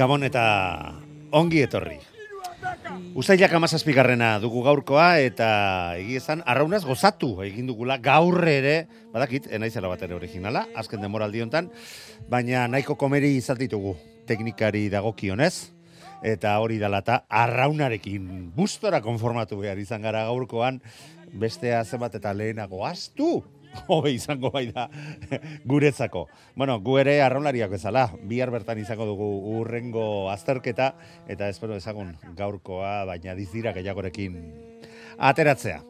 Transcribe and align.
Gabon 0.00 0.22
eta 0.24 0.42
ongi 1.36 1.58
etorri. 1.60 1.98
Uztailak 3.20 3.52
amazazpigarrena 3.58 4.30
dugu 4.40 4.62
gaurkoa 4.64 5.18
eta 5.20 5.48
egiezan 6.00 6.40
arraunaz 6.48 6.80
gozatu 6.88 7.28
egin 7.44 7.68
dugula 7.68 7.98
gaur 8.00 8.48
ere, 8.48 8.86
badakit, 9.12 9.50
enaizela 9.52 9.90
bat 9.92 10.00
ere 10.06 10.16
originala, 10.16 10.62
azken 10.80 11.04
demoraldi 11.04 11.44
hontan, 11.44 11.68
baina 12.32 12.64
nahiko 12.72 12.96
komeri 12.96 13.34
izan 13.36 13.60
ditugu 13.60 13.92
teknikari 14.30 14.86
dagokionez, 14.88 15.68
eta 16.24 16.56
hori 16.64 16.80
dalata 16.80 17.26
arraunarekin 17.28 18.54
bustora 18.56 19.02
konformatu 19.04 19.60
behar 19.60 19.84
izan 19.84 20.00
gara 20.08 20.24
gaurkoan, 20.30 20.80
bestea 21.36 21.84
zenbat 21.84 22.16
eta 22.16 22.32
lehenago 22.32 22.86
astu, 22.88 23.42
hobe 23.86 24.12
izango 24.12 24.50
bai 24.50 24.66
da 24.72 24.88
guretzako. 25.64 26.26
Bueno, 26.56 26.80
gu 26.80 26.98
ere 27.02 27.20
arraunlariak 27.22 27.70
bezala, 27.70 28.08
bihar 28.28 28.50
bertan 28.50 28.78
izango 28.78 29.06
dugu 29.08 29.28
urrengo 29.60 30.30
azterketa, 30.30 30.94
eta 31.28 31.48
espero 31.48 31.76
ezagun 31.76 32.16
gaurkoa, 32.36 33.04
baina 33.08 33.34
dizira 33.38 33.74
gehiagorekin 33.76 34.40
ateratzea. 35.18 35.82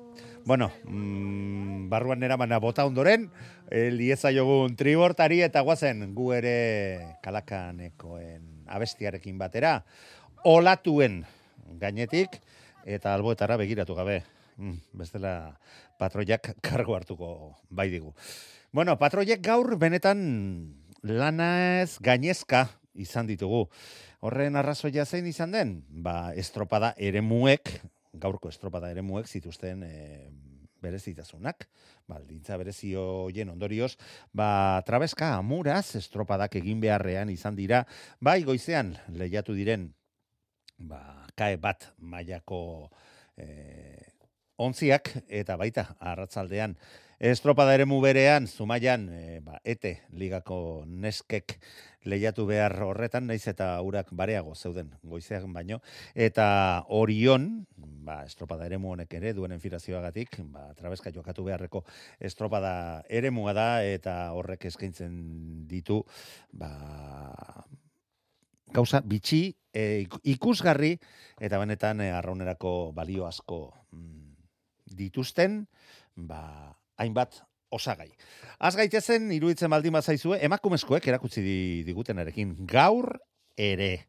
Bueno, 0.45 0.71
mm, 0.85 1.89
barruan 1.91 2.21
nera 2.21 2.37
mana 2.41 2.59
bota 2.59 2.87
ondoren, 2.89 3.29
lieza 3.71 4.33
jogun 4.33 4.75
tribortari 4.77 5.43
eta 5.45 5.61
guazen 5.61 6.15
gu 6.17 6.33
ere 6.33 7.19
kalakanekoen 7.23 8.65
abestiarekin 8.71 9.37
batera, 9.39 9.83
olatuen 10.45 11.25
gainetik, 11.79 12.41
eta 12.87 13.15
alboetara 13.15 13.59
begiratu 13.61 13.95
gabe. 13.95 14.23
Mm, 14.57 14.81
bestela 14.93 15.59
patroiak 16.01 16.55
kargo 16.67 16.97
hartuko 16.97 17.31
bai 17.69 17.91
digu. 17.93 18.15
Bueno, 18.73 18.97
patroiek 18.99 19.43
gaur 19.45 19.77
benetan 19.79 20.21
lanaz 21.03 21.99
gainezka 22.01 22.69
izan 22.95 23.29
ditugu. 23.29 23.67
Horren 24.21 24.59
arrazoia 24.61 25.07
zein 25.07 25.27
izan 25.27 25.55
den? 25.55 25.81
Ba, 25.89 26.33
estropada 26.37 26.93
eremuek, 26.99 27.73
gaurko 28.13 28.51
estropada 28.53 28.91
eremuek 28.93 29.29
zituzten 29.29 29.85
e, 29.87 29.95
berezitasunak, 30.81 31.67
baldintza 32.09 32.57
berezi 32.61 32.93
hoien 32.99 33.53
ondorioz, 33.53 33.95
ba, 34.37 34.83
trabeska 34.87 35.35
amuraz 35.39 35.97
estropadak 36.01 36.57
egin 36.61 36.81
beharrean 36.85 37.33
izan 37.33 37.57
dira, 37.57 37.85
bai 38.21 38.43
goizean 38.45 38.95
lehiatu 39.17 39.57
diren, 39.57 39.91
ba, 40.79 41.03
kae 41.37 41.57
bat 41.61 41.91
mailako 41.99 42.63
e, 43.37 43.47
ontziak 44.61 45.15
eta 45.29 45.57
baita 45.61 45.87
arratzaldean 45.99 46.77
estropada 47.21 47.75
ere 47.77 47.85
berean 47.85 48.47
zumaian 48.49 49.09
e, 49.13 49.41
ba, 49.45 49.61
ete 49.65 50.01
ligako 50.17 50.85
neskek 50.87 51.59
lehiatu 52.09 52.47
behar 52.49 52.73
horretan 52.81 53.27
naiz 53.27 53.47
eta 53.47 53.77
urak 53.85 54.09
bareago 54.17 54.55
zeuden 54.55 54.89
goizeak 55.03 55.45
baino. 55.53 55.81
Eta 56.15 56.85
orion 56.89 57.67
ba, 57.77 58.25
estropada 58.25 58.65
eremu 58.65 58.93
honek 58.93 59.13
ere 59.15 59.35
duen 59.35 59.53
enfilazioagatik 59.53 60.41
ba, 60.49 60.73
trabeska 60.75 61.13
jokatu 61.13 61.45
beharreko 61.45 61.85
estropada 62.19 63.05
eremua 63.09 63.53
da 63.53 63.85
eta 63.85 64.33
horrek 64.33 64.65
eskaintzen 64.65 65.69
ditu 65.69 66.03
ba, 66.53 66.73
gauza 68.73 69.03
bitxi 69.05 69.53
e, 69.75 70.07
ikusgarri 70.25 70.97
eta 71.39 71.61
benetan 71.61 72.01
e, 72.01 72.11
arraunerako 72.17 72.93
balio 72.97 73.29
asko 73.29 73.75
mm, 73.93 74.30
dituzten, 74.97 75.65
ba, 76.17 76.77
hainbat 77.01 77.43
osagai. 77.71 78.11
Az 78.59 78.75
gaitezen, 78.77 79.31
iruditzen 79.33 79.71
baldin 79.71 79.95
bazaizue, 79.95 80.41
emakumezkoek 80.45 81.07
erakutsi 81.07 81.45
di, 81.45 81.59
digutenarekin 81.87 82.57
gaur 82.69 83.15
ere. 83.57 84.07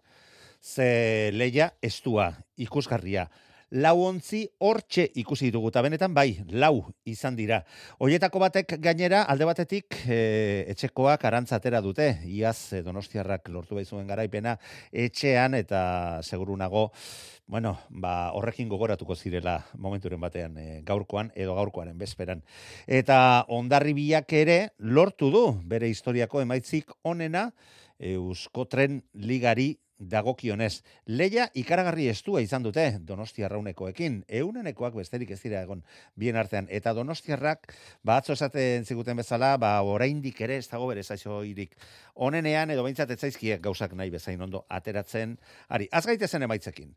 Ze 0.62 1.32
leia 1.34 1.72
estua, 1.82 2.32
ikusgarria, 2.58 3.30
lau 3.72 3.96
ontzi 4.04 4.42
hortxe 4.60 5.06
ikusi 5.22 5.48
ditugu, 5.48 5.70
eta 5.72 5.82
benetan 5.86 6.14
bai, 6.14 6.44
lau 6.52 6.92
izan 7.08 7.38
dira. 7.38 7.62
Hoietako 8.04 8.42
batek 8.44 8.76
gainera, 8.84 9.24
alde 9.32 9.48
batetik, 9.48 9.96
e, 10.06 10.66
etxekoak 10.74 11.24
arantzatera 11.28 11.82
dute, 11.82 12.10
iaz 12.28 12.74
e, 12.76 12.82
donostiarrak 12.84 13.48
lortu 13.54 13.80
behizuen 13.80 14.10
garaipena, 14.12 14.58
etxean 14.92 15.56
eta 15.56 15.84
segurunago, 16.22 16.90
bueno, 17.52 17.74
ba, 17.90 18.32
horrekin 18.32 18.70
gogoratuko 18.72 19.12
zirela 19.12 19.58
momenturen 19.76 20.22
batean 20.24 20.54
e, 20.56 20.66
gaurkoan 20.88 21.34
edo 21.36 21.58
gaurkoaren 21.58 21.98
bezperan. 22.00 22.46
Eta 22.88 23.18
ondarri 23.52 23.92
biak 23.98 24.32
ere 24.40 24.56
lortu 24.80 25.28
du 25.34 25.42
bere 25.68 25.90
historiako 25.92 26.40
emaitzik 26.46 26.96
onena 27.04 27.50
Euskotren 28.00 29.02
ligari 29.14 29.74
dagokionez. 30.02 30.82
Leia 31.06 31.48
ikaragarri 31.54 32.08
estua 32.10 32.42
izan 32.42 32.64
dute 32.66 32.86
Donostiarraunekoekin. 33.08 34.22
Eunenekoak 34.28 34.96
besterik 34.98 35.32
ez 35.32 35.40
dira 35.44 35.62
egon 35.62 35.84
bien 36.16 36.36
artean. 36.36 36.68
Eta 36.70 36.94
Donostiarrak, 36.98 37.74
ba 38.04 38.18
atzo 38.18 38.34
esaten 38.34 38.86
ziguten 38.86 39.22
bezala, 39.22 39.56
ba 39.62 39.76
oraindik 39.86 40.42
ere 40.42 40.58
ez 40.58 40.68
dago 40.70 40.88
bere 40.88 41.06
irik. 41.46 41.76
Onenean 42.16 42.72
edo 42.72 42.84
behintzat 42.84 43.12
etzaizkiek 43.12 43.62
gauzak 43.62 43.94
nahi 43.94 44.10
bezain 44.10 44.42
ondo 44.42 44.66
ateratzen. 44.70 45.38
Ari, 45.70 45.88
az 45.92 46.06
gaitezen 46.06 46.42
emaitzekin. 46.42 46.96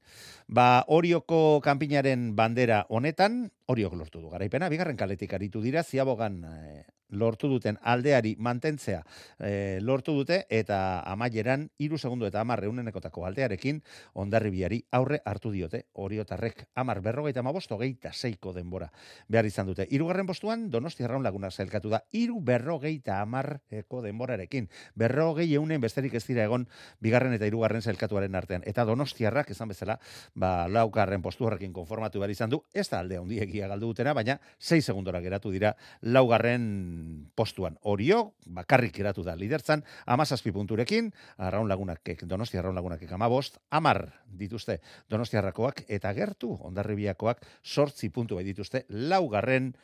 Ba 0.48 0.84
Orioko 0.88 1.60
kanpinaren 1.60 2.34
bandera 2.36 2.86
honetan, 2.88 3.50
Oriok 3.66 3.94
lortu 3.96 4.20
du 4.20 4.28
garaipena, 4.28 4.68
bigarren 4.68 4.96
kaletik 4.96 5.32
aritu 5.32 5.62
dira, 5.64 5.82
ziabogan 5.82 6.42
eh, 6.44 6.84
lortu 7.14 7.48
duten 7.48 7.78
aldeari 7.82 8.34
mantentzea 8.38 9.02
e, 9.38 9.78
lortu 9.80 10.14
dute 10.16 10.44
eta 10.52 11.00
amaieran 11.10 11.68
iru 11.78 11.98
segundo 11.98 12.26
eta 12.26 12.40
amar 12.40 12.60
reunenekotako 12.60 13.24
aldearekin 13.28 13.80
ondarribiari 14.14 14.82
aurre 14.92 15.20
hartu 15.24 15.52
diote 15.52 15.84
oriotarrek 15.92 16.66
amar 16.74 17.00
berrogeita 17.04 17.40
amabosto 17.40 17.78
geita 17.78 18.12
seiko 18.12 18.52
denbora 18.52 18.90
behar 19.28 19.46
izan 19.46 19.66
dute. 19.66 19.86
Irugarren 19.90 20.26
postuan 20.26 20.68
Donosti 20.70 21.04
Arraun 21.04 21.22
Laguna 21.22 21.50
zelkatu 21.50 21.90
da 21.92 22.02
iru 22.12 22.40
berrogeita 22.40 23.20
amareko 23.22 24.02
denborarekin. 24.02 24.68
Berrogei 24.94 25.48
eunen 25.54 25.80
besterik 25.80 26.14
ez 26.14 26.24
dira 26.26 26.44
egon 26.44 26.66
bigarren 27.00 27.34
eta 27.34 27.46
hirugarren 27.46 27.82
zelkatuaren 27.82 28.34
artean. 28.34 28.62
Eta 28.66 28.84
Donostiarrak 28.84 29.50
esan 29.50 29.68
bezala, 29.68 29.98
ba, 30.34 30.66
laukarren 30.68 31.22
postu 31.22 31.46
horrekin 31.46 31.72
konformatu 31.72 32.20
behar 32.20 32.32
izan 32.32 32.50
du, 32.50 32.62
ez 32.72 32.88
da 32.88 33.00
alde 33.00 33.18
handiegia 33.54 33.68
galdu 33.68 33.86
dutena, 33.92 34.12
baina 34.14 34.40
6 34.58 34.82
segundora 34.84 35.20
geratu 35.20 35.50
dira 35.50 35.74
laugarren 36.02 37.30
postuan. 37.34 37.78
Orio, 37.82 38.34
bakarrik 38.46 38.94
geratu 38.96 39.22
da 39.22 39.36
lidertzan, 39.36 39.84
amazazpi 40.06 40.52
punturekin, 40.52 41.12
arraun 41.38 41.68
lagunak, 41.68 42.02
donosti 42.22 42.58
arraun 42.58 42.74
lagunak 42.74 43.00
amabost, 43.12 43.58
amar 43.70 44.12
dituzte 44.26 44.80
donostiarrakoak, 45.08 45.84
eta 45.88 46.12
gertu 46.12 46.58
ondarribiakoak 46.60 47.44
sortzi 47.62 48.10
puntu 48.10 48.36
bai 48.36 48.44
dituzte 48.44 48.84
laugarren 48.88 49.74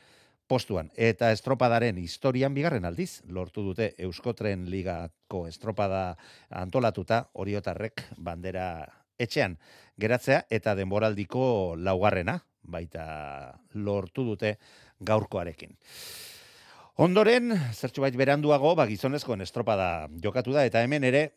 postuan. 0.49 0.91
Eta 0.97 1.31
estropadaren 1.31 1.99
historian 1.99 2.55
bigarren 2.55 2.85
aldiz, 2.85 3.23
lortu 3.29 3.63
dute 3.63 3.95
Euskotren 3.99 4.69
Ligako 4.69 5.47
estropada 5.47 6.17
antolatuta, 6.51 7.29
oriotarrek 7.35 8.03
bandera 8.19 8.89
etxean 9.21 9.59
geratzea, 10.01 10.47
eta 10.51 10.75
denboraldiko 10.75 11.77
laugarrena, 11.77 12.41
baita 12.63 13.05
lortu 13.75 14.25
dute 14.27 14.57
gaurkoarekin. 15.01 15.77
Ondoren, 17.01 17.55
zertxo 17.73 18.03
bait 18.05 18.17
beranduago, 18.19 18.75
ba, 18.77 18.85
gizonezkoen 18.91 19.41
estropada 19.41 20.09
jokatu 20.21 20.53
da, 20.53 20.67
eta 20.69 20.83
hemen 20.85 21.07
ere, 21.09 21.31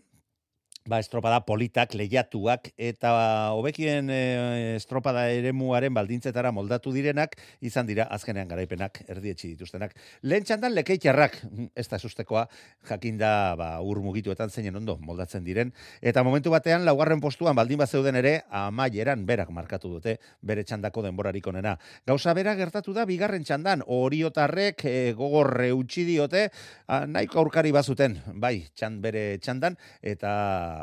ba, 0.85 0.99
estropada 0.99 1.39
politak, 1.47 1.93
lehiatuak, 1.95 2.69
eta 2.77 3.11
hobekien 3.55 4.09
e, 4.11 4.75
estropada 4.75 5.25
ere 5.31 5.53
muaren 5.55 5.93
baldintzetara 5.95 6.51
moldatu 6.51 6.91
direnak, 6.91 7.37
izan 7.63 7.87
dira 7.87 8.07
azkenean 8.11 8.49
garaipenak 8.51 8.99
erdietxi 9.07 9.53
dituztenak. 9.53 9.95
Lehen 10.27 10.43
txandan 10.43 10.75
lekeitxarrak, 10.75 11.39
mm, 11.47 11.69
ez 11.79 11.87
da 11.87 11.99
sustekoa, 11.99 12.45
jakinda 12.89 13.31
ba, 13.59 13.69
ur 13.81 14.01
mugituetan 14.03 14.51
zeinen 14.51 14.75
ondo 14.81 14.97
moldatzen 14.99 15.43
diren, 15.47 15.71
eta 16.01 16.23
momentu 16.23 16.51
batean 16.51 16.83
laugarren 16.85 17.23
postuan 17.23 17.55
baldin 17.55 17.79
bat 17.79 17.89
zeuden 17.89 18.19
ere, 18.19 18.41
amaieran 18.51 19.25
berak 19.25 19.53
markatu 19.55 19.93
dute, 19.95 20.17
bere 20.41 20.67
txandako 20.67 21.05
denborarik 21.07 21.47
onena. 21.47 21.77
Gauza 22.07 22.35
bera 22.35 22.57
gertatu 22.59 22.93
da, 22.93 23.07
bigarren 23.07 23.47
txandan, 23.47 23.85
oriotarrek 23.87 24.83
e, 24.85 24.97
gogorre 25.15 25.71
utxi 25.71 26.03
diote, 26.11 26.49
a, 26.87 27.05
nahiko 27.07 27.39
aurkari 27.39 27.71
bazuten, 27.71 28.19
bai, 28.35 28.67
txand 28.75 28.99
bere 29.03 29.25
txandan, 29.39 29.79
eta 30.03 30.33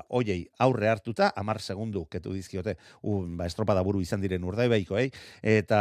hoiei 0.08 0.44
aurre 0.58 0.90
hartuta, 0.90 1.30
amar 1.36 1.60
segundu 1.60 2.06
ketu 2.10 2.34
dizkiote, 2.36 2.76
un, 3.02 3.36
ba, 3.38 3.48
estropada 3.50 3.84
buru 3.86 4.02
izan 4.04 4.22
diren 4.24 4.44
urdai 4.46 4.68
behiko, 4.72 4.98
eh? 5.00 5.10
eta 5.42 5.80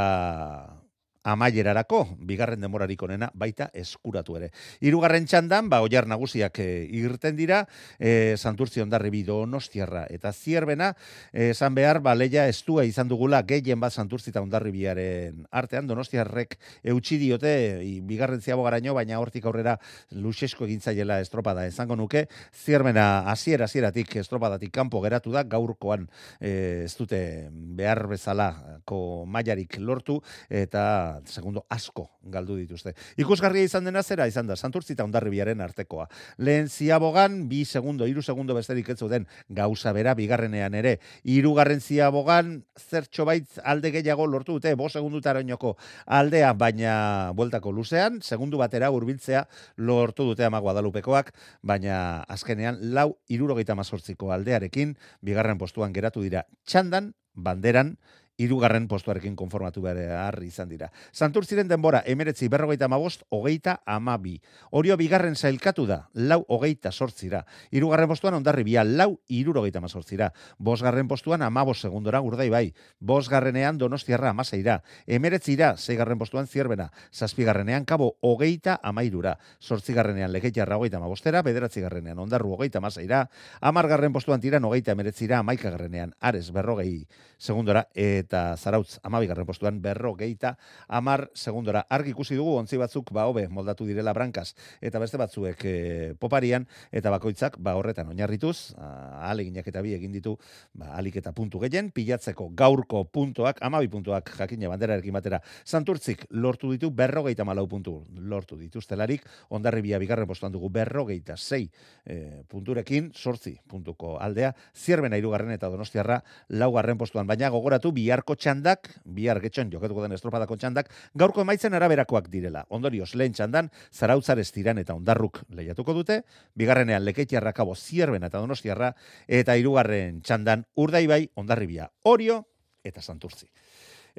amaierarako, 1.24 2.06
bigarren 2.24 2.62
demorarik 2.62 3.02
onena, 3.04 3.30
baita 3.36 3.70
eskuratu 3.76 4.38
ere. 4.40 4.52
Hirugarren 4.80 5.26
txandan, 5.28 5.70
ba, 5.70 5.82
oiar 5.84 6.08
nagusiak 6.08 6.60
e, 6.64 6.68
irten 6.96 7.36
dira, 7.36 7.64
e, 8.00 8.36
santurtzi 8.38 8.82
ondarri 8.82 9.12
bido 9.12 9.42
nostiarra, 9.46 10.06
eta 10.10 10.32
zierbena, 10.32 10.94
esan 11.34 11.76
behar, 11.76 12.00
ba, 12.06 12.16
leia 12.16 12.48
estua 12.48 12.86
izan 12.88 13.10
dugula, 13.12 13.42
gehien 13.48 13.80
bat 13.80 13.94
santurtzi 13.94 14.32
eta 14.32 14.44
ondarri 14.46 14.72
biaren 14.72 15.44
artean, 15.52 15.88
donostiarrek 15.90 16.58
eutxi 16.94 17.20
diote, 17.20 17.54
i, 17.84 18.00
bigarren 18.06 18.42
ziago 18.42 18.64
garaino, 18.64 18.96
baina 18.96 19.20
hortik 19.20 19.46
aurrera 19.46 19.76
luxesko 20.16 20.66
egintzaiela 20.70 21.20
estropada, 21.24 21.68
esango 21.68 21.98
nuke, 22.00 22.28
zierbena 22.56 23.26
hasiera 23.32 23.68
hasieratik 23.68 24.16
estropadatik 24.24 24.72
kanpo 24.72 25.04
geratu 25.04 25.36
da, 25.36 25.44
gaurkoan 25.44 26.08
e, 26.40 26.86
ez 26.86 26.96
dute 26.96 27.22
behar 27.52 28.06
bezalako 28.08 29.26
mailarik 29.28 29.78
lortu, 29.84 30.20
eta 30.50 30.88
segundo 31.26 31.66
asko 31.70 32.06
galdu 32.24 32.58
dituzte. 32.60 32.94
Ikusgarria 33.20 33.66
izan 33.68 33.88
dena 33.88 34.04
zera 34.04 34.28
izan 34.30 34.48
da, 34.50 34.56
Santurtzi 34.56 34.94
eta 34.96 35.06
Ondarribiaren 35.08 35.62
artekoa. 35.62 36.08
Lehen 36.38 36.70
ziabogan, 36.70 37.42
bi 37.50 37.64
segundo, 37.66 38.08
iru 38.08 38.22
segundo 38.22 38.56
besterik 38.58 38.90
ez 38.90 39.00
den 39.10 39.28
gauza 39.50 39.94
bera, 39.94 40.14
bigarrenean 40.16 40.76
ere. 40.76 40.98
Irugarren 41.24 41.82
ziabogan, 41.82 42.64
zertxo 42.78 43.26
baitz 43.26 43.60
alde 43.64 43.92
gehiago 43.92 44.28
lortu 44.28 44.58
dute, 44.60 44.74
bo 44.76 44.90
segundu 44.90 45.22
taroinoko 45.22 45.76
aldea, 46.06 46.54
baina 46.54 47.32
bueltako 47.36 47.72
luzean, 47.72 48.22
segundu 48.22 48.58
batera 48.62 48.92
hurbiltzea 48.92 49.46
lortu 49.78 50.28
dute 50.32 50.46
ama 50.46 50.60
Guadalupekoak, 50.60 51.34
baina 51.62 52.24
azkenean 52.28 52.80
lau 52.94 53.14
irurogeita 53.28 53.76
mazortziko 53.76 54.34
aldearekin, 54.36 54.96
bigarren 55.22 55.58
postuan 55.58 55.94
geratu 55.94 56.24
dira 56.26 56.46
txandan, 56.66 57.14
banderan, 57.34 57.98
irugarren 58.40 58.88
postuarekin 58.88 59.36
konformatu 59.36 59.84
behar 59.84 60.38
izan 60.44 60.70
dira. 60.72 60.90
Santurtziren 61.12 61.68
denbora, 61.68 62.02
emeretzi 62.08 62.48
berrogeita 62.48 62.88
amabost, 62.88 63.26
hogeita 63.30 63.82
amabi. 63.86 64.40
Orio 64.72 64.96
bigarren 64.98 65.36
zailkatu 65.36 65.86
da, 65.90 66.00
lau 66.14 66.46
hogeita 66.48 66.92
sortzira. 66.92 67.44
Irugarren 67.72 68.08
postuan 68.10 68.38
ondarri 68.40 68.64
bia, 68.64 68.86
lau 68.88 69.20
irurogeita 69.28 69.82
mazortzira. 69.84 70.32
Bosgarren 70.58 71.08
postuan 71.12 71.44
amabos 71.44 71.82
segundora 71.82 72.22
urdai 72.22 72.50
bai. 72.50 72.66
Bosgarrenean 73.00 73.78
donostiarra 73.78 74.32
amaseira. 74.32 74.80
Emeretzira, 75.06 75.76
zeigarren 75.78 76.18
postuan 76.18 76.48
zierbena. 76.48 76.90
Zazpigarrenean 77.12 77.86
kabo 77.86 78.16
hogeita 78.22 78.80
amairura. 78.84 79.38
Sortzigarrenean 79.60 80.32
legeitarra 80.32 80.78
hogeita 80.80 80.98
amabostera, 80.98 81.44
bederatzigarrenean 81.44 82.20
ondarru 82.20 82.54
hogeita 82.56 82.80
amaseira. 82.80 83.26
Amargarren 83.60 84.14
postuan 84.16 84.40
tiran 84.40 84.64
hogeita 84.64 84.96
emeretzira, 84.96 85.44
amaikagarrenean 85.44 86.16
ares 86.20 86.54
berrogei 86.56 87.08
segundora. 87.40 87.88
Et 87.96 88.29
eta 88.30 88.54
Zarautz 88.62 89.00
amabigarren 89.02 89.48
postuan 89.48 89.82
berro 89.82 90.14
geita 90.14 90.54
amar 90.88 91.32
segundora. 91.34 91.82
Argi 91.90 92.14
ikusi 92.14 92.38
dugu 92.38 92.54
ontzi 92.60 92.78
batzuk 92.78 93.10
ba 93.16 93.26
hobe 93.26 93.48
moldatu 93.50 93.88
direla 93.90 94.14
brankaz. 94.14 94.54
Eta 94.86 95.02
beste 95.02 95.18
batzuek 95.18 95.66
e, 95.66 95.74
poparian 96.22 96.68
eta 96.94 97.10
bakoitzak 97.10 97.58
ba 97.58 97.74
horretan 97.80 98.12
oinarrituz 98.14 98.76
aleginak 98.78 99.68
eta 99.68 99.82
bi 99.82 99.96
egin 99.98 100.14
ditu 100.14 100.36
ba 100.78 100.94
alik 101.00 101.18
eta 101.24 101.34
puntu 101.34 101.60
gehien 101.64 101.90
pilatzeko 101.90 102.52
gaurko 102.54 103.04
puntuak 103.10 103.64
amabi 103.66 103.90
puntuak 103.90 104.30
jakina 104.38 104.70
banderarekin 104.70 105.18
batera. 105.18 105.42
Santurtzik 105.66 106.28
lortu 106.30 106.70
ditu 106.72 106.92
berrogeita 106.94 107.44
malau 107.44 107.66
puntu 107.68 108.04
lortu 108.14 108.60
dituztelarik. 108.62 109.26
Ondarribia 109.50 109.98
bigarren 109.98 110.30
postuan 110.30 110.54
dugu 110.54 110.70
berrogeita 110.70 111.34
sei 111.38 111.66
e, 112.06 112.46
punturekin 112.48 113.10
sortzi 113.16 113.58
puntuko 113.66 114.20
aldea. 114.22 114.54
Zierbena 114.76 115.18
irugarren 115.18 115.58
eta 115.58 115.74
donostiarra 115.74 116.22
laugarren 116.50 116.98
postuan. 116.98 117.26
Baina 117.26 117.50
gogoratu 117.50 117.92
bihar 117.92 118.19
biharko 118.20 118.36
txandak, 118.36 118.90
bihar 119.06 119.40
getxon 119.40 119.70
jokatuko 119.72 120.04
den 120.04 120.12
estropadako 120.12 120.58
txandak, 120.60 120.90
gaurko 121.16 121.42
emaitzen 121.42 121.74
araberakoak 121.74 122.28
direla. 122.30 122.66
Ondorioz, 122.70 123.16
lehen 123.16 123.34
txandan, 123.34 123.70
zarautzar 123.94 124.40
estiran 124.40 124.78
eta 124.78 124.94
ondarruk 124.94 125.44
lehiatuko 125.56 125.94
dute, 125.94 126.24
bigarrenean 126.56 127.06
lekeitiarra 127.06 127.54
kabo 127.54 127.76
zierben 127.76 128.24
eta 128.24 128.40
donostiarra, 128.40 128.94
eta 129.28 129.56
hirugarren 129.56 130.22
txandan 130.22 130.66
urdaibai 130.76 131.30
ondarribia 131.36 131.90
orio 132.04 132.44
eta 132.84 133.02
santurtzi. 133.02 133.48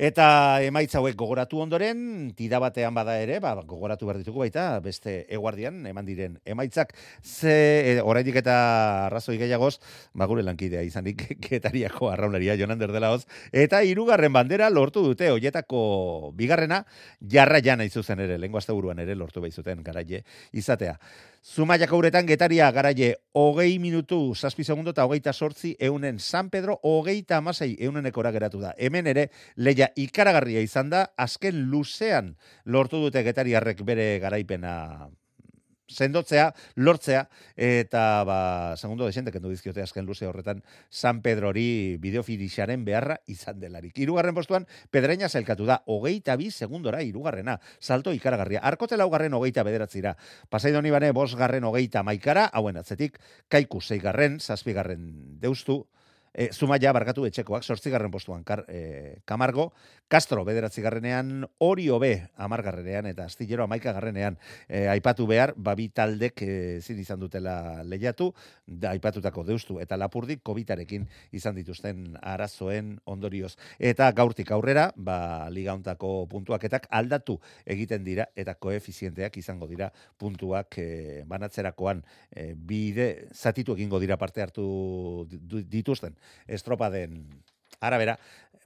Eta 0.01 0.63
emaitza 0.65 0.97
hauek 0.97 1.13
gogoratu 1.21 1.59
ondoren, 1.61 1.99
tida 2.33 2.57
batean 2.63 2.95
bada 2.97 3.19
ere, 3.21 3.35
ba, 3.45 3.51
gogoratu 3.69 4.07
behar 4.09 4.17
ditugu 4.23 4.41
baita, 4.41 4.63
beste 4.81 5.27
eguardian, 5.29 5.83
eman 5.91 6.07
diren 6.09 6.39
emaitzak, 6.49 6.95
ze, 7.21 7.53
e, 7.85 7.93
orainik 8.01 8.39
eta 8.41 8.55
arrazoi 9.11 9.37
gehiagoz, 9.43 9.75
ba, 10.17 10.25
gure 10.31 10.41
lankidea 10.47 10.81
izanik, 10.89 11.27
ketariako 11.45 12.09
arraunaria, 12.09 12.57
jonander 12.57 12.95
dela 12.97 13.11
hoz, 13.13 13.27
eta 13.53 13.83
hirugarren 13.85 14.33
bandera 14.33 14.71
lortu 14.73 15.05
dute, 15.05 15.29
hoietako 15.35 15.83
bigarrena, 16.39 16.87
jarra 17.21 17.61
jana 17.61 17.85
izuzen 17.85 18.25
ere, 18.25 18.41
lenguazte 18.41 18.73
buruan 18.73 19.05
ere 19.05 19.19
lortu 19.21 19.45
behizuten 19.45 19.85
garaie 19.85 20.25
izatea. 20.57 20.97
Zumaiako 21.41 21.97
uretan 21.97 22.27
getaria 22.29 22.67
garaie 22.71 23.15
hogei 23.33 23.79
minutu 23.81 24.35
zazpi 24.37 24.65
segundo 24.65 24.93
eta 24.93 25.07
hogeita 25.09 25.33
sortzi 25.33 25.71
eunen 25.81 26.19
San 26.21 26.51
Pedro 26.53 26.77
hogeita 26.85 27.39
amasei 27.39 27.77
eunen 27.81 28.05
ekora 28.07 28.31
geratu 28.31 28.61
da. 28.61 28.75
Hemen 28.77 29.07
ere 29.07 29.31
leia 29.57 29.89
ikaragarria 29.97 30.61
izan 30.61 30.91
da 30.93 31.07
azken 31.17 31.63
luzean 31.73 32.35
lortu 32.67 33.01
dute 33.01 33.23
getariarrek 33.25 33.81
bere 33.89 34.19
garaipena 34.21 35.09
sendotzea, 35.91 36.55
lortzea, 36.77 37.29
eta, 37.57 38.25
ba, 38.25 38.77
segundo 38.77 39.07
de 39.07 39.13
xente, 39.13 39.33
kendu 39.35 39.51
dizkiote 39.51 39.83
azken 39.83 40.07
luze 40.07 40.27
horretan, 40.27 40.63
San 40.89 41.21
Pedrori 41.23 41.99
bideofirixaren 42.01 42.85
beharra 42.87 43.21
izan 43.27 43.61
delarik. 43.61 43.99
Irugarren 43.99 44.35
postuan, 44.35 44.67
pedreina 44.91 45.29
zelkatu 45.29 45.67
da, 45.69 45.81
hogeita 45.87 46.37
bi 46.41 46.51
segundora 46.51 47.03
irugarrena, 47.03 47.59
salto 47.81 48.15
ikaragarria. 48.17 48.63
Arkote 48.63 48.97
laugarren 48.97 49.35
hogeita 49.35 49.65
bederatzira. 49.67 50.17
Pasai 50.49 50.73
doni 50.73 50.91
bane, 50.91 51.13
bos 51.13 51.35
garren 51.37 51.65
hogeita 51.65 52.05
maikara, 52.07 52.47
hauen 52.53 52.81
atzetik, 52.81 53.19
kaiku 53.49 53.81
zeigarren, 53.81 54.39
zazpigarren 54.41 55.11
deustu, 55.41 55.85
e, 56.33 56.51
Zumaia 56.53 56.93
barkatu 56.95 57.25
etxekoak, 57.27 57.65
sortzigarren 57.65 58.11
postuan 58.11 58.45
kar, 58.45 58.65
e, 58.69 59.21
Kamargo, 59.25 59.71
Castro 60.11 60.45
bederatzigarrenean, 60.45 61.47
Orio 61.59 61.99
B 62.03 62.13
amargarrenean 62.37 63.07
eta 63.11 63.27
Astillero 63.27 63.65
amaika 63.65 63.93
garrenean 63.95 64.39
e, 64.69 64.87
aipatu 64.91 65.27
behar, 65.31 65.55
babi 65.57 65.89
taldek 65.95 66.43
e, 66.43 66.55
zin 66.83 66.99
izan 67.03 67.21
dutela 67.21 67.83
lehiatu, 67.85 68.31
da 68.67 68.95
aipatutako 68.95 69.45
deustu 69.47 69.79
eta 69.83 69.99
lapurdik 69.99 70.43
kobitarekin 70.47 71.07
izan 71.37 71.55
dituzten 71.59 72.17
arazoen 72.23 72.97
ondorioz. 73.05 73.57
Eta 73.79 74.11
gaurtik 74.13 74.51
aurrera, 74.55 74.91
ba, 74.97 75.49
liga 75.51 75.75
hontako 75.75 76.27
puntuaketak 76.31 76.89
aldatu 76.91 77.39
egiten 77.67 78.05
dira 78.07 78.29
eta 78.35 78.55
koefizienteak 78.55 79.37
izango 79.39 79.69
dira 79.71 79.91
puntuak 80.19 80.79
e, 80.79 80.89
banatzerakoan. 81.27 82.03
E, 82.31 82.53
bide 82.55 83.11
zatitu 83.35 83.75
egingo 83.75 83.99
dira 84.01 84.19
parte 84.19 84.43
hartu 84.43 85.27
dituzten 85.71 86.17
estropaden 86.47 87.23
arabera, 87.81 88.17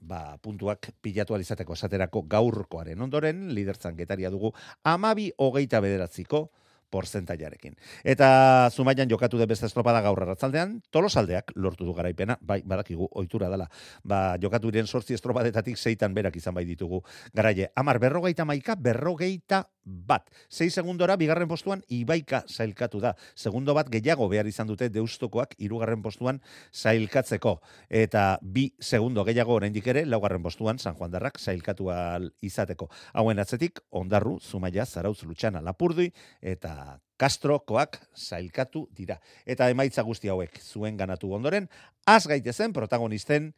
ba, 0.00 0.36
puntuak 0.42 0.90
pilatu 1.02 1.34
alizateko 1.36 1.76
esaterako 1.76 2.24
gaurkoaren 2.28 3.00
ondoren, 3.00 3.48
lidertzan 3.54 3.96
getaria 3.96 4.30
dugu, 4.30 4.52
amabi 4.84 5.30
hogeita 5.38 5.80
bederatziko 5.84 6.48
porcentaiarekin. 6.94 7.74
Eta 8.14 8.70
Zumaian 8.70 9.10
jokatu 9.10 9.40
den 9.40 9.50
beste 9.50 9.66
estropada 9.66 10.02
gaur 10.04 10.22
arratzaldean, 10.22 10.78
tolosaldeak 10.94 11.54
lortu 11.58 11.88
du 11.88 11.94
garaipena, 11.96 12.38
bai, 12.40 12.60
badakigu, 12.62 13.10
ohitura 13.10 13.50
dela. 13.50 13.68
Ba, 14.04 14.22
jokatu 14.42 14.70
diren 14.74 14.86
sortzi 14.86 15.18
estropadetatik 15.18 15.80
seitan 15.80 16.14
berak 16.14 16.38
izan 16.40 16.54
bai 16.54 16.66
ditugu 16.68 17.02
garaie. 17.34 17.70
Amar, 17.80 17.98
berrogeita 18.02 18.46
maika, 18.46 18.78
berrogeita 18.78 19.64
bat. 19.84 20.30
Sei 20.48 20.70
segundora, 20.70 21.16
bigarren 21.20 21.48
postuan, 21.48 21.82
Ibaika 21.92 22.42
sailkatu 22.48 23.00
da. 23.02 23.14
Segundo 23.36 23.74
bat 23.76 23.90
gehiago 23.92 24.28
behar 24.32 24.48
izan 24.48 24.68
dute 24.70 24.88
deustokoak 24.88 25.54
irugarren 25.58 26.02
postuan 26.02 26.40
sailkatzeko. 26.72 27.58
Eta 27.88 28.38
bi 28.42 28.70
segundo 28.80 29.24
gehiago 29.28 29.58
oraindik 29.58 29.86
ere, 29.92 30.06
laugarren 30.08 30.42
postuan 30.42 30.80
San 30.80 30.96
Juan 30.96 31.12
Darrak 31.12 31.38
sailkatu 31.38 31.90
ahal 31.92 32.30
izateko. 32.40 32.88
Hauen 33.12 33.42
atzetik, 33.42 33.82
ondarru, 33.90 34.38
Zumaia, 34.40 34.86
Zarautz, 34.86 35.22
Lutxana, 35.24 35.60
Lapurdui, 35.60 36.10
eta 36.40 36.74
Castrokoak 37.16 38.00
sailkatu 38.14 38.88
dira. 38.96 39.20
Eta 39.46 39.68
emaitza 39.70 40.02
guzti 40.02 40.28
hauek 40.28 40.58
zuen 40.60 40.96
ganatu 40.96 41.32
ondoren, 41.34 41.68
az 42.06 42.26
gaitezen 42.26 42.72
protagonisten 42.72 43.52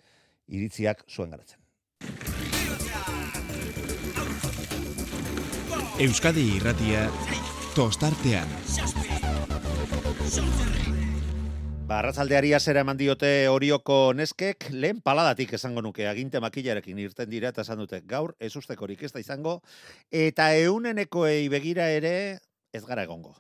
iritziak 0.47 1.05
zuen 1.09 1.31
ganatzen. 1.31 1.59
Euskadi 5.97 6.43
irratia 6.59 7.07
tostartean. 7.75 8.51
Ba, 11.87 12.01
arratzaldeari 12.01 12.51
azera 12.57 12.83
eman 12.83 12.99
diote 12.99 13.29
orioko 13.49 14.11
neskek, 14.19 14.67
lehen 14.75 14.99
paladatik 15.07 15.53
esango 15.55 15.85
nuke, 15.87 16.03
aginte 16.11 16.41
makilarekin 16.43 16.99
irten 16.99 17.31
dira, 17.31 17.53
eta 17.55 17.63
esan 17.63 17.79
dute, 17.79 18.01
gaur 18.11 18.35
ez 18.43 18.51
ustekorik 18.59 19.05
ez 19.07 19.13
da 19.15 19.23
izango, 19.23 19.61
eta 20.11 20.49
eunenekoei 20.59 21.47
begira 21.49 21.87
ere 21.95 22.13
ez 22.77 22.85
gara 22.87 23.05
egongo. 23.07 23.35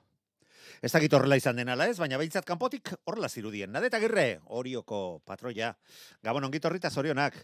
Ez 0.82 0.92
dakit 0.92 1.12
horrela 1.16 1.38
izan 1.38 1.56
den 1.56 1.70
ala 1.72 1.86
ez, 1.88 1.96
baina 1.98 2.18
behintzat 2.20 2.44
kanpotik 2.44 2.92
horrela 3.04 3.28
zirudien. 3.28 3.72
Nadeta 3.72 4.00
girre, 4.02 4.40
orioko 4.46 5.20
patroia. 5.24 5.72
Gabon 6.22 6.44
ongit 6.48 6.64
horrita 6.68 6.90
zorionak. 6.90 7.38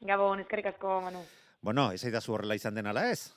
Gabon, 0.00 0.42
eskerrik 0.44 0.74
asko, 0.74 1.00
Manu. 1.06 1.24
Bueno, 1.62 1.90
ez 1.92 2.04
aidazu 2.04 2.36
horrela 2.36 2.54
izan 2.58 2.76
den 2.76 2.86
ala 2.86 3.08
ez? 3.10 3.32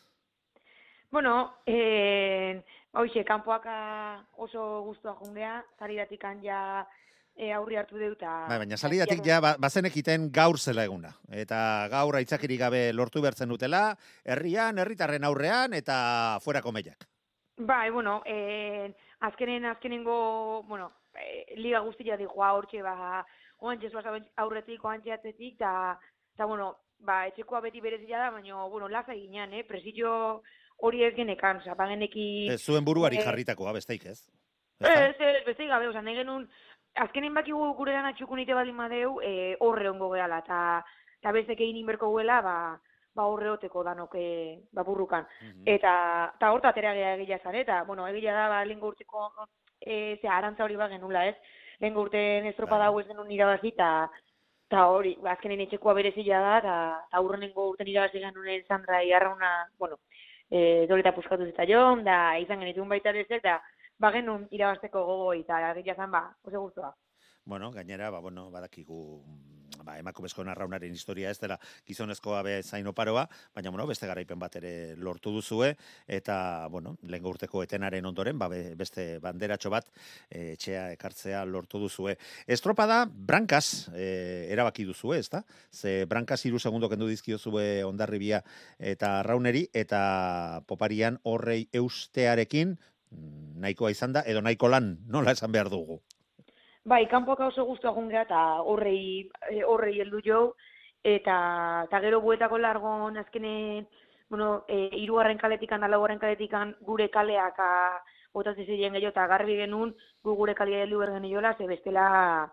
Bueno, 1.11 1.61
eh, 1.65 2.61
hoxe, 2.91 3.23
kanpoaka 3.25 4.25
oso 4.37 4.83
guztua 4.85 5.15
jungea, 5.21 5.63
zaridatik 5.79 6.25
ja 6.43 6.87
e, 7.35 7.51
aurri 7.55 7.77
hartu 7.79 7.97
deuta. 7.97 8.45
Bai, 8.49 8.59
baina 8.59 8.77
salidatik 8.77 9.23
ja, 9.25 9.39
ba, 9.43 9.55
bazenekiten 9.57 10.29
gaur 10.35 10.59
zela 10.59 10.83
eguna. 10.83 11.13
Eta 11.31 11.87
gaur 11.91 12.19
aitzakirik 12.19 12.59
gabe 12.59 12.91
lortu 12.93 13.23
bertzen 13.23 13.49
dutela, 13.49 13.95
herrian, 14.25 14.77
herritarren 14.77 15.23
aurrean, 15.23 15.73
eta 15.73 16.39
fuerako 16.43 16.75
meiak. 16.75 17.07
Bai, 17.61 17.89
bueno, 17.89 18.21
eh, 18.25 18.95
azkenen, 19.19 19.65
azkenengo, 19.65 20.63
bueno, 20.63 20.93
eh, 21.13 21.55
liga 21.57 21.79
guztia 21.79 22.15
di 22.15 22.23
joa 22.23 22.53
hortxe, 22.53 22.81
ba, 22.81 23.25
oantxe 23.59 23.91
aurretik, 24.37 24.83
oantxe 24.85 25.11
atzetik, 25.11 25.55
eta, 25.55 25.99
eta, 26.35 26.45
bueno, 26.45 26.69
ba, 27.03 27.25
etxekoa 27.27 27.59
beti 27.59 27.81
berezia 27.81 28.17
da, 28.17 28.29
baina, 28.31 28.63
bueno, 28.71 28.87
laza 28.87 29.13
ginean, 29.13 29.51
eh, 29.53 29.65
presio 29.67 30.41
hori 30.77 31.03
ez 31.03 31.13
genekan, 31.15 31.59
oza, 31.59 31.75
bageneki... 31.75 32.47
Ez 32.53 32.61
zuen 32.63 32.85
buruari 32.85 33.19
eh, 33.19 33.25
jarritakoa, 33.27 33.73
besteik 33.75 34.05
ez? 34.05 34.21
Ez, 34.79 35.15
ez, 35.19 35.43
beste 35.45 35.67
gabe, 35.67 35.89
oza, 35.89 36.01
nahi 36.01 36.15
genuen, 36.15 36.47
azkenen 36.95 37.35
bakigu 37.35 37.73
gure 37.75 37.91
dana 37.91 38.13
txukunite 38.15 38.55
baldin 38.55 38.79
badeu, 38.79 39.17
e, 39.19 39.57
horre 39.59 39.91
ongo 39.91 40.13
gehala, 40.15 40.39
eta 40.45 40.61
eta 41.19 41.35
bestek 41.35 41.59
egin 41.59 41.81
inberko 41.81 42.07
guela, 42.13 42.39
ba, 42.39 42.55
ba 43.19 43.27
horre 43.27 43.51
oteko 43.51 43.83
danok 43.83 44.15
e, 44.15 44.27
ba 44.71 44.83
burrukan. 44.87 45.27
Mhm. 45.41 45.63
Eta, 45.75 45.93
eta 46.37 46.51
horta 46.55 46.73
atera 46.73 46.95
geha 46.97 47.15
egia 47.19 47.39
zan, 47.43 47.55
eta, 47.59 47.83
bueno, 47.89 48.07
egia 48.07 48.33
da, 48.33 48.47
ba, 48.53 48.63
lehen 48.65 48.83
urteko, 48.83 49.29
e, 49.79 50.17
ze, 50.21 50.27
arantza 50.27 50.63
hori 50.63 50.79
ba 50.79 50.89
genula, 50.89 51.27
ez? 51.27 51.35
Lehen 51.79 51.97
urten 51.97 52.47
estropa 52.51 52.77
Bai. 52.77 52.85
dago 52.85 52.99
ez 53.01 53.07
genuen 53.07 53.31
irabazi, 53.31 53.73
eta 53.75 54.09
eta 54.69 54.83
hori, 54.93 55.15
ba, 55.23 55.33
azkenen 55.33 55.63
etxekoa 55.65 55.95
berezila 55.97 56.39
da, 56.45 56.57
eta, 56.61 56.75
eta 57.09 57.21
urrenengo 57.25 57.71
urten 57.71 57.87
irabazi 57.89 58.21
genuen 58.21 58.65
Sandra 58.67 59.01
Iarrauna, 59.03 59.51
bueno, 59.79 59.97
e, 60.49 60.85
doleta 60.89 61.13
puskatu 61.15 61.47
zitzaion, 61.49 62.03
da 62.05 62.37
izan 62.41 62.61
genituen 62.61 62.89
baita 62.89 63.09
ere 63.13 63.25
ez, 63.25 63.39
eta 63.39 63.59
ba 63.99 64.11
genuen 64.15 64.45
irabazteko 64.55 65.03
gogo 65.05 65.31
eta 65.35 65.59
egia 65.75 65.95
zan, 65.95 66.11
ba, 66.11 66.27
oso 66.45 66.61
guztua. 66.61 66.93
Bueno, 67.45 67.71
gainera, 67.71 68.11
ba, 68.13 68.19
bueno, 68.19 68.49
badakigu 68.51 69.23
mm, 69.25 69.58
ba, 69.89 69.97
emakumezko 69.99 70.45
narraunaren 70.45 70.93
historia 70.93 71.31
ez 71.33 71.39
dela 71.41 71.57
gizonezkoa 71.87 72.41
be 72.45 72.59
zain 72.63 72.87
oparoa, 72.89 73.25
baina, 73.55 73.71
bueno, 73.73 73.87
beste 73.89 74.07
garaipen 74.09 74.39
bat 74.39 74.55
ere 74.59 74.95
lortu 75.01 75.33
duzue, 75.33 75.73
eta, 76.07 76.67
bueno, 76.71 76.95
lehen 77.09 77.25
urteko 77.25 77.63
etenaren 77.65 78.05
ondoren, 78.05 78.37
ba, 78.39 78.49
be- 78.51 78.75
beste 78.79 79.07
banderatxo 79.23 79.71
bat 79.73 79.89
eh, 80.29 80.53
etxea 80.53 80.89
ekartzea 80.95 81.43
lortu 81.49 81.81
duzue. 81.81 82.17
Estropada, 82.47 83.03
brankaz, 83.09 83.89
eh, 83.95 84.47
erabaki 84.53 84.85
duzue, 84.87 85.19
ez 85.19 85.29
da? 85.33 85.43
Ze 85.71 86.05
brankaz 86.09 86.41
hiru 86.45 86.59
segundo 86.59 86.89
kendu 86.89 87.09
dizkiozue 87.09 87.83
ondarribia 87.87 88.43
eta 88.79 89.19
rauneri, 89.25 89.65
eta 89.73 90.61
poparian 90.69 91.19
horrei 91.23 91.63
eustearekin, 91.73 92.77
mm, 93.11 93.59
nahikoa 93.65 93.91
izan 93.95 94.13
da, 94.13 94.23
edo 94.27 94.41
nahiko 94.45 94.69
lan, 94.69 94.97
nola 95.07 95.33
esan 95.35 95.51
behar 95.55 95.69
dugu. 95.73 96.01
Bai, 96.89 97.05
kanpoka 97.05 97.45
oso 97.45 97.67
guztua 97.69 97.91
jungea 97.93 98.23
eta 98.25 98.37
horrei, 98.65 99.29
eh, 99.53 99.61
horrei 99.63 99.99
heldu 100.01 100.21
jo, 100.25 100.37
eta, 101.05 101.35
eta 101.85 101.99
gero 102.01 102.19
buetako 102.23 102.57
largon 102.57 103.17
azkenen, 103.21 103.85
bueno, 104.29 104.63
e, 104.67 104.77
irugarren 104.97 105.37
kaletikan 105.37 105.81
da 105.85 105.89
laugarren 105.91 106.17
kaletikan 106.23 106.71
gure 106.87 107.09
kaleak 107.13 107.59
a, 107.61 108.01
zizien 108.55 108.93
gehiago 108.93 109.11
eta 109.11 109.27
garbi 109.27 109.57
genuen 109.57 109.93
gu 110.23 110.35
gure 110.35 110.55
kalea 110.55 110.81
heldu 110.83 110.97
behar 110.97 111.13
geniola, 111.13 111.53
ze 111.57 111.67
bestela 111.67 112.49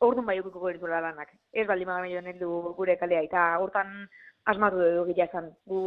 orduan 0.00 0.26
bai 0.26 0.40
ukiko 0.40 0.60
gertuela 0.66 1.00
lanak. 1.00 1.32
Ez 1.52 1.66
baldin 1.66 1.88
magan 1.88 2.10
joan 2.10 2.26
heldu 2.26 2.74
gure 2.76 2.98
kalea, 2.98 3.22
eta 3.22 3.58
hortan 3.58 4.06
asmatu 4.44 4.76
dugu 4.76 5.14
gila 5.14 5.30
esan. 5.30 5.50
Gu, 5.64 5.80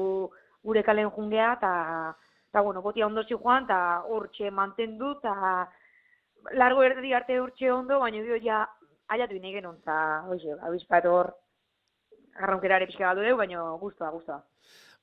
gure 0.63 0.83
kalen 0.83 1.11
jungea, 1.11 1.53
eta, 1.53 2.15
eta 2.49 2.61
bueno, 2.61 2.81
botia 2.81 3.05
ondo 3.05 3.23
zi 3.23 3.35
joan, 3.35 3.69
eta 3.69 4.01
hortxe 4.09 4.49
mantendu, 4.49 5.19
eta 5.19 5.69
largo 6.53 6.83
erdi 6.83 7.13
arte 7.13 7.39
urtxe 7.41 7.71
ondo, 7.71 7.99
baina 7.99 8.21
dio 8.23 8.37
ja 8.43 8.63
aiatu 9.09 9.35
ine 9.35 9.51
genuen, 9.53 9.79
eta 9.81 9.97
hoxe, 10.29 10.55
abizpat 10.67 11.07
hor 11.09 11.33
arraunkerare 12.39 12.87
pixka 12.87 13.07
galdu 13.07 13.25
dugu, 13.25 13.37
baina 13.41 13.63
guztua, 13.81 14.11
guztua. 14.15 14.39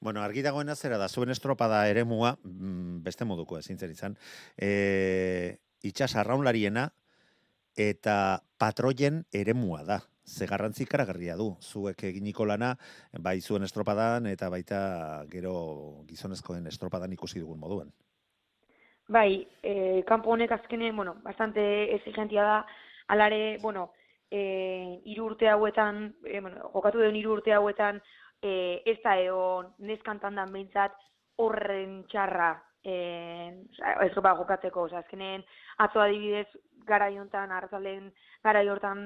Bueno, 0.00 0.20
argi 0.22 0.42
dagoena 0.44 0.76
zera 0.76 0.98
da, 1.00 1.08
zuen 1.08 1.32
estropada 1.32 1.86
eremua, 1.88 2.36
mm, 2.44 3.02
beste 3.02 3.24
moduko 3.24 3.58
ezin 3.58 3.78
zen 3.78 3.94
izan, 3.94 4.18
e, 4.56 5.58
itxas 5.82 6.14
arraunlariena 6.16 6.90
eta 7.76 8.42
patroien 8.58 9.24
eremua 9.32 9.82
da. 9.84 10.02
Ze 10.26 10.46
garrantzi 10.50 10.82
ikaragarria 10.82 11.36
du, 11.38 11.52
zuek 11.62 12.02
eginiko 12.08 12.44
lana, 12.44 12.72
bai 13.22 13.40
zuen 13.40 13.62
estropadan 13.62 14.26
eta 14.26 14.48
baita 14.50 15.24
gero 15.30 16.02
gizonezkoen 16.08 16.66
estropadan 16.66 17.12
ikusi 17.14 17.38
dugun 17.38 17.60
moduan. 17.60 17.92
Bai, 19.08 19.46
eh, 19.62 20.02
kanpo 20.06 20.30
honek 20.32 20.50
azkenen, 20.52 20.96
bueno, 20.96 21.14
bastante 21.22 21.94
exigentia 21.94 22.42
da, 22.42 22.66
alare, 23.08 23.58
bueno, 23.62 23.92
eh, 24.30 25.00
hiru 25.04 25.26
urte 25.26 25.48
hauetan, 25.48 26.16
eh, 26.24 26.40
bueno, 26.40 26.70
jokatu 26.72 26.98
den 26.98 27.14
hiru 27.14 27.32
urte 27.36 27.52
hauetan, 27.54 28.00
eh, 28.42 28.82
ez 28.84 28.98
da 29.04 29.16
egon 29.20 29.68
neskantan 29.78 30.34
dan 30.34 30.52
behintzat 30.52 30.92
horren 31.36 32.02
txarra 32.10 32.50
eh, 32.82 33.54
estropa 34.06 34.34
jokatzeko, 34.38 34.82
oza, 34.88 34.98
azkenen 34.98 35.44
atzo 35.78 36.00
adibidez 36.00 36.46
gara 36.86 37.08
hontan 37.10 37.50
arratzalen 37.52 38.12
gara 38.44 38.62
hortan 38.70 39.00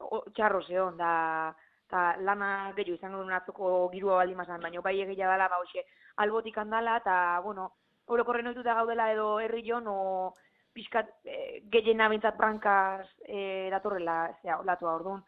o- 0.00 0.24
txarro 0.34 0.62
zeon, 0.68 0.96
da, 0.96 1.54
eta 1.86 2.16
lana 2.20 2.72
gehiago 2.76 2.96
izango 2.96 3.18
duen 3.22 3.34
atzoko 3.36 3.88
girua 3.92 4.16
baldin 4.22 4.36
mazan, 4.36 4.60
baina 4.60 4.80
bai 4.80 5.00
egia 5.00 5.30
dela, 5.32 5.48
ba, 5.48 5.58
hoxe, 5.60 5.84
albotik 6.16 6.56
handala, 6.58 6.96
eta, 7.02 7.40
bueno, 7.44 7.72
orokorren 8.06 8.46
ohituta 8.50 8.74
gaudela 8.74 9.10
edo 9.12 9.38
herri 9.40 9.62
jon, 9.66 9.86
o 9.88 10.34
pixkat 10.76 11.08
e, 11.24 11.62
gehiena 11.72 12.08
bintzat 12.12 12.36
brankaz 12.38 13.06
e, 13.24 13.68
datorrela, 13.72 14.18
zera, 14.42 14.60
olatua 14.60 14.94
orduan. 14.94 15.24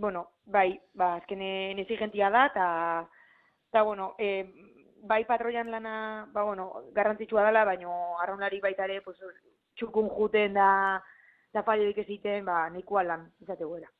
bueno, 0.00 0.30
bai, 0.46 0.80
ba, 0.94 1.16
azkenen 1.18 1.78
exigentia 1.82 2.30
da, 2.30 2.46
eta, 2.46 2.66
eta 3.68 3.82
bueno, 3.82 4.14
e, 4.18 4.46
bai 5.02 5.24
patroian 5.26 5.70
lana, 5.70 6.28
ba, 6.32 6.44
bueno, 6.44 6.70
garrantzitsua 6.94 7.44
dela, 7.44 7.64
baina 7.64 7.90
arraunari 8.22 8.60
baita 8.60 8.86
ere, 8.86 9.00
pues, 9.02 9.18
txukun 9.76 10.08
juten 10.16 10.54
da, 10.56 10.70
da 11.52 11.64
falloik 11.66 11.98
eziten, 12.04 12.44
ba, 12.44 12.68
nahikoa 12.70 13.04
lan, 13.04 13.26
izate 13.44 13.66
guera. 13.66 13.90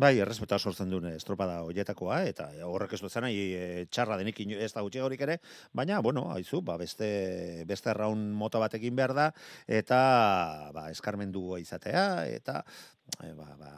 Bai, 0.00 0.14
errespeta 0.22 0.56
sortzen 0.56 0.88
duen 0.88 1.10
estropada 1.10 1.58
hoietakoa, 1.66 2.22
eta 2.30 2.46
horrek 2.64 2.94
ez 2.96 3.00
dutzen 3.02 3.24
nahi 3.26 3.40
e, 3.52 3.64
txarra 3.92 4.16
denik 4.16 4.38
ez 4.54 4.70
da 4.72 4.84
gutxi 4.86 5.02
horik 5.04 5.20
ere, 5.26 5.36
baina, 5.76 5.98
bueno, 6.06 6.22
haizu, 6.32 6.62
ba, 6.64 6.78
beste, 6.80 7.08
beste 7.68 7.92
raun 7.98 8.22
mota 8.42 8.62
batekin 8.62 8.96
behar 8.96 9.12
da, 9.18 9.26
eta 9.80 9.98
ba, 10.72 10.86
eskarmendua 10.94 11.60
izatea, 11.60 12.06
eta 12.38 12.62
e, 13.22 13.32
ba, 13.34 13.48
ba, 13.58 13.72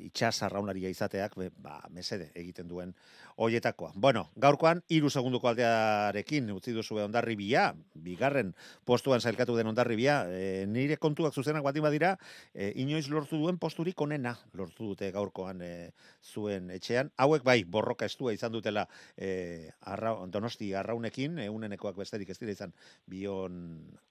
itxas 0.00 0.42
arraunaria 0.46 0.90
izateak, 0.92 1.36
be, 1.38 1.50
ba, 1.60 1.80
mesede 1.92 2.30
egiten 2.34 2.68
duen 2.68 2.94
hoietakoa. 3.40 3.92
Bueno, 3.94 4.26
gaurkoan, 4.36 4.82
hiru 4.92 5.10
segunduko 5.10 5.48
aldearekin 5.48 6.50
utzi 6.52 6.74
duzu 6.76 6.98
ondarribia, 7.00 7.70
bigarren 7.94 8.52
postuan 8.84 9.20
zailkatu 9.20 9.56
den 9.56 9.70
ondarribia, 9.70 10.22
e, 10.28 10.66
nire 10.68 10.98
kontuak 11.00 11.34
zuzenak 11.34 11.64
batin 11.64 11.84
badira, 11.86 12.14
e, 12.54 12.72
inoiz 12.82 13.08
lortu 13.08 13.38
duen 13.40 13.58
posturik 13.58 14.00
onena 14.00 14.34
lortu 14.52 14.90
dute 14.92 15.10
gaurkoan 15.14 15.62
e, 15.64 15.72
zuen 16.20 16.70
etxean. 16.74 17.12
Hauek 17.16 17.44
bai, 17.46 17.62
borroka 17.64 18.08
estua 18.08 18.34
izan 18.36 18.52
dutela 18.52 18.86
e, 19.16 19.70
arra, 19.80 20.16
donosti 20.28 20.72
arraunekin, 20.74 21.38
eunenekoak 21.46 21.96
besterik 21.96 22.30
ez 22.30 22.38
dira 22.40 22.56
izan 22.56 22.74
bion 23.08 23.60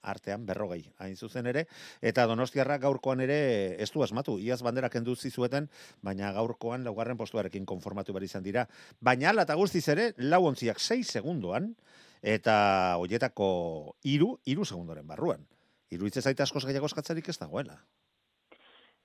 artean, 0.02 0.46
berrogei 0.46 0.82
hain 0.98 1.16
zuzen 1.16 1.46
ere, 1.46 1.66
eta 2.02 2.26
donostiarra 2.30 2.78
gaurkoan 2.82 3.20
ere 3.20 3.40
ez 3.80 3.90
du 3.94 4.02
asmatu, 4.02 4.38
iaz 4.40 4.59
bandera 4.62 4.90
kendu 4.90 5.14
zizueten, 5.16 5.68
baina 6.02 6.32
gaurkoan 6.32 6.84
laugarren 6.84 7.18
postuarekin 7.18 7.66
konformatu 7.66 8.12
behar 8.12 8.24
izan 8.24 8.42
dira. 8.42 8.66
Baina 9.00 9.30
ala 9.30 9.46
eta 9.48 9.56
guztiz 9.58 9.86
ere, 9.88 10.12
lau 10.18 10.44
ontziak 10.48 10.80
6 10.80 11.06
segundoan, 11.20 11.74
eta 12.22 12.96
hoietako 13.00 13.96
iru, 14.04 14.36
iru 14.44 14.64
segundoren 14.64 15.06
barruan. 15.06 15.46
Iruitze 15.90 16.22
zaita 16.22 16.44
askoz 16.44 16.64
gehiago 16.66 16.86
eskatzerik 16.86 17.28
ez 17.28 17.38
dagoela. 17.38 17.80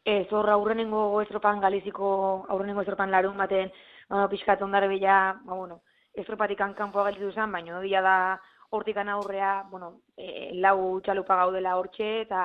Ez, 0.05 0.27
hor 0.31 0.50
aurrenengo 0.53 1.21
estropan 1.24 1.62
galiziko, 1.63 2.07
aurrenengo 2.50 2.83
estropan 2.83 3.09
larun 3.12 3.38
baten, 3.38 3.71
bueno, 4.09 4.27
pixkat 4.29 4.62
ondare 4.62 4.88
bila, 4.88 5.15
ba, 5.45 5.55
bueno, 5.55 5.81
estropatik 6.13 6.62
kanpoa 6.77 7.07
gelditu 7.09 7.31
zen, 7.33 7.51
baina 7.51 7.81
dia 7.81 8.01
da 8.05 8.17
hortikan 8.69 9.09
aurrea, 9.09 9.63
bueno, 9.71 10.01
e, 10.17 10.51
lau 10.53 11.01
txalupa 11.01 11.39
gaudela 11.41 11.75
hortxe, 11.79 12.21
eta 12.27 12.43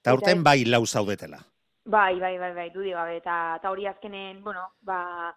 Eta 0.00 0.14
urten 0.16 0.42
bai 0.42 0.64
lau 0.64 0.86
zaudetela. 0.86 1.38
Bai, 1.84 2.20
bai, 2.20 2.38
bai, 2.38 2.52
bai, 2.54 2.70
dudik 2.70 2.94
gabe, 2.94 3.16
eta, 3.16 3.56
eta 3.58 3.70
hori 3.70 3.86
azkenen, 3.86 4.42
bueno, 4.44 4.68
ba, 4.82 5.34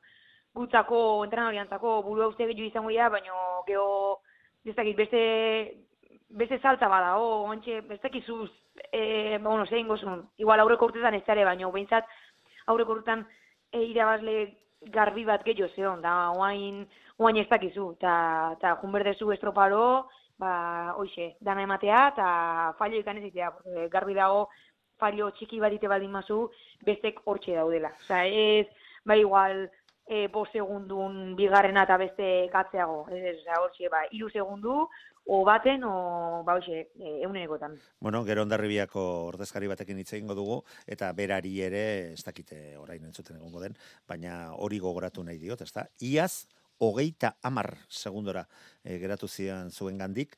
gutzako, 0.53 1.23
entrenoriantzako 1.25 2.01
buru 2.03 2.23
hauste 2.23 2.45
gehiago 2.45 2.69
izango 2.69 2.89
dira, 2.89 3.09
baina 3.09 3.33
geho, 3.67 4.19
ez 4.65 4.75
dakit, 4.75 4.95
beste, 4.97 5.21
beste 6.29 6.59
salta 6.59 6.87
bada, 6.87 7.17
o, 7.17 7.43
ontxe, 7.49 7.81
ez 7.89 8.01
dakizuz, 8.01 8.49
e, 8.91 9.37
ba, 9.37 9.49
bueno, 9.49 9.65
zein 9.65 9.87
gozun, 9.87 10.27
igual 10.37 10.59
aurreko 10.59 10.91
urtetan 10.91 11.15
ez 11.15 11.23
zare, 11.25 11.45
baina 11.45 11.69
behintzat 11.69 12.09
aurreko 12.67 12.99
urtetan 12.99 13.25
e, 13.71 13.83
irabazle 13.83 14.37
garbi 14.93 15.23
bat 15.25 15.43
gehiago 15.45 15.71
zeon, 15.75 16.01
da, 16.01 16.31
oain, 16.37 16.83
oain 17.17 17.39
ez 17.39 17.47
dakizu, 17.49 17.93
eta, 17.97 18.15
eta 18.57 18.75
junberdezu 18.81 19.31
estroparo, 19.31 20.09
ba, 20.37 20.93
hoxe, 20.99 21.33
dana 21.41 21.63
ematea, 21.63 22.07
eta 22.13 22.27
fallo 22.77 22.99
ikan 22.99 23.17
ez 23.21 23.29
itea, 23.31 23.49
garbi 23.93 24.13
dago, 24.17 24.49
fallo 24.99 25.29
txiki 25.37 25.59
bat 25.63 25.73
ite 25.73 25.89
baldin 25.91 26.11
mazu, 26.11 26.47
bestek 26.85 27.21
hortxe 27.25 27.55
daudela. 27.57 27.93
Osa, 28.03 28.25
ez, 28.25 28.67
ba, 29.05 29.17
igual, 29.19 29.65
e, 30.07 30.27
bo 30.27 30.45
segundun 30.51 31.35
bigarrena 31.39 31.85
eta 31.87 31.97
beste 31.97 32.29
gatzeago. 32.53 33.05
Ez, 33.11 33.39
oza, 33.41 33.59
hortxe, 33.63 33.89
ba, 33.91 34.03
iru 34.11 34.29
segundu, 34.29 34.87
o 35.25 35.43
baten, 35.47 35.83
o, 35.87 36.43
ba, 36.45 36.57
hoxe, 36.59 36.89
e, 36.99 37.13
eunenekotan. 37.23 37.77
Bueno, 38.03 38.23
gero 38.27 38.43
ondarribiako 38.43 39.03
ordezkari 39.29 39.69
batekin 39.71 40.01
hitz 40.01 40.11
egingo 40.13 40.35
dugu, 40.35 40.59
eta 40.87 41.11
berari 41.15 41.55
ere, 41.63 41.85
ez 42.13 42.23
dakite 42.25 42.75
orain 42.81 43.03
entzuten 43.07 43.39
egongo 43.39 43.63
den, 43.63 43.77
baina 44.07 44.51
hori 44.55 44.81
gogoratu 44.83 45.23
nahi 45.23 45.39
diot, 45.39 45.63
ezta? 45.63 45.87
Iaz, 46.03 46.47
hogeita 46.83 47.37
amar 47.41 47.77
segundora 47.87 48.43
e, 48.83 48.97
geratu 48.99 49.29
zian 49.29 49.71
zuen 49.71 49.97
gandik, 50.01 50.35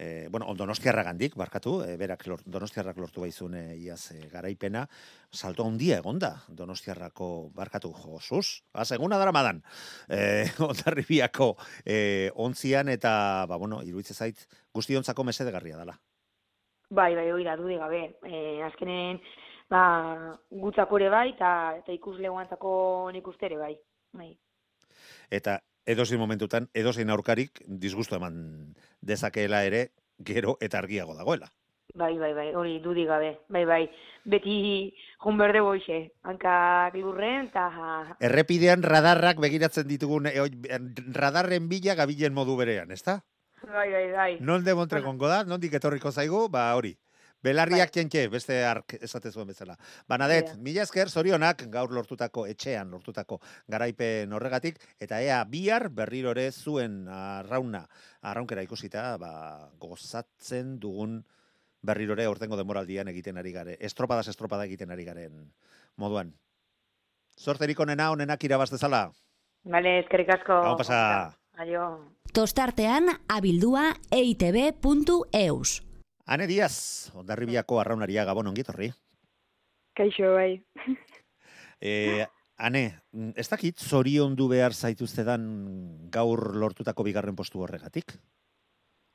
e, 0.00 0.28
bueno, 0.30 0.46
on 0.48 0.56
donostiarra 0.56 1.02
gandik, 1.04 1.34
barkatu, 1.36 1.82
e, 1.84 1.96
berak 2.00 2.24
lor, 2.30 2.40
donostiarrak 2.48 2.96
lortu 2.96 3.20
baizun 3.20 3.54
e, 3.58 3.64
iaz 3.84 4.14
e, 4.14 4.22
garaipena, 4.32 4.86
salto 5.30 5.66
handia 5.68 5.98
egonda 6.00 6.32
donostiarrako 6.48 7.50
barkatu 7.54 7.92
josuz, 7.92 8.62
ba, 8.72 8.86
seguna 8.88 9.18
dara 9.20 9.34
madan, 9.36 9.60
e, 10.08 10.48
ondarribiako 10.70 11.52
e, 11.84 12.30
ontzian, 12.34 12.88
eta, 12.88 13.12
ba, 13.50 13.60
bueno, 13.60 13.82
iruitze 13.84 14.16
zait, 14.16 14.46
guztiontzako 14.72 15.26
mesedegarria 15.28 15.76
dela. 15.82 15.98
Bai, 16.88 17.12
bai, 17.14 17.28
hori 17.30 17.44
da, 17.44 17.58
dudik 17.60 17.78
gabe. 17.78 18.02
E, 18.24 18.62
azkenen, 18.66 19.20
ba, 19.70 19.82
gutzako 20.50 20.98
ere 20.98 21.12
bai, 21.12 21.26
eta, 21.36 21.50
eta 21.84 21.92
ikusleguantzako 21.92 22.72
nik 23.12 23.28
uste 23.28 23.52
ere 23.52 23.60
bai. 23.60 23.74
Bai. 24.16 24.32
eta 25.30 25.60
edozein 25.90 26.20
momentutan, 26.20 26.68
edozein 26.74 27.10
aurkarik 27.10 27.62
disgustu 27.66 28.16
eman 28.18 28.36
dezakeela 29.02 29.64
ere, 29.66 29.88
gero 30.18 30.56
eta 30.60 30.78
argiago 30.78 31.16
dagoela. 31.18 31.50
Bai, 31.94 32.12
bai, 32.18 32.30
bai, 32.34 32.50
hori 32.54 32.76
dudik 32.84 33.08
gabe. 33.08 33.32
Bai, 33.50 33.64
bai, 33.66 33.80
beti 34.30 34.54
junberde 35.24 35.62
boixe, 35.64 35.98
hankak 36.22 36.94
lurren, 36.94 37.48
eta 37.50 37.66
Errepidean 38.20 38.84
radarrak 38.86 39.42
begiratzen 39.42 39.88
ditugun, 39.88 40.30
e, 40.30 40.38
oi, 40.40 40.50
radarren 41.16 41.66
bila 41.68 41.98
gabilen 41.98 42.36
modu 42.36 42.56
berean, 42.60 42.94
ezta? 42.94 43.20
bai, 43.66 43.90
bai, 43.90 44.12
bai. 44.12 44.32
Non 44.40 44.64
de 44.64 44.74
Montregongo 44.74 45.28
da, 45.28 45.42
nondik 45.44 45.74
etorriko 45.74 46.12
zaigu, 46.12 46.48
ba 46.48 46.70
hori. 46.76 46.94
Belarriak 47.40 47.88
txentxe, 47.92 48.26
beste 48.28 48.58
ark 48.68 48.98
esate 49.00 49.30
zuen 49.32 49.48
bezala. 49.48 49.76
Banadet, 50.08 50.52
da. 50.52 50.58
mila 50.60 50.84
esker, 50.84 51.08
zorionak 51.08 51.64
gaur 51.72 51.92
lortutako, 51.96 52.44
etxean 52.50 52.90
lortutako 52.92 53.40
garaipen 53.70 54.32
horregatik, 54.36 54.76
eta 55.00 55.22
ea 55.24 55.40
bihar 55.48 55.88
berrirore 55.88 56.50
zuen 56.52 57.06
arrauna, 57.08 57.86
arraunkera 58.20 58.64
ikusita, 58.66 59.16
ba, 59.22 59.32
gozatzen 59.80 60.76
dugun 60.82 61.22
berrirore 61.80 62.28
ortengo 62.28 62.60
demoraldian 62.60 63.08
egiten 63.08 63.40
ari 63.40 63.56
gare, 63.56 63.76
estropadas 63.80 64.28
estropada 64.28 64.68
egiten 64.68 64.92
ari 64.92 65.08
garen 65.08 65.42
moduan. 65.96 66.34
Zorterik 67.40 67.80
onena, 67.80 68.10
onenak 68.12 68.44
irabaz 68.44 68.68
dezala. 68.68 69.06
Bale, 69.64 70.00
eskerrik 70.04 70.28
asko. 70.36 70.60
Gabon 70.60 70.80
pasa. 70.80 70.98
Aio. 71.60 71.86
Tostartean 72.36 73.08
abildua 73.32 73.94
eitb.eus. 74.12 75.89
Ane 76.26 76.46
Diaz, 76.46 77.10
ondarribiako 77.14 77.80
arraunaria 77.80 78.24
gabon 78.24 78.46
ongitorri. 78.52 78.92
Kaixo, 79.96 80.34
bai. 80.36 80.52
E, 81.80 82.26
ane, 82.60 82.82
ez 83.40 83.46
dakit 83.48 83.78
zoriondu 83.80 84.50
behar 84.50 84.74
zaituztedan 84.76 85.46
gaur 86.12 86.42
lortutako 86.60 87.06
bigarren 87.06 87.32
postu 87.38 87.62
horregatik? 87.64 88.12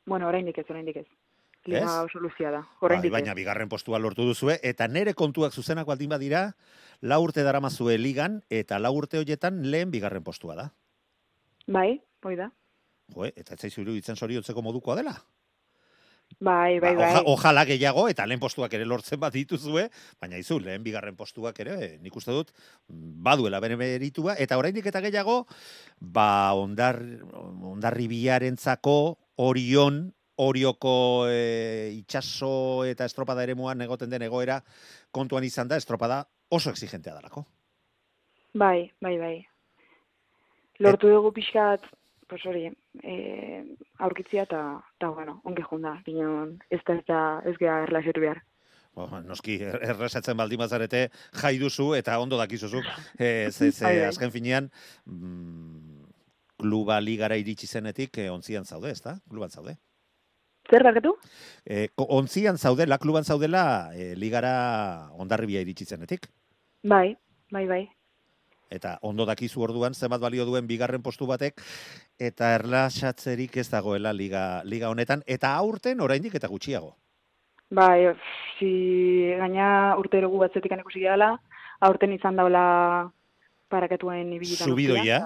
Bueno, 0.10 0.26
oraindik 0.32 0.58
ez, 0.58 0.63
oraindik 0.74 0.98
ez. 1.04 1.06
Lima 1.70 1.84
Ez? 1.84 2.08
oso 2.08 2.20
luzia 2.24 2.50
da. 2.50 2.63
Bai, 2.63 2.88
Oraindik 2.89 3.13
baina 3.13 3.36
ez. 3.36 3.38
bigarren 3.38 3.70
postua 3.70 4.00
lortu 4.02 4.26
duzue, 4.26 4.58
eta 4.65 4.88
nere 4.88 5.13
kontuak 5.13 5.54
zuzenak 5.54 5.86
baldin 5.86 6.10
badira, 6.10 6.41
lau 7.06 7.22
urte 7.28 7.46
daramazue 7.46 8.00
ligan, 8.02 8.39
eta 8.50 8.80
lau 8.82 8.96
urte 8.98 9.22
horietan 9.22 9.62
lehen 9.70 9.94
bigarren 9.94 10.24
postua 10.26 10.56
da. 10.58 10.72
Bai, 11.68 12.02
hoi 12.26 12.36
da. 12.41 12.50
Jo, 13.13 13.30
eta 13.30 13.54
ez 13.54 13.60
zaizu 13.62 13.82
iruditzen 13.86 14.18
zoriontzeko 14.18 14.65
modukoa 14.65 14.98
dela? 14.98 15.20
Bai, 16.39 16.80
bai, 16.80 16.95
Ba, 16.95 17.02
bai. 17.02 17.12
oja, 17.12 17.21
ojala 17.26 17.63
gehiago, 17.65 18.08
eta 18.12 18.26
lehen 18.28 18.39
postuak 18.39 18.74
ere 18.76 18.86
lortzen 18.86 19.19
bat 19.19 19.34
dituzue, 19.34 19.88
baina 20.19 20.38
izu, 20.38 20.60
lehen 20.60 20.84
bigarren 20.84 21.15
postuak 21.15 21.60
ere, 21.63 21.98
nik 22.04 22.15
uste 22.15 22.32
dut, 22.36 22.52
baduela 22.88 23.62
bere 23.63 23.78
meritua, 23.80 24.36
eta 24.38 24.58
oraindik 24.60 24.86
eta 24.91 25.02
gehiago, 25.06 25.45
ba, 26.00 26.54
ondar, 26.60 27.00
ondarribiarentzako 27.71 28.98
orion, 29.48 30.12
orioko 30.36 31.28
e, 31.32 31.91
itxaso 31.95 32.84
eta 32.84 33.06
estropada 33.08 33.43
ere 33.43 33.56
muan 33.56 33.82
egoten 33.82 34.10
den 34.12 34.26
egoera 34.28 34.60
kontuan 35.15 35.45
izan 35.48 35.69
da, 35.71 35.78
estropada 35.80 36.26
oso 36.50 36.69
exigentea 36.69 37.13
dalako. 37.15 37.45
Bai, 38.54 38.91
bai, 39.02 39.17
bai. 39.19 39.36
Lortu 40.84 41.08
dugu 41.08 41.32
pixkat, 41.32 41.84
pues 42.28 42.46
hori, 42.46 42.66
eh, 43.04 43.64
aurkitzia 44.00 44.44
eta, 44.44 44.62
eta 44.98 45.10
bueno, 45.10 45.42
onge 45.44 45.64
junda, 45.64 46.02
gineon, 46.06 46.58
ez 46.70 46.82
da 46.88 46.94
ez 46.96 47.06
da, 47.08 47.20
ez 47.46 47.56
gea 47.58 47.84
erlaxetu 47.84 48.22
behar. 48.22 48.44
Bo, 48.96 49.08
noski, 49.22 49.58
er- 49.62 49.82
erresatzen 49.84 50.38
baldin 50.40 50.58
bazarete 50.62 51.10
jai 51.42 51.58
duzu 51.60 51.94
eta 51.96 52.18
ondo 52.20 52.38
dakizuzu. 52.40 52.80
E, 53.20 53.52
ze, 53.52 53.72
ze, 53.72 53.84
Bai, 53.84 53.98
bai. 54.00 54.06
azken 54.08 54.32
finean, 54.32 54.70
mm, 55.06 56.06
kluba 56.58 57.00
ligara 57.02 57.36
iritsi 57.38 57.68
zenetik 57.68 58.18
e, 58.18 58.30
ontzian 58.30 58.66
zaude, 58.66 58.92
ezta? 58.92 59.20
Kluban 59.30 59.50
zaude. 59.52 59.76
Zer 60.72 60.82
barkatu? 60.84 61.12
E, 61.66 61.90
ontzian 61.98 62.58
zaudela, 62.58 62.98
kluban 62.98 63.24
zaudela, 63.24 63.92
e, 63.94 64.16
ligara 64.16 65.10
ondarribia 65.14 65.62
iritsi 65.62 65.86
zenetik. 65.86 66.26
Bai, 66.84 67.18
bai, 67.52 67.68
bai. 67.68 67.84
Eta 68.76 68.98
ondo 69.02 69.26
dakizu 69.26 69.64
orduan 69.64 69.94
zenbat 69.94 70.22
balio 70.22 70.46
duen 70.46 70.68
bigarren 70.68 71.02
postu 71.02 71.28
batek 71.30 71.62
eta 72.20 72.54
erlaxatzerik 72.60 73.58
ez 73.58 73.70
dagoela 73.72 74.14
liga 74.14 74.62
liga 74.64 74.92
honetan 74.94 75.24
eta 75.26 75.56
aurten 75.56 76.02
oraindik 76.02 76.36
eta 76.36 76.52
gutxiago. 76.52 76.96
Bai, 77.76 78.14
si 78.60 79.34
gaina 79.40 79.96
urtero 79.98 80.30
gu 80.30 80.38
batzetik 80.44 80.72
ikusi 80.78 81.02
gehala, 81.02 81.34
aurten 81.82 82.14
izan 82.14 82.36
daula 82.36 83.10
paraketuen 83.70 84.34
ibilitan. 84.34 84.70
Subidoia. 84.70 85.24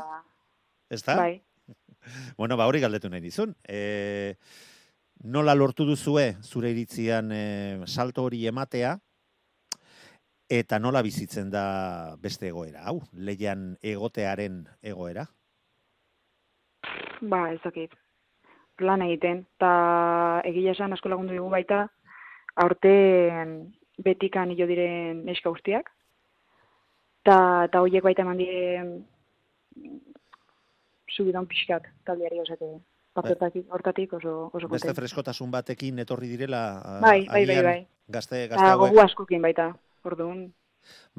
Ez 0.90 1.04
da? 1.04 1.16
Bai. 1.16 1.36
Bueno, 2.40 2.56
ba 2.58 2.66
hori 2.66 2.80
galdetu 2.80 3.10
nahi 3.12 3.22
dizun. 3.22 3.52
E, 3.68 4.34
nola 5.22 5.54
lortu 5.54 5.86
duzue 5.86 6.38
zure 6.42 6.72
iritzian 6.72 7.30
e, 7.36 7.42
salto 7.86 8.24
hori 8.24 8.46
ematea 8.48 8.96
eta 10.50 10.80
nola 10.80 11.02
bizitzen 11.06 11.52
da 11.54 12.16
beste 12.22 12.48
egoera, 12.50 12.82
hau, 12.90 13.00
leian 13.14 13.76
egotearen 13.86 14.64
egoera? 14.82 15.28
Ba, 17.22 17.52
ez 17.54 17.60
dakit. 17.64 17.94
Lan 18.80 19.04
egiten. 19.06 19.44
Ta 19.60 20.42
egia 20.48 20.72
esan 20.72 20.94
asko 20.96 21.10
lagundu 21.12 21.36
dugu 21.36 21.50
baita, 21.52 21.84
aurten 22.56 23.74
betikan 24.00 24.52
hilo 24.52 24.66
diren 24.68 25.26
neska 25.28 25.52
guztiak. 25.52 25.92
Ta, 27.28 27.68
ta 27.72 27.82
horiek 27.84 28.04
baita 28.04 28.24
eman 28.24 28.40
dire 28.40 28.86
subidon 31.12 31.46
pixkat 31.52 31.90
taldeari 32.08 32.40
osate. 32.40 32.72
Hortatik, 33.20 33.66
hortatik 33.74 34.14
oso, 34.16 34.50
oso 34.56 34.70
Beste 34.72 34.94
freskotasun 34.96 35.50
batekin 35.52 35.98
etorri 36.00 36.30
direla 36.32 37.00
Bai, 37.04 37.26
bai, 37.28 37.42
bai, 37.50 37.64
bai. 37.66 37.80
Gazte, 38.08 38.46
gazte 38.48 38.64
Ta 38.64 38.76
hauek- 38.78 38.94
gogu 38.94 39.02
askokin 39.04 39.42
baita. 39.44 39.74
Orduan, 40.04 40.54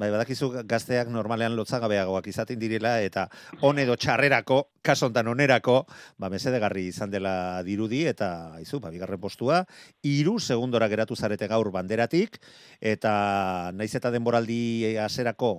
Bai, 0.01 0.07
badakizu 0.09 0.47
gazteak 0.65 1.11
normalean 1.13 1.53
lotzagabeagoak 1.53 2.25
izaten 2.31 2.57
direla 2.57 2.95
eta 3.05 3.27
on 3.67 3.77
edo 3.77 3.93
txarrerako, 3.99 4.63
kaso 4.81 5.05
hontan 5.05 5.27
onerako, 5.29 5.75
ba 6.17 6.29
mesedegarri 6.33 6.87
izan 6.89 7.11
dela 7.13 7.61
dirudi 7.61 7.99
eta 8.09 8.55
aizu, 8.57 8.79
ba 8.81 8.89
bigarren 8.89 9.21
postua, 9.21 9.59
hiru 10.01 10.39
segundora 10.39 10.87
geratu 10.89 11.13
zarete 11.15 11.45
gaur 11.51 11.69
banderatik 11.75 12.39
eta 12.81 13.11
naiz 13.77 13.91
eta 13.99 14.09
denboraldi 14.15 14.97
hasierako 14.97 15.51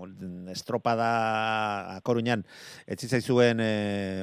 estropada 0.51 2.01
Koruñan 2.03 2.43
etzi 2.91 3.07
zaizuen 3.07 3.63
e, 3.63 3.71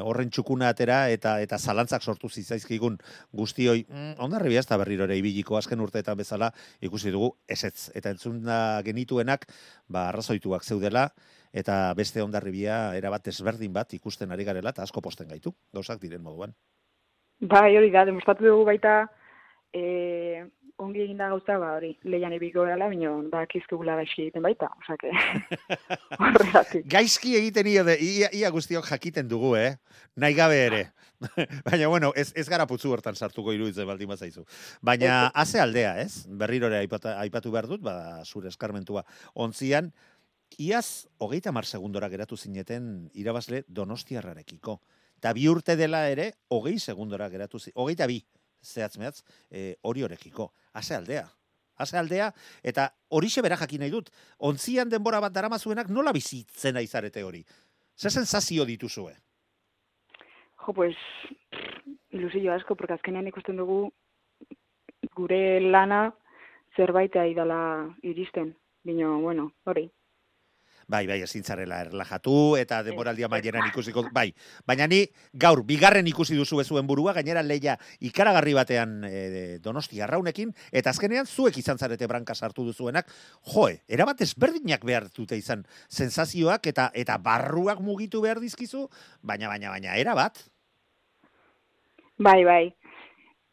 horren 0.04 0.34
txukuna 0.36 0.74
atera 0.74 1.00
eta 1.14 1.38
eta 1.40 1.58
zalantzak 1.58 2.04
sortu 2.04 2.28
zitzaizkigun 2.28 2.98
guztioi. 3.32 3.86
Mm, 3.88 4.18
ondarribia 4.28 4.66
ez 4.66 4.68
da 4.68 4.82
berriro 4.82 5.08
ere 5.08 5.16
ibiliko 5.22 5.56
azken 5.56 5.80
urteetan 5.80 6.20
bezala 6.20 6.52
ikusi 6.84 7.16
dugu 7.16 7.32
esetz 7.48 7.88
eta 7.96 8.12
entzunda 8.12 8.82
genituenak 8.84 9.48
ba 9.88 10.10
arrazoituak 10.10 10.64
zeudela 10.64 11.10
eta 11.54 11.94
beste 11.98 12.22
ondarribia 12.22 12.96
erabat 12.98 13.26
desberdin 13.26 13.74
bat 13.74 13.94
ikusten 13.94 14.32
ari 14.32 14.46
garela 14.46 14.70
eta 14.70 14.84
asko 14.84 15.02
posten 15.02 15.28
gaitu 15.28 15.54
gauzak 15.74 16.02
diren 16.02 16.22
moduan. 16.22 16.54
bai, 17.40 17.78
hori 17.78 17.90
da, 17.92 18.06
demostratu 18.06 18.44
dugu 18.44 18.66
baita, 18.68 19.08
e, 19.74 20.44
ongi 20.78 21.04
eginda 21.06 21.30
gauza, 21.32 21.58
ba, 21.60 21.74
hori, 21.78 21.94
leian 22.04 22.34
ebiko 22.36 22.66
gara, 22.68 22.90
baina 22.92 23.14
ba, 23.32 23.46
kizkugula 23.48 23.96
gaizki 23.96 24.26
egiten 24.26 24.44
baita, 24.44 24.68
osake, 24.84 25.12
horregatik. 26.20 26.86
Gaizki 26.92 27.38
egiten 27.40 27.72
ia, 27.72 27.86
ia, 27.96 28.30
ia 28.36 28.52
guztiok 28.52 28.92
jakiten 28.92 29.28
dugu, 29.32 29.56
eh? 29.56 29.78
Nahi 30.20 30.36
gabe 30.36 30.60
ere. 30.66 30.84
Baina, 31.66 31.88
bueno, 31.88 32.12
ez, 32.16 32.32
ez 32.36 32.48
gara 32.50 32.66
putzu 32.68 32.92
hortan 32.94 33.16
sartuko 33.16 33.54
iruditzen 33.54 33.88
baldin 33.88 34.10
bazaizu. 34.10 34.46
Baina, 34.82 35.28
haze 35.36 35.60
aldea, 35.60 35.98
ez? 36.02 36.26
Berriro 36.28 36.70
ere 36.72 36.80
aipata, 36.80 37.18
aipatu 37.20 37.52
behar 37.52 37.68
dut, 37.68 37.84
ba, 37.84 38.24
zure 38.26 38.48
eskarmentua 38.52 39.04
ontzian, 39.36 39.92
iaz, 40.58 41.08
hogeita 41.20 41.52
mar 41.52 41.68
segundora 41.68 42.10
geratu 42.10 42.38
zineten 42.38 43.10
irabazle 43.14 43.64
donostiarrarekiko. 43.68 44.80
Ta 45.20 45.34
bi 45.36 45.48
urte 45.52 45.76
dela 45.76 46.06
ere, 46.10 46.32
hogei 46.48 46.80
segundora 46.80 47.30
geratu 47.30 47.60
zi, 47.60 47.76
hogeita 47.76 48.08
bi, 48.08 48.22
zehatz 48.64 48.98
mehatz, 48.98 49.24
e, 49.52 49.76
hori 49.82 50.04
horekiko. 50.08 50.54
Haze 50.74 50.96
aldea. 50.96 51.28
Haze 51.80 51.98
aldea, 52.00 52.34
eta 52.64 52.90
horixe 53.16 53.44
bera 53.44 53.56
jakin 53.60 53.84
nahi 53.84 53.92
dut. 53.92 54.10
Ontzian 54.40 54.90
denbora 54.92 55.20
bat 55.24 55.36
daramazuenak 55.36 55.92
nola 55.92 56.12
bizitzen 56.16 56.80
aizarete 56.80 57.24
hori? 57.24 57.44
Zer 58.00 58.12
sensazio 58.12 58.66
dituzue? 58.68 59.14
Jo, 60.70 60.74
pues, 60.74 60.96
ilusio 62.12 62.54
asko, 62.54 62.76
porque 62.76 62.94
azkenean 62.94 63.26
ikusten 63.26 63.58
dugu 63.58 63.90
gure 65.18 65.60
lana 65.66 66.14
zerbait 66.78 67.16
idala 67.26 67.90
iristen. 68.06 68.52
Bino, 68.86 69.16
bueno, 69.20 69.48
hori. 69.66 69.88
Bai, 70.86 71.08
bai, 71.08 71.18
ezin 71.26 71.42
zarela 71.42 71.80
erlajatu 71.82 72.36
eta 72.58 72.84
denboraldia 72.86 73.28
maieran 73.34 73.66
ikusiko, 73.72 74.04
bai. 74.14 74.28
Baina 74.70 74.86
ni 74.86 75.00
gaur 75.34 75.64
bigarren 75.66 76.06
ikusi 76.06 76.38
duzu 76.38 76.62
zuen 76.62 76.86
burua, 76.86 77.16
gainera 77.18 77.42
leia 77.42 77.76
ikaragarri 78.00 78.54
batean 78.54 79.04
e, 79.10 79.58
donosti 79.58 80.02
arraunekin, 80.02 80.54
eta 80.72 80.94
azkenean 80.94 81.26
zuek 81.26 81.58
izan 81.58 81.80
zarete 81.80 82.06
branka 82.06 82.36
sartu 82.36 82.64
duzuenak, 82.70 83.10
joe, 83.56 83.82
erabat 83.88 84.22
ezberdinak 84.22 84.86
behar 84.86 85.10
dute 85.18 85.36
izan 85.36 85.66
sensazioak 85.90 86.68
eta 86.68 86.92
eta 86.94 87.18
barruak 87.18 87.82
mugitu 87.82 88.22
behar 88.22 88.40
dizkizu, 88.40 88.86
baina, 89.24 89.48
baina, 89.48 89.74
baina, 89.74 89.98
erabat. 89.98 90.46
Bai, 92.20 92.44
bai. 92.44 92.76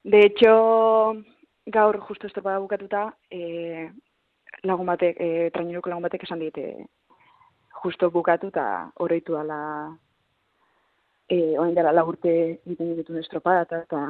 De 0.02 0.26
hecho, 0.26 1.22
gaur 1.66 2.00
justo 2.00 2.26
estropada 2.26 2.58
bukatuta, 2.58 3.16
e, 3.30 3.90
lagun 4.62 4.86
batek, 4.86 5.16
e, 5.20 5.50
traineruko 5.54 5.90
lagun 5.90 6.06
batek 6.06 6.24
esan 6.26 6.42
diete 6.42 6.86
justo 7.82 8.10
bukatu 8.10 8.50
eta 8.50 8.90
oroitu 9.02 9.36
dala 9.38 9.60
e, 11.28 11.58
orain 11.58 11.74
dela 11.74 11.92
lau 11.92 12.08
urte 12.10 12.32
egiten 12.66 12.96
dituen 12.98 13.22
estropada 13.22 13.62
eta, 13.86 14.02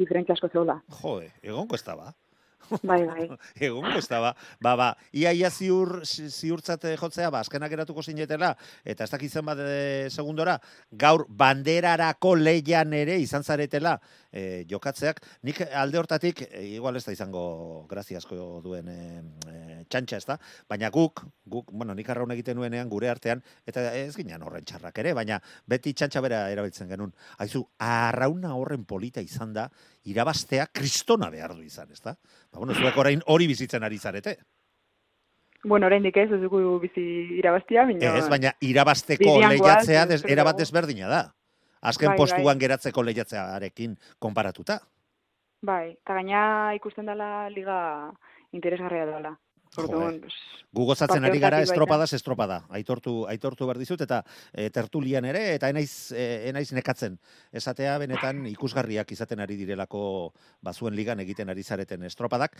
diferentzia 0.00 0.34
asko 0.34 0.48
zeola. 0.48 0.78
Joe, 1.02 1.28
egonko 1.42 1.76
ez 1.76 1.84
da 1.84 1.96
ba. 1.96 2.12
Bai, 2.82 3.02
bai. 3.06 3.26
Egongo 3.68 3.92
ez 3.98 4.06
da, 4.08 4.20
ba, 4.20 4.32
ba, 4.62 4.74
ba, 4.80 4.88
ia, 5.12 5.32
ia 5.36 5.50
ziur, 5.50 6.00
zi- 6.06 6.30
ziurtzat 6.30 6.84
eh, 6.90 6.96
jotzea, 7.00 7.30
ba, 7.30 7.40
azkenak 7.44 7.70
geratuko 7.72 8.02
zinetela, 8.02 8.54
eta 8.84 9.04
ez 9.04 9.10
dakitzen 9.12 9.44
bat 9.46 9.58
e, 9.60 10.08
segundora, 10.10 10.58
gaur 10.92 11.26
banderarako 11.28 12.34
leian 12.40 12.92
ere 12.96 13.18
izan 13.22 13.44
zaretela 13.44 13.98
e, 14.34 14.64
jokatzeak, 14.70 15.20
nik 15.46 15.60
alde 15.70 16.00
hortatik, 16.00 16.42
e, 16.50 16.64
igual 16.74 16.98
ez 16.98 17.04
da 17.06 17.14
izango 17.14 17.86
graziasko 17.90 18.38
duen 18.64 18.90
e, 18.90 18.98
e, 19.50 19.76
txantxa 19.90 20.18
ez 20.18 20.26
da, 20.26 20.38
baina 20.68 20.90
guk, 20.94 21.22
guk, 21.46 21.70
bueno, 21.72 21.94
nik 21.94 22.10
arraun 22.10 22.34
egiten 22.34 22.58
nuenean 22.58 22.90
gure 22.90 23.10
artean, 23.12 23.42
eta 23.66 23.86
ez 24.00 24.14
ginen 24.18 24.42
horren 24.42 24.66
txarrak 24.66 24.98
ere, 25.04 25.14
baina 25.14 25.38
beti 25.70 25.94
txantxa 25.94 26.24
bera 26.24 26.42
erabiltzen 26.52 26.90
genuen. 26.90 27.14
Haizu, 27.38 27.62
arrauna 27.78 28.56
horren 28.58 28.84
polita 28.84 29.22
izan 29.22 29.54
da, 29.54 29.68
irabaztea 30.10 30.66
kristona 30.72 31.30
behar 31.30 31.54
du 31.54 31.62
izan, 31.62 31.94
ez 31.94 32.02
da? 32.02 32.16
Ba, 32.50 32.58
bueno, 32.58 32.74
zuek 32.74 32.98
orain 32.98 33.22
hori 33.30 33.48
bizitzen 33.50 33.86
ari 33.86 33.98
zarete. 33.98 34.38
Bueno, 35.64 35.86
oraindik 35.88 36.16
ez, 36.20 36.28
ez 36.28 36.42
dugu 36.42 36.60
bizi 36.82 37.02
irabaztia, 37.38 37.86
baina... 37.88 38.18
Ez, 38.18 38.26
baina 38.28 38.52
goaz, 38.60 38.98
lehiatzea 39.54 40.04
des, 40.10 40.20
erabat 40.28 40.58
desberdina 40.60 41.08
da. 41.08 41.22
Azken 41.84 42.12
Bai, 42.14 42.18
postuan 42.18 42.60
geratzeko 42.60 43.04
lehiatzearekin 43.04 43.96
konparatuta. 44.18 44.80
Bai, 45.64 45.94
eta 45.94 46.18
gaina 46.18 46.42
ikusten 46.76 47.08
dela 47.08 47.48
liga 47.52 47.78
interesgarria 48.52 49.06
dela. 49.08 49.34
Orduan, 49.80 50.20
Gu 50.74 50.84
gozatzen 50.88 51.22
ari 51.26 51.38
gara 51.42 51.60
estropadas 51.62 52.08
estropada. 52.16 52.60
Aitortu 52.74 53.12
aitortu 53.30 53.66
behar 53.68 53.78
dizut 53.78 54.00
eta 54.02 54.20
e, 54.50 54.68
tertulian 54.74 55.26
ere 55.30 55.42
eta 55.54 55.70
enaiz 55.70 56.10
e, 56.10 56.24
enaiz 56.50 56.66
nekatzen. 56.74 57.14
Esatea 57.54 57.94
benetan 58.02 58.42
ikusgarriak 58.50 59.12
izaten 59.14 59.42
ari 59.44 59.58
direlako 59.60 60.32
bazuen 60.66 60.94
ligan 60.98 61.22
egiten 61.22 61.50
ari 61.54 61.62
zareten 61.62 62.02
estropadak 62.10 62.58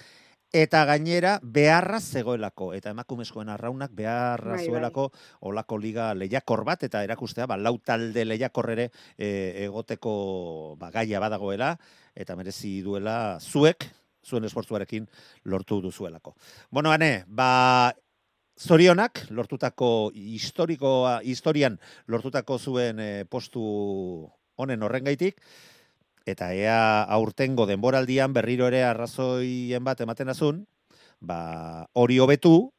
eta 0.55 0.85
gainera 0.87 1.39
beharra 1.43 1.99
zegoelako 2.01 2.71
eta 2.77 2.93
emakumezkoen 2.95 3.49
arraunak 3.51 3.91
beharra 3.97 4.55
Bai, 4.55 4.61
bai. 4.63 4.69
zuelako 4.71 5.09
olako 5.51 5.79
liga 5.83 6.13
lehiakor 6.15 6.63
bat 6.65 6.85
eta 6.87 7.03
erakustea 7.03 7.49
ba 7.51 7.57
lau 7.59 7.75
talde 7.83 8.25
lehiakor 8.25 8.71
ere 8.71 8.91
e, 9.19 9.67
egoteko 9.67 10.77
ba 10.79 10.93
gaia 10.95 11.19
badagoela 11.21 11.75
eta 12.15 12.37
merezi 12.39 12.81
duela 12.87 13.41
zuek 13.41 13.89
zuen 14.25 14.45
esfortzuarekin 14.49 15.05
lortu 15.45 15.83
duzuelako. 15.85 16.35
Bueno, 16.71 16.91
ane, 16.93 17.25
ba, 17.29 17.93
zorionak, 18.57 19.27
lortutako 19.29 20.13
historikoa, 20.15 21.19
historian 21.23 21.77
lortutako 22.09 22.59
zuen 22.59 23.01
eh, 23.01 23.25
postu 23.29 23.61
honen 24.57 24.83
horrengaitik, 24.83 25.43
eta 26.27 26.53
ea 26.55 27.03
aurtengo 27.03 27.67
denboraldian 27.67 28.33
berriro 28.33 28.69
ere 28.69 28.83
arrazoien 28.85 29.85
bat 29.85 30.01
ematen 30.01 30.33
azun, 30.33 30.65
ba, 31.21 31.87
hori 31.93 32.19
hobetu, 32.19 32.73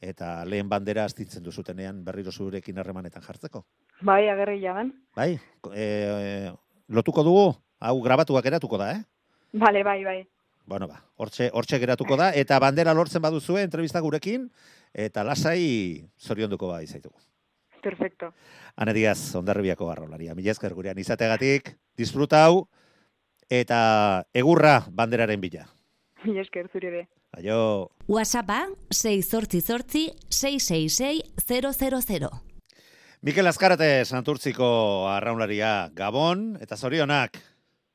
eta 0.00 0.44
lehen 0.46 0.68
bandera 0.70 1.04
astintzen 1.04 1.42
duzutenean 1.42 2.04
berriro 2.04 2.32
zurekin 2.32 2.78
harremanetan 2.78 3.22
jartzeko. 3.22 3.64
bai, 4.00 4.28
agerri 4.28 4.60
jagan. 4.62 4.92
Bai, 5.16 5.38
e, 5.74 6.50
lotuko 6.88 7.22
dugu, 7.22 7.46
hau 7.80 8.00
grabatuak 8.02 8.46
eratuko 8.46 8.78
da, 8.78 8.92
eh? 8.92 9.02
Vale, 9.52 9.82
bai, 9.82 10.02
bai. 10.04 10.20
Bueno, 10.68 10.86
ba, 10.86 11.00
hortxe, 11.16 11.50
hortxe 11.54 11.78
geratuko 11.80 12.16
da, 12.16 12.30
eta 12.36 12.58
bandera 12.60 12.92
lortzen 12.94 13.22
baduzue 13.22 13.62
entrevista 13.62 14.00
gurekin, 14.04 14.50
eta 14.92 15.24
lasai 15.24 16.04
zorionduko 16.20 16.68
ba 16.68 16.82
izaitugu. 16.82 17.16
Perfecto. 17.82 18.34
Ane 18.76 18.92
Diaz, 18.92 19.34
ondarribiako 19.38 19.88
arrolaria. 19.90 20.34
Mila 20.34 20.52
esker 20.52 20.74
gurean 20.74 20.98
izategatik, 20.98 21.72
disfruta 21.96 22.44
hau, 22.44 22.66
eta 23.48 24.24
egurra 24.34 24.82
banderaren 24.90 25.40
bila. 25.40 25.66
Mila 26.24 26.42
esker 26.42 26.68
zure 26.72 26.90
be. 26.90 27.06
Aio, 27.36 27.90
WhatsAppa 28.08 28.66
688 28.90 30.14
666 30.30 31.22
000. 32.08 32.30
Mikel 33.20 33.50
Azkarate 33.50 34.04
Santurtziko 34.04 35.08
arraunlaria 35.10 35.90
Gabon, 35.94 36.56
eta 36.62 36.76
zorionak. 36.76 37.38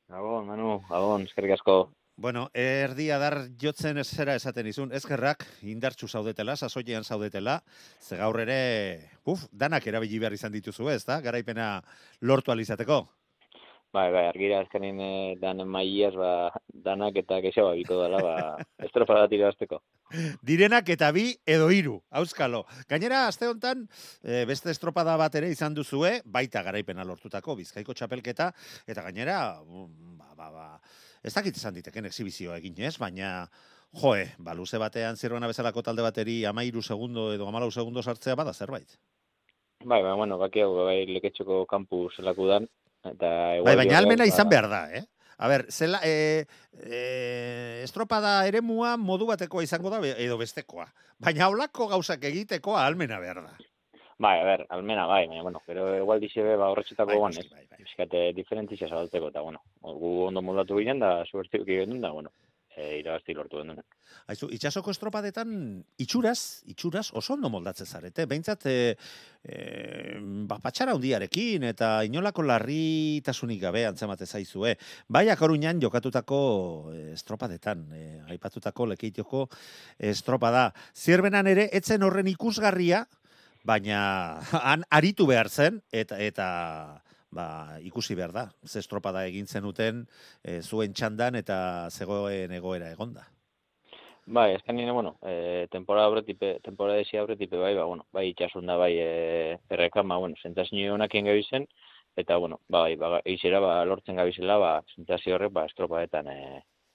Gabon, 0.08 0.46
Manu, 0.46 0.78
Gabon, 0.88 1.24
eskerrik 1.24 1.56
asko. 1.56 1.76
Bueno, 2.16 2.44
erdia 2.54 3.16
dar 3.18 3.40
jotzen 3.58 3.98
ez 3.98 4.06
zera 4.06 4.36
esaten 4.38 4.68
izun, 4.70 4.92
ezkerrak 4.94 5.42
indartxu 5.66 6.06
zaudetela, 6.06 6.54
sasoian 6.54 7.02
zaudetela, 7.02 7.56
ze 8.00 8.20
gaur 8.20 8.38
ere, 8.44 9.10
uf, 9.24 9.48
danak 9.50 9.86
erabili 9.90 10.20
behar 10.22 10.36
izan 10.36 10.52
dituzu 10.54 10.92
ez, 10.92 11.02
da? 11.08 11.18
Garaipena 11.24 11.80
lortu 12.20 12.52
alizateko. 12.52 13.00
Bai, 13.94 14.08
bai, 14.10 14.24
argira 14.26 14.56
azkenin 14.64 14.96
eh, 14.98 15.34
danen 15.38 15.68
maiaz, 15.70 16.16
ba, 16.18 16.30
danak 16.66 17.20
eta 17.20 17.36
kexaba 17.44 17.76
biko 17.78 18.00
dela, 18.00 18.18
ba, 18.24 18.32
estropa 18.88 19.20
bat 19.20 19.34
irabazteko. 19.36 19.78
Direnak 20.42 20.90
eta 20.90 21.12
bi 21.14 21.28
edo 21.46 21.68
hiru, 21.70 22.00
auskalo. 22.10 22.64
Gainera, 22.90 23.28
aste 23.28 23.46
honetan, 23.46 23.86
eh, 24.26 24.42
beste 24.50 24.74
estropada 24.74 25.14
bat 25.20 25.38
ere 25.38 25.52
izan 25.54 25.78
duzue, 25.78 26.16
baita 26.26 26.64
garaipena 26.66 27.06
lortutako, 27.06 27.54
bizkaiko 27.62 27.94
txapelketa, 27.94 28.50
eta 28.90 29.06
gainera, 29.06 29.38
mm, 29.62 30.18
ba, 30.18 30.34
ba, 30.42 30.50
ba, 30.50 30.68
ez 31.22 31.36
dakit 31.38 31.62
izan 31.62 31.78
diteken 31.78 32.10
exhibizioa 32.10 32.58
egin 32.58 32.82
ez, 32.82 32.96
baina, 32.98 33.34
joe, 34.02 34.26
ba, 34.42 34.58
luze 34.58 34.82
batean 34.82 35.14
zirbana 35.14 35.46
bezalako 35.46 35.86
talde 35.86 36.02
bateri 36.02 36.40
amairu 36.50 36.82
segundo 36.82 37.30
edo 37.38 37.46
amalau 37.46 37.70
segundo 37.70 38.02
sartzea 38.02 38.34
bada 38.34 38.52
zerbait. 38.52 38.98
Bai, 39.84 40.02
bai, 40.02 40.16
bueno, 40.18 40.34
baki 40.40 40.66
hau, 40.66 40.72
bai, 40.82 41.04
leketxoko 41.06 41.62
kampu 41.70 42.08
zelaku 42.16 42.50
dan, 42.50 42.66
eta... 43.10 43.30
Bai, 43.66 43.76
baina 43.82 43.98
almena 43.98 44.26
izan 44.28 44.48
behar 44.48 44.68
da, 44.70 44.86
eh? 44.92 45.04
A 45.36 45.48
ber, 45.50 45.66
zela, 45.68 45.98
e, 46.06 46.46
e, 46.78 47.82
estropada 47.82 48.36
eremua 48.46 48.94
modu 48.96 49.26
batekoa 49.26 49.64
izango 49.66 49.90
da 49.90 49.98
edo 50.14 50.38
bestekoa. 50.38 50.86
Baina 51.18 51.48
holako 51.50 51.88
gauzak 51.90 52.24
egitekoa 52.30 52.84
almena 52.86 53.18
behar 53.20 53.42
da. 53.42 53.56
Bai, 54.18 54.38
a 54.40 54.44
ber, 54.46 54.66
almena, 54.70 55.08
bai, 55.10 55.26
baina, 55.26 55.42
bueno, 55.42 55.60
pero 55.66 55.88
igual 55.96 56.20
dixebe, 56.22 56.54
ba, 56.56 56.70
horretxetako 56.70 57.10
Bai, 57.10 57.18
guan, 57.18 57.36
ez? 57.38 57.48
bai, 57.50 57.64
bai. 57.70 57.80
Fiskate, 57.82 58.28
diferentizia 58.32 58.88
zabaltzeko, 58.88 59.32
eta, 59.32 59.42
bueno, 59.42 59.60
gu 59.82 60.12
ondo 60.28 60.42
moldatu 60.42 60.78
ginen, 60.78 61.02
da, 61.02 61.24
suertiu 61.26 61.66
egin 61.66 62.00
da, 62.00 62.12
bueno, 62.14 62.30
e, 62.76 62.98
irabazti 63.00 63.34
lortu 63.34 63.60
den 63.60 63.72
duen. 63.72 63.84
Aizu, 64.30 64.48
itxasoko 64.54 64.92
estropadetan 64.94 65.50
itxuraz, 66.00 66.64
itxuraz 66.70 67.06
oso 67.16 67.34
ondo 67.34 67.50
moldatzen 67.52 67.86
zarete. 67.86 68.26
Behintzat, 68.30 68.66
e, 68.70 68.94
e, 69.42 69.58
ba, 70.48 70.58
patxara 70.62 70.94
hundiarekin 70.96 71.66
eta 71.70 71.90
inolako 72.06 72.44
larritasunik 72.48 73.60
gabe 73.62 73.84
antzemate 73.88 74.26
zaizue. 74.26 74.76
Bai, 75.08 75.26
akoruñan 75.32 75.82
jokatutako 75.82 76.40
eh, 76.94 77.10
estropadetan, 77.14 77.86
e, 77.92 78.04
aipatutako 78.34 78.90
lekeitioko 78.94 79.46
estropada. 79.98 80.70
Zierbenan 80.94 81.50
ere, 81.50 81.68
etzen 81.72 82.02
horren 82.02 82.30
ikusgarria, 82.32 83.04
baina 83.64 84.40
han 84.66 84.84
aritu 84.90 85.26
behar 85.30 85.48
zen, 85.48 85.82
eta, 85.92 86.20
eta 86.20 86.48
ba, 87.34 87.78
ikusi 87.82 88.16
behar 88.18 88.32
da. 88.32 88.48
Ze 88.66 88.80
estropada 88.80 89.24
egin 89.28 89.46
zenuten 89.46 90.04
e, 90.42 90.60
zuen 90.62 90.94
txandan 90.94 91.34
eta 91.40 91.90
zegoen 91.90 92.52
egoera 92.52 92.90
egonda. 92.94 93.26
Bai, 94.26 94.54
eskanine, 94.54 94.92
bueno, 94.96 95.18
e, 95.20 95.66
temporada 95.70 96.06
aurretipe, 96.08 96.58
temporada 96.64 97.02
esi 97.02 97.18
aurretipe, 97.20 97.58
bai, 97.60 97.74
ba, 97.76 97.84
bueno, 97.84 98.06
bai, 98.10 98.30
itxasun 98.30 98.70
da, 98.70 98.78
bai, 98.80 98.94
e, 98.96 99.58
errekama, 99.68 100.16
bueno, 100.16 100.38
sentazio 100.40 100.94
honakien 100.94 101.26
gabizen, 101.28 101.66
eta, 102.16 102.38
bueno, 102.40 102.62
bai, 102.68 102.96
ba, 102.96 103.20
eizera, 103.24 103.60
ba, 103.60 103.74
lortzen 103.84 104.16
gabizela, 104.16 104.56
ba, 104.56 104.72
sentazio 104.94 105.34
horrek, 105.36 105.52
ba, 105.52 105.66
estropaetan 105.68 106.30
e, 106.32 106.38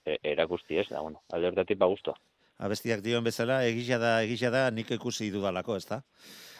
e, 0.04 0.18
erakusti 0.32 0.82
ez, 0.82 0.88
da, 0.90 1.04
bueno, 1.06 1.22
alde 1.30 1.52
hortatik, 1.52 1.78
ba, 1.78 1.86
guztua. 1.86 2.16
Abestiak 2.60 3.00
dioen 3.04 3.24
bezala, 3.24 3.62
egisa 3.68 3.98
da, 4.00 4.14
egisa 4.24 4.50
da, 4.52 4.68
nik 4.74 4.90
ikusi 4.96 5.30
dudalako, 5.32 5.78
ez 5.80 5.86
da? 5.88 6.00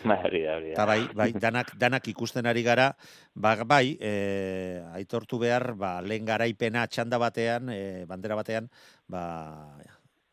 Hori 0.01 0.43
da, 0.47 0.57
hori 0.57 0.73
da. 0.73 0.87
bai, 0.89 1.01
bai, 1.17 1.31
danak, 1.37 1.75
danak 1.77 2.07
ikusten 2.09 2.49
ari 2.49 2.65
gara, 2.65 2.91
ba, 3.35 3.55
bai, 3.69 3.99
e, 4.01 4.13
aitortu 4.97 5.41
behar, 5.43 5.75
ba, 5.77 5.99
lehen 6.01 6.25
garaipena 6.29 6.87
txanda 6.89 7.21
batean, 7.21 7.69
e, 7.75 8.07
bandera 8.09 8.39
batean, 8.39 8.71
ba, 9.13 9.25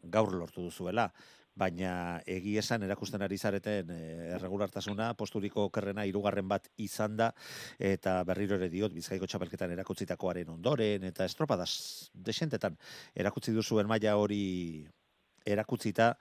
gaur 0.04 0.32
lortu 0.36 0.70
duzuela. 0.70 1.10
Baina 1.58 2.22
egi 2.30 2.52
esan 2.62 2.84
erakusten 2.86 3.24
ari 3.26 3.40
zareten 3.42 3.90
e, 3.90 4.02
erregulartasuna, 4.36 5.10
posturiko 5.18 5.66
okerrena 5.68 6.06
hirugarren 6.06 6.48
bat 6.48 6.70
izan 6.78 7.18
da, 7.18 7.32
eta 7.80 8.22
berriro 8.30 8.56
ere 8.62 8.70
diot, 8.70 8.94
bizkaiko 8.94 9.28
txapelketan 9.28 9.74
erakutzitakoaren 9.74 10.54
ondoren, 10.54 11.10
eta 11.10 11.26
estropadas 11.26 11.72
desentetan 12.14 12.78
erakutsi 13.18 13.56
duzuen 13.58 13.90
maila 13.90 14.16
hori 14.22 14.46
erakutzita, 15.54 16.12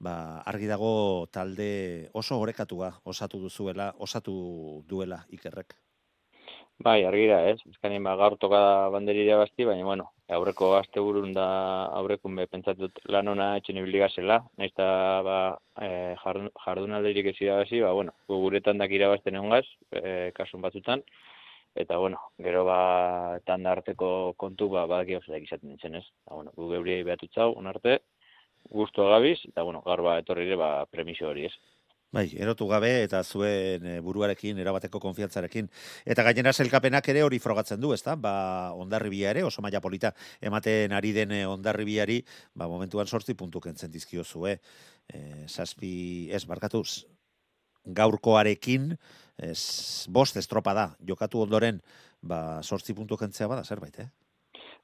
ba, 0.00 0.14
argi 0.52 0.68
dago 0.70 0.92
talde 1.32 2.10
oso 2.12 2.40
orekatua 2.42 2.92
osatu 3.14 3.40
duzuela, 3.46 3.92
osatu 3.98 4.36
duela 4.88 5.24
ikerrek. 5.38 5.76
Bai, 6.82 7.04
argira, 7.06 7.36
ez, 7.48 7.60
eskanien, 7.70 8.02
ba, 8.02 8.16
gaur 8.18 8.34
toka 8.42 8.60
banderi 8.90 9.20
irabazti, 9.22 9.64
baina, 9.64 9.84
bueno, 9.86 10.08
aurreko 10.36 10.72
aste 10.76 11.00
burun 11.00 11.32
da 11.36 11.44
aurrekun 12.00 12.34
be 12.34 12.46
pentsatut 12.50 12.98
lan 13.14 13.30
ona 13.30 13.46
etxen 13.60 13.78
ibili 13.78 14.00
gazela, 14.02 14.40
nahiz 14.58 14.72
eta, 14.72 14.88
ba, 15.28 15.36
e, 15.80 15.88
jardun, 16.24 16.50
jardunaldirik 16.64 17.30
ez 17.30 17.36
irabazi, 17.44 17.80
ba, 17.86 17.92
bueno, 17.94 18.16
gu 18.28 18.40
guretan 18.42 18.82
dak 18.82 18.90
irabazten 18.90 19.38
egon 19.38 19.54
e, 19.60 20.32
kasun 20.34 20.66
batzutan, 20.66 21.04
eta, 21.76 21.98
bueno, 21.98 22.18
gero, 22.42 22.64
ba, 22.66 23.38
tanda 23.46 23.76
arteko 23.78 24.34
kontu, 24.36 24.68
ba, 24.74 24.84
badak 24.90 25.14
egozetak 25.14 25.46
izaten 25.46 25.70
nintzen, 25.70 25.94
ez? 26.02 26.04
Ba, 26.26 26.34
bueno, 26.40 26.52
gu 26.58 26.72
geuriei 26.74 27.06
behatutzau, 27.06 27.52
onarte, 27.62 28.00
guztu 28.70 29.06
gabiz, 29.10 29.38
eta, 29.48 29.62
bueno, 29.62 29.82
gaur, 29.86 30.02
ba, 30.02 30.18
etorri 30.22 30.46
ere, 30.48 30.56
ba, 30.60 30.72
premisio 30.90 31.28
hori, 31.30 31.46
ez? 31.50 31.54
Bai, 32.14 32.28
erotu 32.38 32.68
gabe 32.70 32.90
eta 33.02 33.24
zuen 33.26 33.86
eh, 33.90 33.96
buruarekin, 34.04 34.58
erabateko 34.62 35.00
konfiantzarekin. 35.02 35.66
Eta 36.06 36.22
gainera 36.22 36.52
zelkapenak 36.54 37.08
ere 37.10 37.24
hori 37.26 37.40
frogatzen 37.42 37.80
du, 37.82 37.90
ezta? 37.96 38.14
Ba, 38.14 38.70
ondarribia 38.78 39.32
ere, 39.32 39.42
oso 39.42 39.64
maila 39.64 39.80
polita 39.82 40.12
ematen 40.38 40.94
ari 40.94 41.10
den 41.16 41.34
eh, 41.34 41.42
ondarribiari, 41.50 42.20
ba, 42.54 42.68
momentuan 42.70 43.10
sortzi 43.10 43.34
puntu 43.34 43.58
kentzen 43.64 43.90
dizkio 43.90 44.22
zue. 44.22 44.60
E, 45.10 45.20
zazpi, 45.48 46.30
ez, 46.32 46.44
barkatuz, 46.46 47.04
gaurkoarekin, 47.84 48.92
ez, 49.50 50.06
bost 50.08 50.38
estropa 50.38 50.72
da, 50.72 50.86
jokatu 51.04 51.42
ondoren, 51.42 51.82
ba, 52.22 52.62
sortzi 52.62 52.94
puntu 52.94 53.18
kentzea 53.18 53.50
bada, 53.50 53.66
zerbait, 53.66 53.98
eh? 54.06 54.23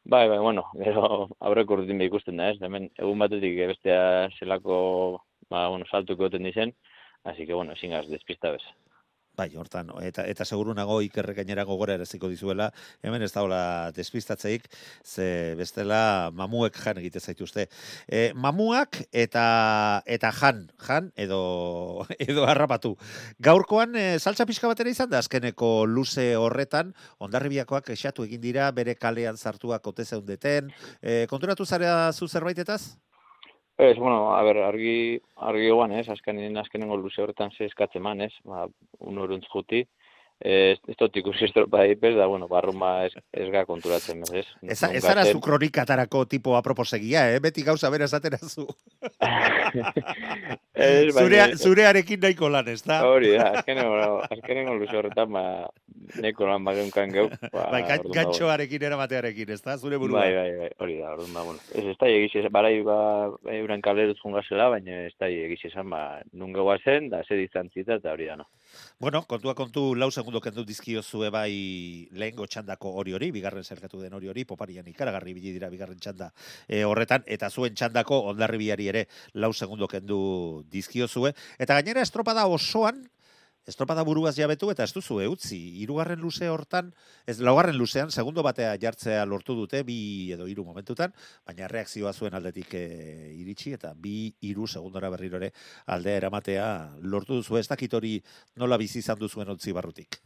Bai, 0.04 0.28
bai, 0.28 0.38
bueno, 0.38 0.64
gero 0.84 1.28
aurreko 1.40 1.76
urtin 1.78 2.00
ikusten 2.04 2.40
da, 2.40 2.50
ez? 2.52 2.58
Hemen 2.66 2.88
egun 2.98 3.20
batetik 3.22 3.56
bestea 3.72 4.28
zelako, 4.38 4.76
ba, 5.52 5.68
bueno, 5.68 5.86
saltuko 5.90 6.24
goten 6.24 6.48
dizen, 6.48 6.74
así 7.24 7.46
que, 7.46 7.54
bueno, 7.54 7.72
ezin 7.72 7.96
gaz 7.96 8.06
despista 8.08 8.50
bez. 8.56 8.64
Bai, 9.40 9.54
hortan, 9.56 9.88
eta, 10.04 10.26
eta 10.28 10.44
seguru 10.44 10.74
nago 10.76 10.98
ikerrek 11.00 11.38
gainera 11.38 11.62
gogora 11.64 11.94
eraziko 11.96 12.28
dizuela, 12.28 12.66
hemen 13.00 13.22
ez 13.24 13.30
daula 13.32 13.60
despistatzeik, 13.96 14.66
ze 15.00 15.54
bestela 15.56 16.28
mamuek 16.36 16.76
jan 16.76 17.00
egite 17.00 17.22
zaituzte. 17.24 17.64
E, 18.04 18.34
mamuak 18.36 19.00
eta 19.24 19.46
eta 20.04 20.34
jan, 20.42 20.66
jan 20.84 21.08
edo 21.16 21.40
edo 22.28 22.44
harrapatu. 22.44 22.98
Gaurkoan 23.40 23.96
e, 23.96 24.06
saltza 24.18 24.44
pixka 24.44 24.68
batera 24.68 24.92
izan 24.92 25.08
da 25.08 25.24
azkeneko 25.24 25.86
luze 25.88 26.34
horretan, 26.36 26.92
ondarribiakoak 27.24 27.94
esatu 27.96 28.28
egin 28.28 28.44
dira, 28.44 28.68
bere 28.76 28.98
kalean 29.00 29.40
sartuak 29.40 29.88
ote 29.88 30.04
zeundeten. 30.04 30.68
E, 31.00 31.24
konturatu 31.32 31.64
zarea 31.64 32.10
zu 32.12 32.28
zerbaitetaz? 32.28 32.82
Ez, 33.80 33.96
bueno, 33.96 34.34
a 34.36 34.42
ber, 34.44 34.58
argi, 34.66 35.20
argi 35.40 35.70
guan, 35.72 35.94
ez? 35.96 36.04
Azkenin, 36.12 36.58
azkenengo 36.60 36.98
luze 37.00 37.22
horretan 37.22 37.50
ze 37.56 37.64
eskatzen 37.64 38.02
man, 38.04 38.20
ez? 38.20 38.32
Ba, 38.44 38.66
unoruntz 39.08 39.46
juti. 39.48 39.86
Ez, 40.40 40.78
ez 40.88 40.94
dut 40.96 41.16
ikusi 41.20 41.44
estropa 41.44 41.82
dipez, 41.88 42.14
da, 42.16 42.26
bueno, 42.28 42.46
barruma 42.48 42.90
ez, 43.04 43.12
ez 43.36 43.48
ga 43.52 43.66
konturatzen, 43.68 44.22
ez? 44.32 44.46
Ez, 44.64 44.78
ez 44.88 45.02
ara 45.04 45.26
zu 45.28 45.40
kronikatarako 45.44 46.24
tipo 46.28 46.54
aproposegia, 46.56 47.26
eh? 47.32 47.40
Beti 47.44 47.64
gauza 47.64 47.90
bera 47.92 48.08
esatera 48.08 48.38
zu. 48.40 48.64
ez, 50.74 51.12
Zurea, 51.12 51.50
zurearekin 51.56 52.24
nahiko 52.24 52.48
lan, 52.52 52.68
ez 52.72 52.80
da? 52.84 53.02
Hori 53.08 53.34
da, 53.36 53.50
azkenengo, 53.60 54.16
azkenengo 54.30 54.78
luze 54.80 54.96
horretan, 54.96 55.32
ba, 55.36 55.44
neko 56.20 56.48
lan 56.48 56.64
bageunkan 56.64 57.12
geu. 57.14 57.26
Ba, 57.54 57.66
Bai, 57.72 57.82
ba, 57.86 57.98
gantxoarekin 58.14 58.84
eramatearekin, 58.90 59.50
ez 59.54 59.60
da? 59.64 59.76
Zure 59.78 59.98
burua. 60.00 60.22
Bai, 60.22 60.34
bai, 60.34 60.50
bai, 60.62 60.70
hori 60.78 60.98
da, 61.00 61.12
orduan, 61.14 61.32
ba, 61.34 61.44
bueno. 61.48 61.62
Ez, 61.74 61.84
ez 61.92 61.96
da 62.00 62.08
egiz, 62.10 62.44
barai, 62.52 62.74
ba, 62.86 62.96
euren 63.56 63.82
kaleruz 63.84 64.16
jungazela, 64.22 64.70
baina 64.74 65.04
ez 65.08 65.14
da 65.20 65.28
egiz 65.30 65.60
esan, 65.70 65.90
ba, 65.90 66.20
nun 66.32 66.54
zen, 66.84 67.10
da, 67.10 67.22
ze 67.26 67.36
distantzita, 67.36 68.00
eta 68.00 68.12
hori 68.12 68.26
da, 68.30 68.36
no. 68.36 68.48
Bueno, 69.00 69.22
kontua 69.26 69.54
kontu 69.54 69.94
lau 69.96 70.10
segundo 70.10 70.40
kendu 70.40 70.64
dizkio 70.64 71.02
zue 71.02 71.30
bai 71.30 72.08
lehengo 72.12 72.46
txandako 72.46 72.92
hori 73.00 73.14
hori, 73.16 73.30
bigarren 73.32 73.64
zerkatu 73.64 74.00
den 74.00 74.14
hori 74.14 74.28
hori, 74.28 74.44
poparian 74.44 74.86
ikaragarri 74.86 75.34
bili 75.34 75.54
dira 75.56 75.70
bigarren 75.72 75.98
txanda 75.98 76.30
e, 76.68 76.84
horretan, 76.84 77.24
eta 77.26 77.50
zuen 77.50 77.74
txandako 77.74 78.20
ondarribiari 78.32 78.88
ere 78.92 79.06
lau 79.34 79.52
segundo 79.52 79.88
kendu 79.88 80.20
dizkio 80.70 81.08
zue. 81.08 81.32
Eta 81.58 81.80
gainera 81.80 82.04
estropada 82.04 82.46
osoan, 82.46 83.02
estropada 83.66 84.04
buruaz 84.04 84.34
jabetu 84.36 84.70
eta 84.70 84.84
ez 84.84 84.92
duzu 84.94 85.20
utzi. 85.30 85.58
Hirugarren 85.82 86.20
luze 86.20 86.48
hortan, 86.48 86.92
ez 87.26 87.40
laugarren 87.40 87.76
luzean, 87.76 88.10
segundo 88.10 88.42
batea 88.42 88.76
jartzea 88.80 89.24
lortu 89.26 89.54
dute, 89.54 89.82
bi 89.82 90.32
edo 90.32 90.46
hiru 90.46 90.64
momentutan, 90.64 91.12
baina 91.46 91.68
reakzioa 91.68 92.12
zuen 92.12 92.34
aldetik 92.34 92.74
e, 92.74 92.84
iritsi 93.36 93.72
eta 93.72 93.92
bi 93.94 94.32
hiru 94.40 94.66
segundora 94.66 95.10
berriro 95.10 95.36
ere 95.36 95.52
aldea 95.86 96.16
eramatea 96.16 96.66
lortu 97.02 97.40
duzu 97.40 97.58
ez 97.58 97.68
dakit 97.68 97.94
hori 97.94 98.18
nola 98.56 98.78
bizi 98.78 98.98
izan 98.98 99.18
duzuen 99.18 99.48
ontzi 99.48 99.72
barrutik. 99.72 100.20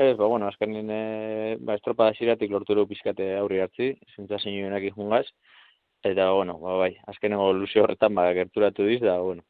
Ez, 0.00 0.16
ba, 0.16 0.24
bueno, 0.24 0.46
azkenin, 0.48 0.88
e, 0.88 1.56
ba, 1.60 1.74
estropada 1.76 2.14
xiratik 2.16 2.50
lortu 2.50 2.74
du 2.74 2.86
pizkate 2.88 3.34
aurri 3.36 3.60
hartzi, 3.60 3.92
zintza 4.14 4.38
zinioenak 4.40 4.86
ikungaz, 4.94 5.26
eta, 6.00 6.30
bueno, 6.32 6.56
ba, 6.62 6.78
bai, 6.80 6.94
azkenengo 7.12 7.52
luze 7.52 7.82
horretan, 7.82 8.14
ba, 8.16 8.30
gerturatu 8.32 8.86
diz, 8.88 9.02
da, 9.04 9.18
bueno, 9.20 9.44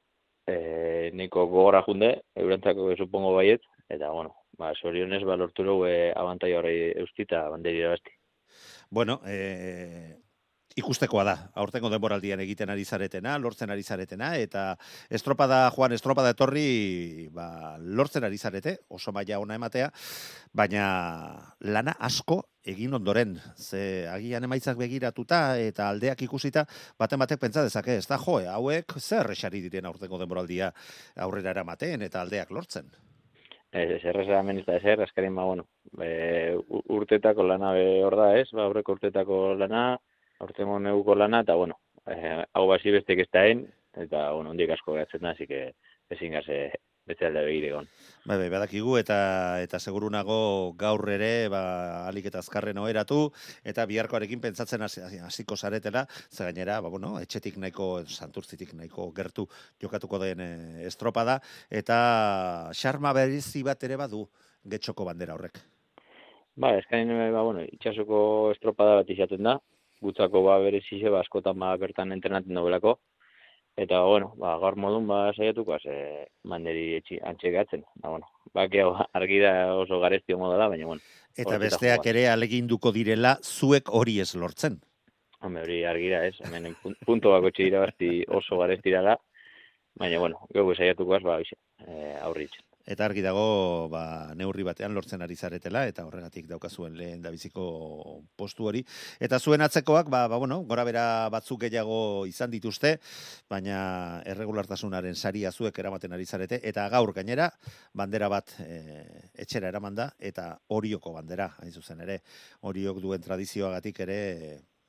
e, 0.51 1.11
niko 1.15 1.47
gogora 1.47 1.83
junde, 1.87 2.15
eurentzako 2.37 2.91
supongo 2.97 3.35
baiet, 3.37 3.63
eta, 3.89 4.11
bueno, 4.11 4.35
ba, 4.59 4.73
sorionez, 4.75 5.23
ba, 5.25 5.39
lortu 5.41 5.65
dugu 5.67 5.87
e, 5.89 6.11
abantai 6.17 6.53
horri 6.59 6.77
eustita 7.03 7.47
banderi 7.53 7.87
basti. 7.87 8.17
Bueno, 8.91 9.21
e, 9.27 10.19
ikustekoa 10.79 11.25
da, 11.27 11.35
aurtengo 11.59 11.91
denboraldian 11.91 12.43
egiten 12.45 12.71
ari 12.71 12.85
zaretena, 12.85 13.37
lortzen 13.43 13.71
ari 13.71 13.83
zaretena, 13.83 14.35
eta 14.39 14.65
estropada, 15.11 15.65
Juan, 15.75 15.95
estropada 15.97 16.35
etorri, 16.35 17.29
ba, 17.35 17.77
lortzen 17.81 18.27
ari 18.27 18.39
zarete, 18.39 18.79
oso 18.89 19.13
maila 19.13 19.41
ona 19.43 19.59
ematea, 19.59 19.91
baina 20.55 20.87
lana 21.61 21.97
asko 21.99 22.43
egin 22.67 22.95
ondoren, 22.95 23.37
ze 23.57 24.07
agian 24.11 24.45
emaitzak 24.45 24.79
begiratuta 24.79 25.59
eta 25.59 25.89
aldeak 25.89 26.23
ikusita, 26.27 26.67
baten 26.99 27.21
batek 27.23 27.41
pentsa 27.41 27.65
dezake, 27.65 27.97
ez 27.97 28.07
da 28.09 28.19
joe, 28.21 28.47
hauek 28.49 28.99
zer 28.99 29.31
esari 29.33 29.63
diren 29.65 29.89
aurtengo 29.89 30.19
denboraldia 30.21 30.73
aurrera 31.17 31.55
eramaten 31.57 32.03
eta 32.03 32.21
aldeak 32.21 32.51
lortzen. 32.51 32.91
Ez, 33.71 33.87
ez, 33.87 34.05
errez 34.05 34.27
hemen 34.35 34.59
ez 34.59 34.67
da 34.67 34.77
ezer, 34.77 35.01
azkarin, 35.05 35.35
ba, 35.35 35.45
bueno, 35.47 35.69
e, 36.03 36.57
urtetako 36.91 37.47
lana 37.47 37.73
be 37.77 37.85
hor 38.03 38.17
da, 38.19 38.33
ez, 38.37 38.49
ba, 38.53 38.65
aurreko 38.67 38.97
urtetako 38.99 39.43
lana, 39.55 39.85
aurtengo 40.43 40.79
neuko 40.83 41.15
lana, 41.15 41.45
eta, 41.47 41.55
bueno, 41.55 41.79
e, 42.03 42.17
hau 42.53 42.67
basi 42.69 42.91
bestek 42.91 43.25
ez 43.25 43.31
da 43.31 43.47
eta, 43.47 44.25
bueno, 44.35 44.51
ondik 44.51 44.75
asko 44.75 44.99
gatzen 44.99 45.23
da, 45.23 45.35
zik 45.39 45.55
ezin 46.11 46.35
gaze 46.35 46.59
beste 47.11 47.27
alde 47.27 47.45
begire 47.47 47.75
egon. 47.75 47.89
Bai, 48.21 48.37
bai, 48.37 48.49
badakigu 48.53 48.99
eta 49.01 49.17
eta 49.65 49.79
seguru 49.81 50.11
nago 50.13 50.75
gaur 50.79 51.09
ere, 51.09 51.49
ba, 51.53 51.63
alik 52.09 52.29
eta 52.29 52.43
azkarren 52.43 52.79
oheratu, 52.79 53.31
eta 53.65 53.87
biharkoarekin 53.89 54.43
pentsatzen 54.45 54.85
hasiko 54.85 55.57
zaretela, 55.57 56.05
ze 56.29 56.45
gainera, 56.45 56.81
ba, 56.85 56.93
bueno, 56.93 57.15
etxetik 57.19 57.57
nahiko, 57.57 58.05
santurtzitik 58.05 58.75
nahiko 58.77 59.09
gertu 59.17 59.47
jokatuko 59.81 60.21
den 60.21 60.45
e, 60.45 60.51
estropada, 60.91 61.41
eta 61.71 61.99
xarma 62.77 63.15
berrizi 63.17 63.65
bat 63.65 63.89
ere 63.89 63.97
badu 63.97 64.27
getxoko 64.69 65.09
bandera 65.09 65.35
horrek. 65.39 65.63
Ba, 66.61 66.75
eskain, 66.77 67.09
ba, 67.09 67.43
bueno, 67.43 67.65
itxasoko 67.73 68.53
estropada 68.53 69.01
bat 69.01 69.17
izaten 69.17 69.49
da, 69.49 69.57
gutzako 70.05 70.45
ba 70.45 70.59
berezize, 70.61 71.09
ba, 71.09 71.25
askotan 71.25 71.59
ba, 71.59 71.73
bertan 71.81 72.13
entrenatzen 72.13 72.57
dobelako, 72.57 72.99
Eta, 73.77 74.03
bueno, 74.05 74.35
ba, 74.37 74.57
gaur 74.61 74.77
modun, 74.77 75.07
ba, 75.09 75.21
saiatuko, 75.33 75.79
ze, 75.81 75.95
manderi 76.45 76.97
etxi, 76.99 77.21
antxegatzen. 77.25 77.85
Ba, 78.03 78.11
bueno, 78.11 78.29
ba, 78.55 78.67
argi 79.15 79.41
da 79.41 79.75
oso 79.79 80.01
gareztio 80.01 80.39
moda 80.39 80.59
da, 80.61 80.69
baina, 80.69 80.87
bueno. 80.87 81.01
Eta 81.39 81.59
besteak 81.63 82.07
ere 82.13 82.27
aleginduko 82.29 82.93
direla, 82.93 83.37
zuek 83.43 83.89
hori 83.89 84.19
ez 84.21 84.35
lortzen. 84.35 84.81
Home, 85.41 85.63
hori 85.63 85.85
argi 85.89 86.11
da, 86.13 86.25
ez, 86.27 86.37
hemen 86.45 86.75
punto 87.07 87.33
bako 87.33 87.55
txira 87.57 87.87
oso 88.37 88.59
gareztira 88.61 89.01
da, 89.07 89.17
baina, 89.97 90.19
bueno, 90.19 90.43
gau 90.53 90.75
saiatuko 90.75 91.17
az, 91.17 91.23
ba, 91.25 91.39
e, 91.41 92.17
aurritzen 92.21 92.70
eta 92.87 93.05
argi 93.05 93.23
dago 93.23 93.89
ba, 93.93 94.33
neurri 94.37 94.65
batean 94.65 94.95
lortzen 94.95 95.23
ari 95.23 95.37
zaretela 95.37 95.85
eta 95.89 96.05
horregatik 96.07 96.47
daukazuen 96.49 96.97
lehen 96.97 97.23
da 97.23 97.31
biziko 97.31 98.23
postu 98.37 98.67
hori. 98.71 98.83
Eta 99.21 99.39
zuen 99.39 99.61
atzekoak 99.61 100.09
ba, 100.11 100.27
ba 100.29 100.39
bueno 100.41 100.63
gora 100.65 100.85
bera 100.85 101.05
batzuk 101.33 101.61
gehiago 101.67 102.27
izan 102.27 102.51
dituzte 102.51 102.97
baina 103.51 104.23
erregulartasunaren 104.27 105.15
saria 105.15 105.53
zuek 105.53 105.79
eramaten 105.79 106.13
ari 106.13 106.27
zarete. 106.27 106.61
Eta 106.63 106.89
gaur 106.89 107.13
gainera 107.13 107.51
bandera 107.93 108.29
bat 108.29 108.57
e, 108.65 108.81
etxera 109.35 109.69
eramanda 109.69 110.11
eta 110.19 110.51
horioko 110.69 111.13
bandera 111.13 111.53
hain 111.61 111.73
zuzen 111.73 112.01
ere. 112.01 112.21
Horiok 112.63 113.01
duen 113.01 113.23
tradizioagatik 113.23 114.01
ere 114.07 114.21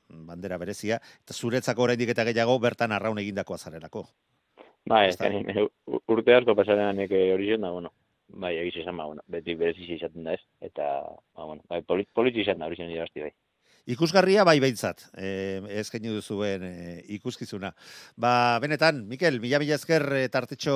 bandera 0.08 0.58
berezia. 0.58 1.00
Eta 1.24 1.34
zuretzako 1.34 1.88
oraindik 1.88 2.12
eta 2.12 2.24
gehiago 2.28 2.58
bertan 2.58 2.92
arraun 2.92 3.20
egindako 3.22 3.54
azarelako 3.54 4.08
Bai, 4.88 5.08
ez 5.08 5.68
urte 6.10 6.34
asko 6.34 6.56
pasaren 6.58 6.88
anek 6.88 7.12
hori 7.12 7.52
da, 7.54 7.70
bueno, 7.70 7.92
bai, 8.28 8.56
egiz 8.64 8.82
izan, 8.82 8.96
ba, 8.96 9.06
bueno, 9.06 9.22
beti 9.30 9.54
bereziz 9.54 9.88
izaten 9.98 10.24
da 10.26 10.34
ez, 10.34 10.42
eta, 10.60 10.90
ba, 11.36 11.46
bueno, 11.46 11.62
bai, 11.68 11.82
politzi 11.86 12.42
izan 12.42 12.58
da 12.58 12.66
hori 12.66 12.76
zen 12.76 12.92
bai. 13.22 13.32
Ikusgarria 13.90 14.44
bai 14.46 14.60
behintzat, 14.62 15.08
eh, 15.18 15.58
ez 15.74 15.88
genio 15.90 16.12
duzuen 16.14 16.62
eh, 16.62 17.00
ikuskizuna. 17.16 17.72
Ba, 18.14 18.60
benetan, 18.62 19.00
Mikel, 19.10 19.40
mila 19.42 19.58
mila 19.58 19.74
ezker 19.74 20.04
eh, 20.20 20.28
tartetxo 20.30 20.74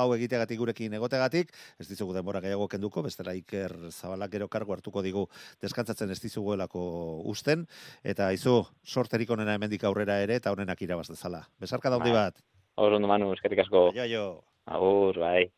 hau 0.00 0.06
egiteagatik 0.14 0.56
gurekin 0.62 0.96
egotegatik, 0.96 1.52
ez 1.78 1.88
dizugu 1.90 2.16
denbora 2.16 2.40
gehiago 2.40 2.70
kenduko, 2.72 3.04
bestela 3.04 3.34
iker 3.36 3.74
zabalak 3.90 4.32
gero 4.32 4.48
kargo 4.48 4.72
hartuko 4.72 5.04
digu 5.04 5.26
deskantzatzen 5.60 6.10
ez 6.10 6.22
dizuguelako 6.24 6.86
usten, 7.28 7.66
eta 8.02 8.30
izu, 8.32 8.62
sorterik 8.82 9.36
onena 9.36 9.58
hemendik 9.58 9.84
aurrera 9.84 10.22
ere, 10.24 10.40
eta 10.40 10.56
honenak 10.56 10.80
irabaz 10.88 11.10
dezala. 11.12 11.44
Besarka 11.60 11.92
daundi 11.92 12.16
bai. 12.16 12.30
bat. 12.30 12.51
Aur 12.80 12.94
ondo 12.96 13.08
manu, 13.08 13.32
eskerrik 13.36 13.66
asko. 13.66 13.90
Jo, 13.92 14.06
jo. 14.08 14.24
Agur, 14.72 15.18
bai. 15.20 15.50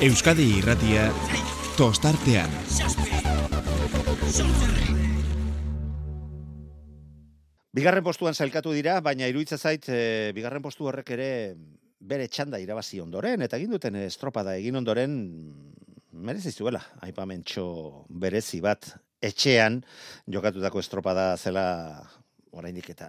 Euskadi 0.00 0.46
irratia 0.56 1.10
tostartean. 1.76 2.54
Bigarren 7.76 8.02
postuan 8.06 8.34
sailkatu 8.34 8.72
dira, 8.72 8.96
baina 9.04 9.28
iruitza 9.28 9.58
zait, 9.58 9.84
e, 9.92 10.32
bigarren 10.34 10.64
postu 10.64 10.88
horrek 10.88 11.12
ere 11.18 11.28
bere 12.00 12.30
txanda 12.32 12.58
irabazi 12.58 13.02
ondoren, 13.04 13.44
eta 13.44 13.60
egin 13.60 13.76
duten 13.76 14.00
estropada 14.00 14.56
egin 14.56 14.80
ondoren, 14.80 15.20
merezi 16.16 16.50
zuela, 16.56 16.80
aipamentxo 17.04 17.66
berezi 18.08 18.62
bat, 18.64 18.88
etxean, 19.20 19.82
jokatutako 20.32 20.80
estropada 20.80 21.34
zela 21.36 21.66
oraindik 22.52 22.90
eta 22.90 23.08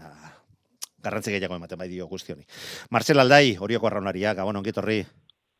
garrantzi 1.01 1.33
gehiago 1.33 1.57
ematen 1.57 1.79
bai 1.79 1.89
dio 1.89 2.07
guzti 2.07 2.35
Marcel 2.89 3.19
Aldai, 3.19 3.57
horioko 3.57 3.87
arraunaria, 3.87 4.33
gabon 4.33 4.55
ongi 4.57 4.71
torri. 4.71 5.03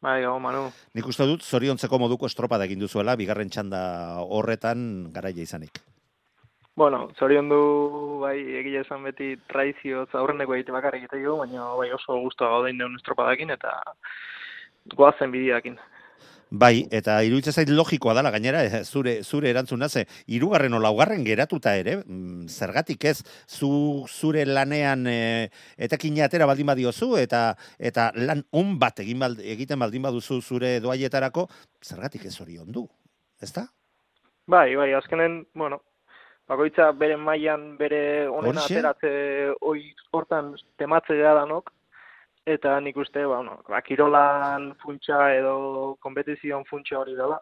Bai, 0.02 0.22
gabon 0.22 0.41
Manu. 0.41 0.72
Nik 0.94 1.08
uste 1.08 1.26
dut 1.26 1.44
zoriontzeko 1.44 2.00
moduko 2.00 2.26
estropada 2.26 2.65
egin 2.65 2.80
duzuela 2.80 3.15
bigarren 3.15 3.50
txanda 3.50 3.82
horretan 4.22 5.12
garaia 5.13 5.44
izanik. 5.44 5.82
Bueno, 6.76 7.10
zorion 7.20 7.50
du 7.52 7.62
bai 8.22 8.38
egia 8.62 8.82
esan 8.86 9.04
beti 9.04 9.36
traizio 9.52 10.06
aurreneko 10.17 10.56
egite 10.56 10.72
bakarrik 10.72 11.04
egite 11.04 11.20
baina 11.28 11.67
bai 11.78 11.91
oso 11.91 12.17
guztua 12.24 12.48
gaudein 12.54 12.78
deun 12.78 12.96
estropadakin 12.96 13.50
eta 13.58 13.74
goazen 14.96 15.32
bidiakin. 15.32 15.78
Bai, 16.52 16.84
eta 16.92 17.14
iruditzen 17.24 17.56
zait 17.56 17.70
logikoa 17.72 18.12
dala 18.14 18.30
gainera, 18.34 18.66
eh, 18.66 18.82
zure 18.84 19.22
zure 19.24 19.50
erantzuna 19.50 19.88
ze 19.88 20.06
hirugarren 20.28 20.74
o 20.74 20.80
laugarren 20.84 21.24
geratuta 21.24 21.78
ere, 21.80 22.04
mm, 22.04 22.50
zergatik 22.50 23.06
ez 23.06 23.24
zu 23.48 24.04
zure 24.10 24.44
lanean 24.46 25.08
e, 25.08 25.50
etekina 25.78 26.26
atera 26.26 26.46
baldin 26.46 26.68
badiozu 26.68 27.16
eta 27.16 27.56
eta 27.80 28.12
lan 28.16 28.44
on 28.52 28.78
bat 28.80 29.00
egin 29.00 29.24
egiten 29.40 29.80
baldin 29.80 30.02
baduzu 30.02 30.42
zure 30.42 30.82
doaietarako, 30.82 31.48
zergatik 31.82 32.26
ez 32.26 32.36
hori 32.42 32.58
ondu, 32.60 32.86
ezta? 33.42 33.70
Bai, 34.46 34.76
bai, 34.76 34.92
azkenen, 34.94 35.46
bueno, 35.56 35.80
bakoitza 36.50 36.92
bere 36.92 37.16
mailan 37.16 37.78
bere 37.78 38.28
onena 38.28 38.66
ateratze 38.66 39.54
hoi 39.62 39.94
hortan 40.12 40.58
tematzea 40.78 41.34
danok, 41.34 41.72
eta 42.45 42.80
nik 42.82 42.97
uste, 42.97 43.25
ba, 43.25 43.38
bueno, 43.38 43.60
ba, 43.69 43.82
kirolan 43.86 44.73
funtsa 44.82 45.30
edo 45.36 45.95
kompetizioan 46.01 46.65
funtsa 46.69 46.99
hori 46.99 47.15
dela, 47.15 47.39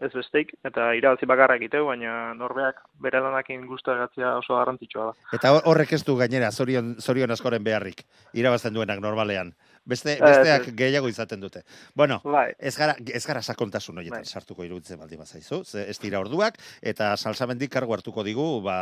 ez 0.00 0.10
besteik, 0.14 0.54
eta 0.64 0.90
irabazi 0.96 1.28
bakarra 1.28 1.56
egiteu, 1.60 1.84
baina 1.90 2.32
norbeak 2.36 2.78
bere 3.04 3.20
lanakin 3.20 3.66
guztagatzea 3.68 4.36
oso 4.38 4.56
garrantzitsua 4.56 5.10
da. 5.10 5.28
Eta 5.36 5.52
horrek 5.68 5.92
ez 5.96 6.02
du 6.06 6.16
gainera, 6.16 6.50
zorion, 6.50 6.94
zorion 7.00 7.30
askoren 7.36 7.64
beharrik, 7.64 8.06
irabazten 8.32 8.74
duenak 8.76 9.02
normalean. 9.04 9.52
Beste, 9.90 10.16
besteak 10.22 10.68
gehiago 10.78 11.08
izaten 11.10 11.40
dute. 11.42 11.64
Bueno, 11.98 12.20
bai. 12.24 12.50
ez, 12.58 12.76
gara, 12.78 12.94
ez 12.98 13.24
gara 13.26 13.42
sakontasun 13.42 13.98
horietan 13.98 14.22
bai. 14.22 14.28
sartuko 14.38 14.66
iruditzen 14.66 15.00
baldi 15.00 15.18
bazaizu, 15.18 15.62
ez 15.82 15.96
dira 16.02 16.20
orduak, 16.22 16.60
eta 16.92 17.12
salsamendik 17.16 17.72
kargu 17.74 17.96
hartuko 17.96 18.24
digu, 18.26 18.46
ba, 18.64 18.76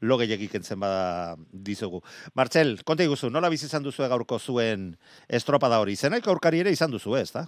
lo 0.00 0.18
gehiagik 0.20 0.54
entzen 0.60 0.80
bada 0.82 1.34
dizugu. 1.50 2.02
Martxel, 2.38 2.76
konta 2.86 3.06
iguzu, 3.06 3.30
nola 3.30 3.50
bizizan 3.50 3.82
duzu 3.82 4.06
gaurko 4.12 4.38
zuen 4.38 4.92
estropada 5.28 5.82
hori? 5.82 5.96
Zenaiko 5.96 6.30
aurkari 6.30 6.62
ere 6.62 6.74
izan 6.74 6.94
duzu, 6.94 7.16
ez 7.18 7.30
da? 7.34 7.46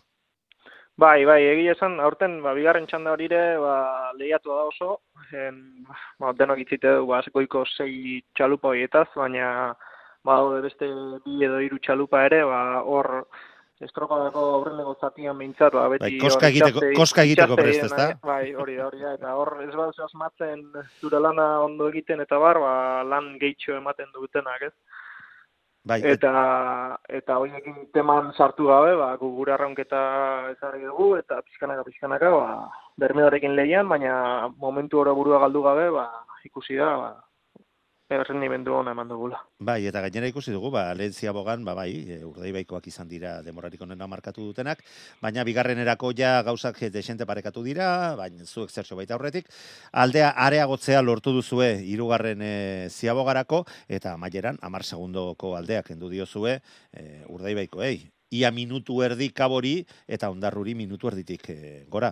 Bai, 0.97 1.25
bai, 1.27 1.41
egia 1.43 1.73
esan, 1.75 1.97
aurten, 1.99 2.37
ba, 2.43 2.53
bigarren 2.55 2.85
txanda 2.87 3.15
hori 3.17 3.27
ere, 3.27 3.57
ba, 3.59 3.79
lehiatu 4.19 4.53
da 4.55 4.67
oso, 4.69 4.91
en, 5.35 5.57
ba, 6.23 6.31
denok 6.39 6.63
itzite 6.63 6.93
du, 6.99 7.09
ba, 7.09 7.19
sekoiko 7.27 7.65
zei 7.67 8.21
txalupa 8.39 8.71
horietaz, 8.71 9.09
baina, 9.19 9.49
ba, 10.25 10.39
beste 10.65 10.89
bi 11.25 11.45
edo 11.45 11.61
hiru 11.61 11.79
txalupa 11.85 12.25
ere, 12.27 12.43
ba, 12.49 12.61
hor 12.83 13.11
estropadako 13.85 14.43
aurreneko 14.57 14.95
zatian 15.03 15.37
behintzat, 15.39 15.75
ba, 15.77 15.89
beti... 15.93 16.05
Bai, 16.07 16.19
koska 16.23 16.49
egiteko, 16.49 16.81
itxaste- 16.81 16.97
koska 16.97 17.25
egiteko 17.27 17.57
prest, 17.59 17.85
ezta? 17.85 18.05
egiten, 18.09 18.21
Bai, 18.25 18.55
hori 18.55 18.77
da, 18.79 18.87
hori 18.87 19.03
da, 19.03 19.15
eta 19.19 19.35
hor 19.37 19.51
ez 19.67 19.73
baduzu 19.75 20.05
asmatzen 20.07 20.63
zure 21.03 21.21
lana 21.21 21.49
ondo 21.65 21.89
egiten 21.93 22.23
eta 22.25 22.39
bar, 22.41 22.61
ba, 22.63 22.75
lan 23.09 23.35
gehitxo 23.43 23.77
ematen 23.77 24.13
dutenak, 24.15 24.69
ez? 24.71 24.73
Bai, 25.85 25.99
Eta, 26.09 26.31
eta 27.13 27.35
horiekin 27.37 27.91
teman 27.93 28.31
sartu 28.39 28.71
gabe, 28.71 28.95
ba, 28.97 29.11
gu 29.21 29.29
gure 29.37 29.53
arraunketa 29.53 29.99
ezarri 30.55 30.87
dugu, 30.87 31.11
eta 31.21 31.43
pixkanaka, 31.45 31.85
pixkanaka, 31.85 32.31
ba, 32.33 32.47
bermeorekin 32.97 33.53
lehian, 33.59 33.91
baina 33.91 34.49
momentu 34.57 35.03
oro 35.03 35.13
burua 35.19 35.43
galdu 35.45 35.61
gabe, 35.67 35.91
ba, 35.93 36.07
ikusi 36.49 36.79
da, 36.81 36.89
ba, 36.97 37.11
errendimendu 38.13 38.75
ona 38.75 38.93
eman 38.93 39.09
dugula. 39.09 39.39
Bai, 39.65 39.87
eta 39.89 40.03
gainera 40.05 40.29
ikusi 40.29 40.53
dugu, 40.53 40.71
ba, 40.75 40.85
lehen 40.95 41.13
ziabogan, 41.13 41.65
ba, 41.65 41.75
bai, 41.75 41.89
e, 42.05 42.19
urdaibaikoak 42.27 42.87
izan 42.91 43.09
dira 43.09 43.39
demorarik 43.43 43.81
onena 43.83 44.07
markatu 44.11 44.45
dutenak, 44.45 44.83
baina 45.23 45.45
bigarrenerako 45.49 46.13
ja 46.17 46.35
gauzak 46.45 46.81
desente 46.93 47.27
parekatu 47.27 47.65
dira, 47.65 48.15
baina 48.21 48.45
zuek 48.45 48.71
zertxo 48.71 48.97
baita 48.97 49.17
aurretik, 49.17 49.49
aldea 49.93 50.35
areagotzea 50.47 51.03
lortu 51.03 51.33
duzue 51.33 51.71
hirugarren 51.83 52.43
e, 52.43 52.55
ziabogarako, 52.91 53.65
eta 53.89 54.15
amaieran, 54.19 54.61
amar 54.63 54.85
segundoko 54.85 55.57
aldeak 55.57 55.95
endu 55.97 56.13
diozue 56.13 56.59
e, 56.93 57.23
urdaibaikoei. 57.29 58.11
Ia 58.35 58.51
minutu 58.51 58.99
erdi 59.05 59.29
kabori 59.31 59.77
eta 60.11 60.29
ondarruri 60.33 60.75
minutu 60.75 61.07
erditik 61.09 61.49
e, 61.53 61.59
gora 61.89 62.11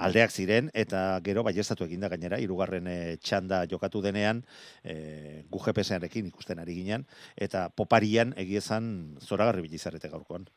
aldeak 0.00 0.32
ziren 0.32 0.70
eta 0.74 1.20
gero 1.24 1.44
baiestatu 1.46 1.84
eginda 1.86 2.08
gainera 2.12 2.40
hirugarren 2.40 2.88
e, 2.88 2.98
txanda 3.22 3.64
jokatu 3.70 4.02
denean 4.04 4.42
e, 4.84 5.44
gu 5.50 5.62
GPS-arekin 5.66 6.30
ikusten 6.30 6.58
ari 6.62 6.78
ginen 6.80 7.06
eta 7.36 7.68
poparian 7.76 8.34
egiezan 8.36 9.16
zoragarri 9.20 9.66
bilizarete 9.66 10.08
gaurkoan. 10.08 10.48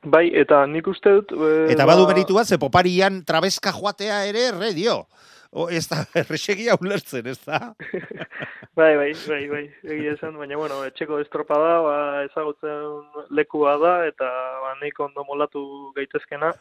Bai, 0.00 0.30
eta 0.32 0.62
nik 0.64 0.86
uste 0.88 1.12
dut... 1.18 1.34
E, 1.36 1.72
Eta 1.74 1.84
badu 1.88 2.06
meritua 2.08 2.44
ze 2.44 2.56
poparian 2.58 3.20
trabeska 3.28 3.72
joatea 3.76 4.24
ere 4.30 4.46
erre 4.48 4.72
dio. 4.72 5.02
O, 5.50 5.66
ez 5.68 5.84
da, 5.90 6.04
erresegia 6.22 6.76
ulertzen, 6.80 7.26
ez 7.26 7.40
da? 7.44 7.74
Bai, 8.78 8.94
bai, 8.96 9.10
bai, 9.26 9.40
bai, 9.50 9.64
egia 9.82 10.12
esan, 10.14 10.36
baina, 10.38 10.56
bueno, 10.56 10.78
etxeko 10.86 11.18
estropada, 11.20 11.72
ba, 11.84 11.96
ezagutzen 12.24 13.26
lekua 13.36 13.74
da, 13.82 13.94
eta, 14.08 14.28
ba, 14.62 14.70
nik 14.80 14.96
ondo 15.04 15.24
molatu 15.26 15.62
gaitezkena. 15.96 16.52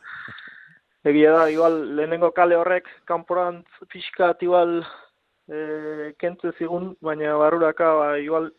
Egia 1.07 1.31
da, 1.31 1.43
igual, 1.49 1.95
lehenengo 1.95 2.33
kale 2.35 2.57
horrek, 2.59 2.87
kanporantz 3.07 3.67
pixkat, 3.87 4.41
igual, 4.43 4.81
e, 5.47 6.11
kentze 6.19 6.51
zigun, 6.57 6.89
baina 6.99 7.37
baruraka, 7.39 7.93
ba, 7.95 8.07
igual, 8.19 8.49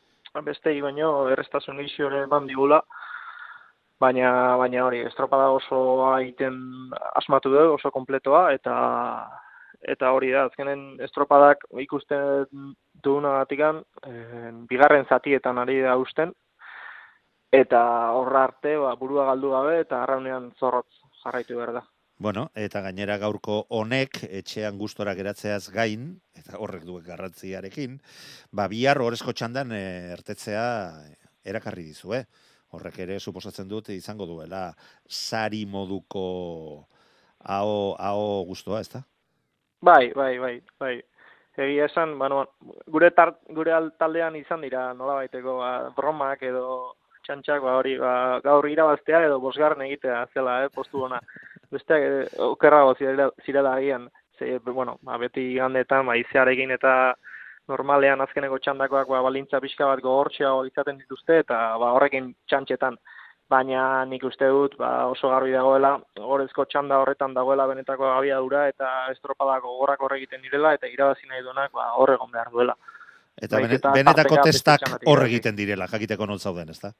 bestei, 0.47 0.80
baino, 0.80 1.28
errestasun 1.28 1.80
ere 1.80 2.22
eman 2.22 2.47
digula. 2.47 2.80
Baina, 4.01 4.57
baina 4.57 4.86
hori, 4.86 5.03
estropada 5.05 5.51
oso 5.51 6.16
egiten 6.16 6.57
asmatu 7.14 7.51
dugu, 7.51 7.74
oso 7.74 7.91
kompletoa, 7.91 8.55
eta 8.55 8.74
eta 9.82 10.11
hori 10.12 10.30
da, 10.32 10.47
azkenen 10.49 10.97
estropadak 11.01 11.64
ikusten 11.84 12.74
dugunagatikan, 13.05 13.84
eh, 14.07 14.51
bigarren 14.68 15.05
zatietan 15.09 15.59
ari 15.59 15.80
da 15.82 15.97
usten, 15.97 16.32
eta 17.53 17.84
horra 18.16 18.45
arte, 18.49 18.76
ba, 18.78 18.97
burua 18.97 19.26
galdu 19.26 19.51
gabe, 19.51 19.80
eta 19.80 20.03
arraunean 20.03 20.53
zorrotz 20.59 21.03
jarraitu 21.22 21.57
behar 21.57 21.72
da. 21.80 21.88
Bueno, 22.21 22.51
eta 22.53 22.83
gainera 22.85 23.14
gaurko 23.16 23.55
honek 23.73 24.18
etxean 24.29 24.77
gustora 24.77 25.14
geratzeaz 25.16 25.71
gain, 25.73 26.03
eta 26.37 26.59
horrek 26.61 26.83
duek 26.85 27.07
garrantziarekin, 27.07 27.95
ba 28.53 28.66
bihar 28.68 28.99
horrezko 29.01 29.33
txandan 29.33 29.73
e, 29.73 29.79
ertetzea 30.12 30.64
erakarri 31.49 31.87
dizue. 31.87 32.18
Horrek 32.77 32.99
ere 33.07 33.16
suposatzen 33.25 33.71
dut 33.71 33.89
izango 33.95 34.27
duela 34.29 34.66
sari 35.09 35.62
moduko 35.64 36.25
hau, 37.41 37.97
hau 37.97 38.45
gustoa, 38.51 38.83
ezta? 38.85 39.01
Bai, 39.81 40.12
bai, 40.12 40.35
bai, 40.45 40.55
bai. 40.79 40.99
Egia 41.57 41.87
esan, 41.89 42.18
bueno, 42.21 42.43
gure 42.87 43.11
tar, 43.16 43.33
gure 43.49 43.73
al- 43.73 43.95
taldean 43.97 44.37
izan 44.37 44.61
dira 44.61 44.91
nola 44.93 45.16
baiteko 45.23 45.57
ba, 45.62 45.73
bromak 45.97 46.45
edo 46.45 46.66
txantxak 47.25 47.64
ba, 47.64 47.79
hori 47.81 47.97
ba, 47.97 48.12
gaur 48.45 48.68
irabaztea 48.68 49.25
edo 49.25 49.41
bosgarren 49.41 49.89
egitea 49.89 50.27
zela, 50.35 50.66
eh, 50.66 50.71
postu 50.77 51.09
ona. 51.09 51.21
Besteak 51.71 52.03
eh, 52.03 52.25
okerrago 52.47 52.95
zirela, 52.99 53.31
zirela 53.45 53.75
agian. 53.75 54.09
Ze, 54.39 54.59
bueno, 54.59 54.99
ba, 55.03 55.18
beti 55.18 55.55
gandetan, 55.55 56.07
ba, 56.07 56.16
izearekin 56.16 56.71
eta 56.75 57.14
normalean 57.71 58.21
azkeneko 58.25 58.59
txandakoak 58.59 59.09
ba, 59.12 59.23
balintza 59.27 59.61
pixka 59.62 59.89
bat 59.91 60.03
gogortxeago 60.05 60.64
izaten 60.68 60.99
dituzte 60.99 61.41
eta 61.45 61.61
ba, 61.79 61.95
horrekin 61.97 62.33
txantxetan. 62.51 62.99
Baina 63.51 64.05
nik 64.07 64.23
uste 64.29 64.47
dut 64.47 64.77
ba, 64.79 64.91
oso 65.11 65.31
garbi 65.33 65.55
dagoela, 65.55 65.97
gorezko 66.16 66.66
txanda 66.71 67.01
horretan 67.03 67.35
dagoela 67.35 67.66
benetako 67.66 68.07
abiadura 68.12 68.68
eta 68.71 68.91
estropadako 69.14 69.77
gorrak 69.81 70.03
horre 70.07 70.21
egiten 70.21 70.43
direla 70.47 70.75
eta 70.79 70.91
irabazi 70.91 71.27
nahi 71.27 71.43
duenak 71.47 71.73
ba, 71.75 71.91
hor 71.99 72.14
egon 72.14 72.31
behar 72.35 72.53
duela. 72.55 72.77
Eta 73.41 73.61
eta 73.79 73.95
benetako 73.95 74.37
beste 74.37 74.53
testak 74.53 75.07
hor 75.07 75.25
egiten 75.27 75.57
direla, 75.57 75.89
jakiteko 75.91 76.27
non 76.27 76.39
zauden, 76.39 76.71
ezta? 76.71 76.93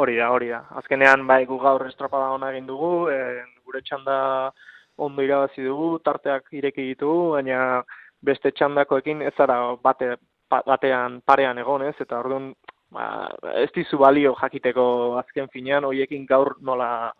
Hori 0.00 0.16
da, 0.16 0.30
hori 0.32 0.48
da. 0.48 0.62
Azkenean, 0.80 1.26
bai, 1.28 1.42
gu 1.44 1.58
gaur 1.60 1.84
estropada 1.84 2.30
ona 2.32 2.48
egin 2.54 2.64
dugu, 2.70 3.10
e, 3.12 3.42
gure 3.72 3.82
txanda 3.88 4.52
ondo 5.00 5.24
irabazi 5.24 5.64
dugu, 5.64 5.96
tarteak 6.04 6.52
ireki 6.52 6.92
ditugu, 6.92 7.32
baina 7.38 7.82
beste 8.20 8.52
txandakoekin 8.52 9.24
ez 9.24 9.32
zara 9.36 9.74
bate, 9.82 10.16
batean 10.52 11.22
parean 11.24 11.58
egon 11.58 11.86
ez, 11.88 11.96
eta 11.98 12.20
orduan 12.20 12.52
ba, 12.92 13.32
ez 13.56 13.70
dizu 13.74 13.98
balio 13.98 14.36
jakiteko 14.36 15.16
azken 15.22 15.48
finean, 15.52 15.88
hoiekin 15.88 16.26
gaur 16.28 16.54
nola 16.60 17.12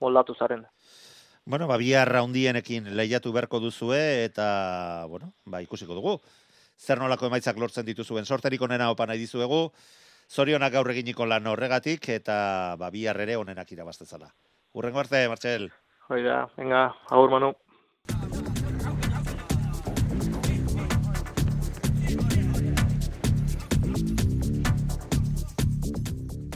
moldatu 0.00 0.36
zaren. 0.36 0.66
Bueno, 1.44 1.66
ba, 1.68 1.76
bihar 1.80 2.08
raundienekin 2.08 2.92
lehiatu 2.96 3.32
beharko 3.32 3.60
duzue 3.60 4.24
eta, 4.24 5.04
bueno, 5.08 5.32
ba, 5.44 5.60
ikusiko 5.64 5.96
dugu. 5.96 6.18
Zer 6.76 6.98
nolako 6.98 7.28
emaitzak 7.28 7.58
lortzen 7.60 7.86
dituzuen 7.86 8.24
sorterik 8.26 8.62
onena 8.62 8.90
opa 8.90 9.06
nahi 9.06 9.20
dizuegu, 9.20 9.68
zorionak 10.28 10.72
gaur 10.74 10.90
eginiko 10.90 11.26
lan 11.28 11.46
horregatik 11.46 12.08
eta 12.16 12.76
ba, 12.80 12.90
bihar 12.90 13.20
ere 13.20 13.36
onenak 13.36 13.70
irabaztezala. 13.72 14.32
Urrengo 14.74 15.04
arte, 15.04 15.28
Martxel. 15.30 15.68
Hori 16.08 16.22
da, 16.22 16.44
venga, 16.56 16.90
agur 17.08 17.30
manu. 17.32 17.54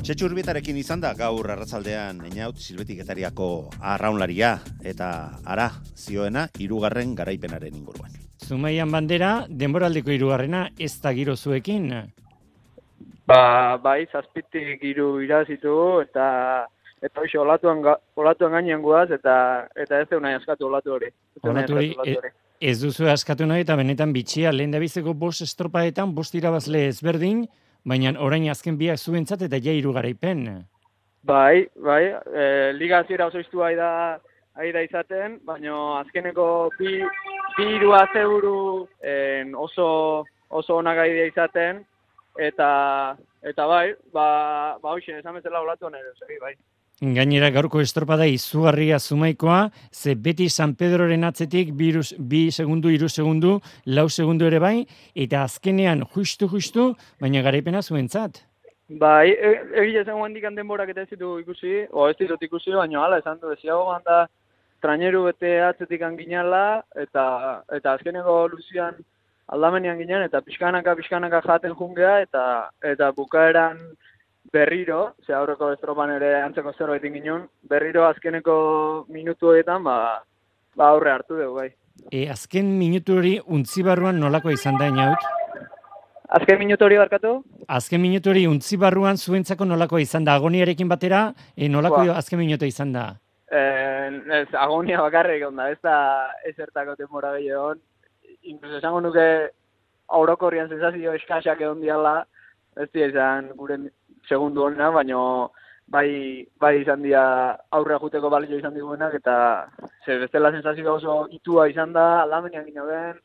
Txetxu 0.04 0.28
urbietarekin 0.28 0.76
izan 0.80 1.00
da 1.00 1.14
gaur 1.16 1.48
arratzaldean 1.52 2.20
einaut 2.28 2.60
silbetiketariako 2.60 3.48
arraunlaria 3.94 4.54
eta 4.84 5.08
ara 5.44 5.66
zioena 5.96 6.46
hirugarren 6.60 7.12
garaipenaren 7.16 7.74
inguruan. 7.76 8.14
Zumaian 8.44 8.92
bandera, 8.92 9.32
denboraldeko 9.48 10.12
hirugarrena 10.12 10.70
ez 10.78 10.94
da 11.02 11.12
giro 11.12 11.36
zuekin. 11.36 11.92
Ba, 13.28 13.76
bai, 13.84 14.06
zazpitik 14.12 14.84
hiru 14.84 15.20
irazitugu 15.20 16.00
eta 16.06 16.24
eta 17.02 17.20
hoxe 17.20 17.38
olatuan, 17.38 17.82
ga- 17.82 17.98
olatuan 18.16 18.52
gainean 18.52 18.82
guaz 18.82 19.10
eta 19.14 19.68
eta 19.76 20.00
ez 20.00 20.20
nahi 20.20 20.34
askatu 20.34 20.66
olatu 20.66 20.92
hori. 20.92 21.10
Olatu 21.42 21.74
hori, 21.74 21.94
e- 22.04 22.32
ez 22.60 22.80
duzu 22.82 23.06
askatu 23.06 23.46
nahi 23.46 23.62
eta 23.62 23.76
benetan 23.76 24.12
bitxia 24.12 24.52
lehen 24.52 24.70
da 24.70 24.78
biziko 24.78 25.14
bost 25.14 25.42
estropaetan 25.42 26.14
bost 26.14 26.34
irabazle 26.34 26.86
ezberdin, 26.88 27.46
baina 27.84 28.14
orain 28.18 28.48
azken 28.50 28.78
biak 28.78 28.98
zuentzat 28.98 29.42
eta 29.42 29.60
ja 29.62 29.72
hiru 29.72 29.92
garaipen. 29.92 30.64
Bai, 31.22 31.66
bai, 31.76 32.04
e, 32.34 32.72
liga 32.72 33.02
hasiera 33.02 33.26
oso 33.26 33.38
iztu 33.38 33.58
da 33.76 34.18
ari 34.58 34.72
da 34.72 34.82
izaten, 34.82 35.38
baina 35.44 36.00
azkeneko 36.00 36.70
bi, 36.78 36.98
bi 37.56 37.66
hiru 37.74 37.92
azeburu 37.94 38.88
en, 39.02 39.54
oso, 39.54 40.24
oso 40.50 40.76
onak 40.76 40.98
ari 40.98 41.18
da 41.18 41.26
izaten, 41.26 41.84
eta, 42.38 43.16
eta 43.42 43.66
bai, 43.66 43.94
ba, 44.12 44.78
ba 44.82 44.94
hoxe, 44.94 45.18
esan 45.18 45.34
bezala 45.34 45.60
olatu 45.60 45.86
ere, 45.86 46.40
bai. 46.40 46.54
Gainera 46.98 47.52
gaurko 47.54 47.78
estropada 47.78 48.26
izugarria 48.26 48.96
zumaikoa, 48.98 49.70
ze 49.92 50.16
beti 50.16 50.48
San 50.50 50.74
Pedroren 50.74 51.22
atzetik 51.22 51.70
bi, 51.70 51.92
iruz- 51.92 52.16
bi 52.18 52.50
segundu, 52.50 52.90
iru 52.90 53.08
segundu, 53.08 53.60
lau 53.86 54.08
segundu 54.08 54.46
ere 54.46 54.58
bai, 54.58 54.84
eta 55.14 55.44
azkenean 55.44 56.02
justu-justu, 56.14 56.96
baina 57.20 57.42
garaipena 57.42 57.82
zuentzat. 57.82 58.42
Bai, 58.88 59.30
e- 59.30 59.62
egia 59.84 60.02
esan 60.02 60.18
guendik 60.18 60.42
denborak 60.56 60.88
eta 60.88 61.02
ez 61.02 61.08
ditu 61.10 61.38
ikusi, 61.38 61.86
o 61.92 62.08
ez 62.08 62.16
ditut 62.18 62.42
ikusi, 62.42 62.74
baina 62.74 63.04
hala, 63.04 63.18
esan 63.18 63.38
du, 63.38 63.52
eziago 63.52 63.96
da 64.04 64.26
traineru 64.82 65.22
bete 65.26 65.60
atzetik 65.60 66.02
ginala, 66.18 66.82
eta, 66.96 67.62
eta 67.70 67.92
azkeneko 67.92 68.48
luzian 68.48 68.94
aldamenean 69.46 69.98
ginen, 69.98 70.22
eta 70.22 70.40
pixkanaka, 70.40 70.96
pixkanaka 70.96 71.42
jaten 71.46 71.74
jungea, 71.74 72.22
eta, 72.22 72.70
eta 72.82 73.12
bukaeran 73.12 73.78
berriro, 74.52 75.14
ze 75.26 75.34
aurreko 75.34 75.72
estropan 75.72 76.10
ere 76.16 76.34
antzeko 76.42 76.72
zerbait 76.76 77.04
egin 77.04 77.22
ginen, 77.22 77.44
berriro 77.68 78.06
azkeneko 78.08 79.06
minutu 79.08 79.50
horietan, 79.52 79.84
ba, 79.84 80.22
ba 80.76 80.88
aurre 80.92 81.12
hartu 81.12 81.36
dugu, 81.36 81.54
bai. 81.60 81.68
E, 82.12 82.28
azken 82.30 82.70
minutu 82.78 83.18
hori 83.18 83.38
untzi 83.46 83.82
barruan 83.82 84.20
nolakoa 84.20 84.54
izan 84.54 84.78
da 84.78 84.86
inaut? 84.88 85.24
Azken 86.38 86.58
minutu 86.60 86.84
hori 86.84 86.98
barkatu? 87.00 87.32
Azken 87.68 88.00
minutu 88.00 88.30
hori 88.30 88.46
untzi 88.46 88.76
barruan 88.76 89.16
zuentzako 89.16 89.64
nolako 89.64 89.98
izan 89.98 90.24
da? 90.24 90.34
Agoniarekin 90.36 90.88
batera, 90.88 91.32
e, 91.56 91.68
nolako 91.68 92.04
Ba. 92.04 92.18
azken 92.20 92.38
minutu 92.38 92.68
izan 92.68 92.92
da? 92.92 93.06
Eh, 93.50 94.08
ez, 94.42 94.48
agonia 94.52 95.00
bakarrik 95.00 95.46
onda, 95.46 95.70
ez 95.72 95.78
da 95.82 96.28
ezertako 96.44 96.96
temora 96.96 97.32
gehiago. 97.38 97.74
Incluso 98.42 98.76
esango 98.76 99.00
nuke 99.00 99.24
aurokorrian 100.08 100.68
sensazio 100.68 101.14
eskaxak 101.16 101.60
egon 101.60 101.80
diala, 101.80 102.26
ez 102.76 102.88
izan 102.94 103.48
gure 103.56 103.78
segundu 104.28 104.64
honena, 104.64 104.90
baino 104.90 105.22
bai, 105.88 106.44
bai 106.60 106.74
izan 106.82 107.02
dira 107.02 107.22
aurre 107.70 107.98
juteko 108.02 108.30
balio 108.30 108.58
izan 108.58 108.74
diguenak, 108.74 109.14
eta 109.14 109.36
ze 110.04 110.18
bestela 110.18 110.52
sensazio 110.52 110.94
oso 110.94 111.26
itua 111.32 111.68
izan 111.68 111.92
da, 111.92 112.22
aldamenean 112.22 112.66
gino 112.68 112.86
den, 112.86 113.20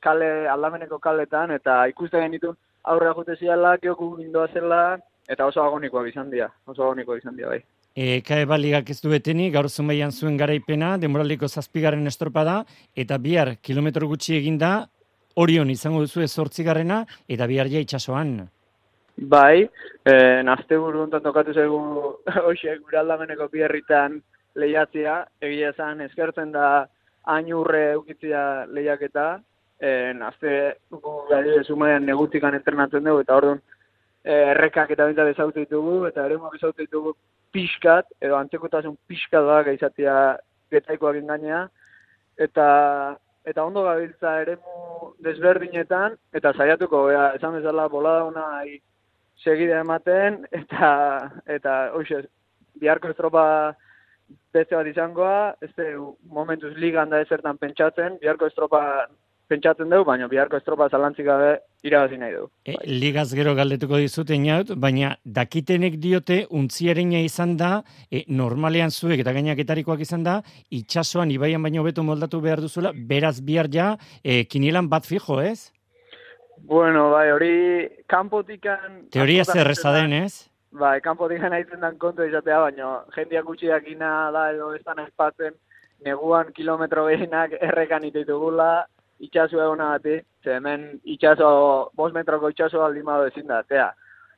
kale, 0.00 0.48
aldameneko 0.48 0.98
kaletan, 0.98 1.52
eta 1.56 1.84
ikusten 1.92 2.24
genitu 2.26 2.54
aurre 2.84 3.12
jute 3.16 3.36
ziala, 3.36 3.76
geoku 3.82 4.14
gindoa 4.16 4.48
zela, 4.52 4.82
eta 5.28 5.46
oso 5.46 5.62
agonikoak 5.62 6.08
izan 6.08 6.30
dira, 6.30 6.48
oso 6.66 6.84
agonikoak 6.84 7.22
izan 7.22 7.36
dira, 7.36 7.54
bai. 7.54 7.62
E, 7.98 8.20
kae 8.22 8.44
baligak 8.46 8.90
ez 8.90 9.00
du 9.02 9.10
gaur 9.52 9.68
zumaian 9.68 10.12
zuen 10.12 10.36
garaipena, 10.36 10.96
demoraliko 10.98 11.48
zazpigarren 11.48 12.06
estropada, 12.06 12.64
eta 12.94 13.18
bihar 13.18 13.56
kilometro 13.60 14.06
gutxi 14.06 14.36
eginda, 14.36 14.88
orion 15.34 15.70
izango 15.70 16.00
duzu 16.00 16.26
zortzigarrena, 16.26 17.04
eta 17.28 17.46
bihar 17.46 17.66
ja 17.66 17.80
itxasoan. 17.80 18.48
Bai, 19.20 19.68
eh, 20.04 20.42
nazte 20.44 20.76
buru 20.78 21.00
ontan 21.02 21.22
tokatu 21.22 21.52
zaigu 21.52 21.78
hoxe 22.46 22.76
gure 22.78 22.98
aldameneko 23.00 23.48
biherritan 23.50 24.20
lehiatzea, 24.54 25.24
egia 25.42 25.72
esan 25.74 26.00
eskertzen 26.04 26.52
da 26.52 26.86
hain 27.26 27.52
urre 27.52 27.96
lehiaketa, 27.96 29.40
eh, 29.80 30.12
nazte 30.14 30.76
gu 30.90 31.26
gari 31.30 31.64
zumaian 31.64 32.06
negutikan 32.06 32.54
entrenatzen 32.54 33.02
dugu, 33.04 33.20
eta 33.20 33.36
orduan 33.36 33.60
eh, 34.24 34.54
errekak 34.54 34.90
eta 34.90 35.06
bintzat 35.06 35.34
ezautu 35.34 35.60
ditugu, 35.60 36.06
eta 36.06 36.24
ere 36.24 36.38
ezautu 36.54 36.82
ditugu 36.82 37.14
pixkat, 37.50 38.06
edo 38.20 38.36
antzekotasun 38.36 38.96
pixkat 39.08 39.44
da 39.44 39.62
gaizatia 39.64 40.36
getaikoak 40.70 41.16
engainea, 41.16 41.68
eta 42.38 43.16
eta 43.44 43.64
ondo 43.64 43.82
gabiltza 43.82 44.40
eremu 44.42 45.14
desberdinetan, 45.24 46.14
eta 46.32 46.52
saiatuko, 46.52 47.06
bea, 47.06 47.32
esan 47.34 47.56
bezala 47.56 47.88
bolada 47.88 48.24
una 48.24 48.62
segide 49.44 49.78
ematen, 49.78 50.42
eta, 50.62 50.90
eta 51.46 51.76
hoxe, 51.96 52.24
biharko 52.78 53.12
estropa 53.12 53.44
beste 54.54 54.76
bat 54.76 54.86
izangoa, 54.90 55.54
ez 55.62 55.72
momentuz 56.28 56.74
ligan 56.76 57.10
da 57.10 57.22
ezertan 57.24 57.58
pentsatzen, 57.58 58.18
biharko 58.22 58.48
estropa 58.50 58.82
pentsatzen 59.48 59.88
dugu, 59.88 60.04
baina 60.04 60.28
biharko 60.28 60.58
estropa 60.58 60.88
zalantzik 60.92 61.24
gabe 61.26 61.54
irabazi 61.86 62.18
nahi 62.20 62.34
dugu. 62.34 62.50
E, 62.68 62.74
ligaz 62.90 63.30
gero 63.32 63.54
galdetuko 63.56 64.00
dizut 64.02 64.30
inaut, 64.34 64.74
baina 64.76 65.14
dakitenek 65.24 65.96
diote 66.02 66.42
untziarena 66.60 67.22
izan 67.24 67.56
da, 67.60 67.70
e, 68.12 68.24
normalean 68.28 68.92
zuek 68.92 69.24
eta 69.24 69.32
gainaketarikoak 69.36 70.04
izan 70.04 70.26
da, 70.26 70.38
itxasoan 70.80 71.32
ibaian 71.32 71.64
baino 71.64 71.86
beto 71.86 72.04
moldatu 72.04 72.42
behar 72.44 72.60
duzula, 72.64 72.92
beraz 72.92 73.38
bihar 73.40 73.72
ja, 73.72 73.94
e, 74.22 74.44
kinielan 74.44 74.92
bat 74.92 75.08
fijo, 75.08 75.40
ez? 75.40 75.72
Bueno, 76.62 77.10
bai, 77.10 77.30
hori 77.30 77.88
kanpotikan... 78.06 79.08
Teoria 79.10 79.44
zerreza 79.44 79.92
den, 79.92 80.12
ez? 80.12 80.48
Bai, 80.70 81.00
kanpotikan 81.00 81.52
haitzen 81.52 81.80
dan 81.80 81.96
kontu 81.98 82.26
izatea, 82.28 82.58
baina 82.60 82.90
jendeak 83.14 83.46
gutxi 83.48 83.70
dakina 83.72 84.30
da 84.34 84.50
edo 84.52 84.74
ez 84.74 84.82
da 84.84 84.94
nahi 84.94 85.52
neguan 86.04 86.52
kilometro 86.52 87.06
behinak 87.06 87.52
errekan 87.60 88.04
ititugula, 88.04 88.86
itxaso 89.18 89.60
egon 89.62 89.80
agati, 89.80 90.20
ze 90.44 90.54
hemen 90.56 91.00
itxaso, 91.04 91.90
bos 91.94 92.12
metroko 92.12 92.50
itxaso 92.50 92.84
aldi 92.84 93.02
mado 93.02 93.26
ezin 93.26 93.46
da, 93.46 93.62
tea. 93.62 93.90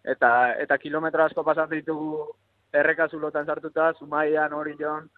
Eta, 0.05 0.55
eta 0.62 0.79
kilometro 0.79 1.25
asko 1.25 1.45
pasatzen 1.45 1.83
ditugu 1.83 2.25
errekazulotan 2.73 3.47
sartuta, 3.47 3.93
zumaian 3.99 4.53
hori 4.53 4.77
joan, 4.79 5.11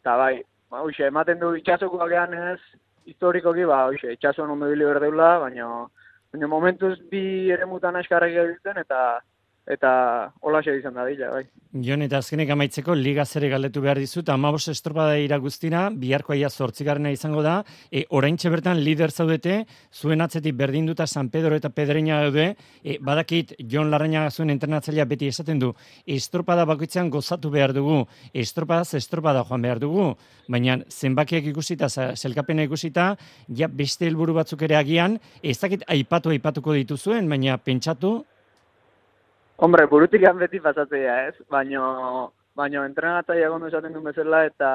eta 0.00 0.16
bai, 0.16 0.42
ba, 0.70 0.84
uxe, 0.86 1.06
ematen 1.08 1.40
du 1.40 1.54
itxasoko 1.58 2.02
agean 2.04 2.34
ez, 2.34 2.60
historikoki, 3.10 3.64
ba, 3.66 3.88
uxe, 3.90 4.12
itxaso 4.14 4.46
non 4.46 4.60
bibili 4.60 4.86
berdeula, 4.86 5.38
baina, 5.42 5.70
baina 6.32 6.48
momentuz 6.50 6.96
bi 7.10 7.22
ere 7.50 7.66
mutan 7.66 7.96
egiten, 8.50 8.78
eta 8.84 9.00
eta 9.70 9.90
holaxe 10.42 10.74
izan 10.78 10.96
da 10.98 11.04
dila, 11.06 11.30
bai. 11.34 11.44
Jon, 11.86 12.02
eta 12.02 12.18
azkenek 12.18 12.50
amaitzeko, 12.50 12.96
liga 12.98 13.22
zere 13.24 13.48
galdetu 13.52 13.80
behar 13.84 14.00
dizut, 14.02 14.28
amabos 14.32 14.64
estropada 14.72 15.14
ira 15.22 15.36
guztina, 15.38 15.84
biharko 15.94 16.34
aia 16.34 16.48
zortzigarrena 16.50 17.12
izango 17.14 17.44
da, 17.46 17.60
e, 17.92 18.02
orain 18.10 18.36
bertan 18.50 18.80
lider 18.82 19.12
zaudete, 19.12 19.66
zuen 19.94 20.20
atzetik 20.20 20.56
berdinduta 20.56 21.06
San 21.06 21.28
Pedro 21.30 21.54
eta 21.54 21.70
Pedreña 21.70 22.20
daude, 22.22 22.56
e, 22.82 22.98
badakit, 22.98 23.54
Jon 23.70 23.90
Larraña 23.90 24.28
zuen 24.30 24.50
entrenatzailea 24.50 25.04
beti 25.04 25.28
esaten 25.28 25.60
du, 25.60 25.72
estropada 26.06 26.64
bakoitzean 26.64 27.10
gozatu 27.10 27.50
behar 27.50 27.72
dugu, 27.72 28.06
estropada 28.34 28.82
estropada 28.82 29.44
joan 29.44 29.62
behar 29.62 29.78
dugu, 29.78 30.16
baina 30.48 30.80
zenbakiak 30.88 31.46
ikusita, 31.52 31.88
zelkapena 32.16 32.66
ikusita, 32.66 33.14
ja 33.48 33.68
beste 33.68 34.08
helburu 34.08 34.34
batzuk 34.34 34.62
ere 34.62 34.76
agian, 34.76 35.20
ez 35.42 35.58
dakit 35.60 35.86
aipatu 35.86 36.34
aipatuko 36.34 36.74
dituzuen, 36.74 37.28
baina 37.28 37.58
pentsatu, 37.58 38.24
Hombre, 39.60 39.84
burutik 39.84 40.22
beti 40.40 40.58
pasatzea, 40.58 41.14
ez? 41.28 41.34
Baino, 41.52 42.32
baino 42.56 42.82
entrenatzaile 42.82 43.44
egon 43.44 43.66
esaten 43.66 43.92
duen 43.92 44.06
bezala 44.06 44.46
eta 44.46 44.70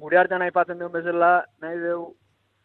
gure 0.00 0.16
artean 0.16 0.40
aipatzen 0.40 0.78
duen 0.78 0.92
bezala, 0.92 1.44
nahi 1.60 1.76
deu 1.82 2.14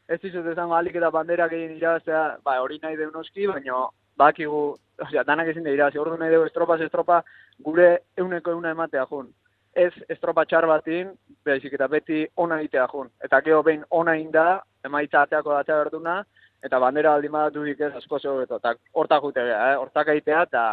ez 0.08 0.22
dizut 0.22 0.45
esango 0.47 0.78
alik 0.78 0.95
eta 0.95 1.10
banderak 1.12 1.52
egin 1.52 1.74
irabaztea, 1.76 2.22
ba, 2.45 2.54
hori 2.62 2.80
nahi 2.82 2.95
deu 2.95 3.10
noski, 3.12 3.47
baino 3.52 3.89
bakigu, 4.16 4.62
osea, 5.04 5.26
danak 5.28 5.49
ezin 5.52 5.68
da 5.68 5.74
irabazi, 5.76 5.99
ordu 5.99 6.16
nahi 6.22 6.32
deu 6.32 6.45
estropa 6.45 6.78
estropa 6.86 7.18
gure 7.60 7.89
euneko 8.24 8.56
euna 8.56 8.72
ematea 8.72 9.04
jun. 9.12 9.28
Ez 9.76 9.91
estropa 10.08 10.45
txar 10.45 10.70
batin, 10.72 11.12
behizik 11.43 11.76
eta 11.76 11.89
beti 11.91 12.22
ona 12.38 12.62
egitea 12.64 12.88
jun. 12.93 13.12
Eta 13.28 13.41
geho 13.41 13.60
behin 13.68 13.84
ona 13.89 14.16
inda, 14.16 14.62
emaitza 14.88 15.26
ateako 15.28 15.58
datzea 15.58 15.84
berduna, 15.84 16.16
eta 16.64 16.80
bandera 16.80 17.14
aldi 17.14 17.28
madatu 17.28 17.68
ez 17.68 17.91
asko 17.91 18.20
zegoeto, 18.20 18.64
eta 18.64 18.74
hortak 18.93 19.22
jutea, 19.28 19.74
eh? 19.74 19.78
hortak 19.84 20.16
egitea, 20.16 20.47
eta 20.47 20.66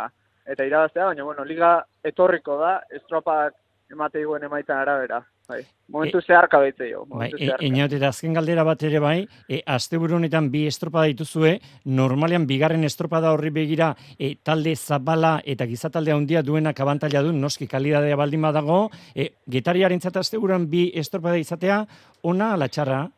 eta 0.49 0.65
irabaztea, 0.65 1.11
baina 1.13 1.25
bueno, 1.25 1.45
liga 1.45 1.73
etorriko 2.05 2.57
da, 2.61 2.79
estropak 2.91 3.55
emate 3.93 4.23
diguen 4.23 4.45
emaitan 4.49 4.79
arabera. 4.79 5.21
Bai. 5.49 5.63
Momentu 5.89 6.21
e, 6.21 6.25
zeharka 6.27 6.59
baitze 6.61 6.91
jo. 6.91 7.07
Bai, 7.09 7.31
e, 7.33 7.47
eta 7.49 8.09
azken 8.11 8.35
galdera 8.37 8.65
bat 8.69 8.83
ere 8.85 9.01
bai, 9.01 9.23
e, 9.49 9.63
azte 9.65 9.97
honetan 9.97 10.51
bi 10.53 10.67
estropada 10.69 11.07
dituzue, 11.09 11.55
normalean 11.87 12.47
bigarren 12.47 12.85
estropada 12.85 13.33
horri 13.33 13.51
begira 13.51 13.95
e, 14.19 14.35
talde 14.45 14.75
zabala 14.77 15.41
eta 15.47 15.65
gizatalde 15.65 16.13
handia 16.13 16.43
duenak 16.43 16.81
abantaila 16.81 17.23
du, 17.23 17.33
noski 17.33 17.67
kalidadea 17.67 18.17
baldin 18.17 18.43
badago, 18.43 18.91
e, 19.15 19.31
getariaren 19.47 20.01
zata 20.01 20.21
azte 20.21 20.37
bi 20.69 20.93
estropada 20.95 21.39
izatea, 21.39 21.87
ona 22.23 22.53
ala 22.53 22.69
txarra? 22.69 23.09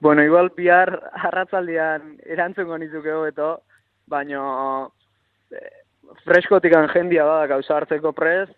Bueno, 0.00 0.22
igual 0.22 0.50
bihar 0.56 1.10
arratzaldian 1.12 2.18
erantzun 2.26 2.66
gonizuke 2.66 3.12
hobeto, 3.12 3.62
baino 4.06 4.92
freskotikan 6.24 6.88
jendia 6.92 7.24
da 7.26 7.46
gauza 7.50 7.76
hartzeko 7.76 8.12
prez, 8.12 8.48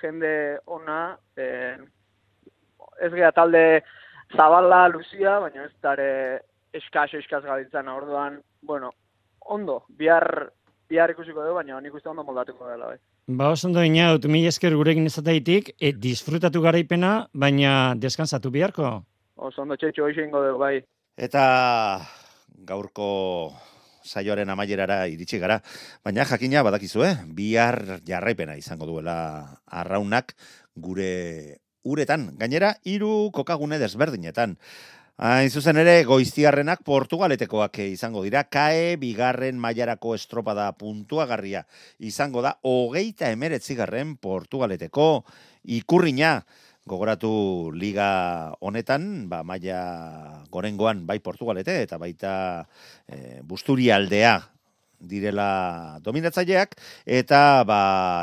jende 0.00 0.58
ona, 0.66 1.16
eh, 1.36 1.76
ez 3.00 3.12
gea 3.12 3.30
talde 3.32 3.82
zabala, 4.36 4.88
luzia, 4.88 5.38
baina 5.40 5.64
ez 5.64 5.72
dare 5.82 6.10
eskas, 6.74 7.14
eskas 7.14 7.44
gabiltzan 7.44 7.88
orduan, 7.88 8.40
bueno, 8.62 8.92
ondo, 9.40 9.84
bihar, 9.88 10.50
bihar 10.90 11.12
ikusiko 11.14 11.42
dugu, 11.42 11.60
baina 11.60 11.80
nik 11.80 11.94
uste 11.94 12.10
ondo 12.10 12.24
moldatuko 12.24 12.68
dela, 12.68 12.92
bai. 12.92 12.98
Ba, 13.26 13.50
oso 13.54 13.68
ondo 13.68 13.82
inaut, 13.82 14.26
mi 14.28 14.44
esker 14.46 14.74
gurekin 14.76 15.06
ezataitik, 15.08 15.74
e, 15.80 15.92
disfrutatu 15.96 16.60
garaipena, 16.64 17.14
baina 17.32 17.94
deskansatu 17.96 18.50
biharko? 18.52 18.98
Oso 19.36 19.62
ondo 19.62 19.78
txetxo 19.80 20.04
hoxe 20.04 20.26
ingo 20.26 20.42
dugu, 20.44 20.58
bai. 20.60 20.74
Eta 21.16 21.44
gaurko 22.68 23.08
saioaren 24.04 24.50
amaierara 24.52 25.04
iritsi 25.08 25.40
gara, 25.40 25.60
baina 26.04 26.26
jakina 26.28 26.62
badakizue, 26.62 27.10
bihar 27.34 28.00
jarraipena 28.06 28.56
izango 28.60 28.86
duela 28.86 29.16
arraunak 29.66 30.34
gure 30.76 31.60
uretan, 31.84 32.30
gainera 32.38 32.74
hiru 32.84 33.30
kokagune 33.32 33.78
desberdinetan. 33.80 34.58
Hain 35.14 35.46
zuzen 35.46 35.78
ere, 35.78 36.00
goiztiarrenak 36.02 36.80
portugaletekoak 36.82 37.78
izango 37.84 38.24
dira, 38.24 38.42
kae 38.50 38.96
bigarren 38.98 39.60
mailarako 39.62 40.16
estropada 40.16 40.66
puntuagarria 40.74 41.62
izango 42.02 42.42
da, 42.42 42.56
hogeita 42.66 43.30
emeretzigarren 43.30 44.16
portugaleteko 44.18 45.06
ikurriña, 45.78 46.40
gogoratu 46.86 47.72
liga 47.72 48.52
honetan, 48.60 49.28
ba, 49.28 49.42
maia 49.42 50.44
gorengoan 50.52 51.06
bai 51.08 51.18
Portugalete 51.24 51.80
eta 51.82 51.96
baita 51.98 52.34
e, 53.08 53.40
Busturi 53.42 53.88
aldea 53.90 54.36
direla 55.00 55.98
dominatzaileak 56.04 56.76
eta 57.06 57.64
ba, 57.64 57.80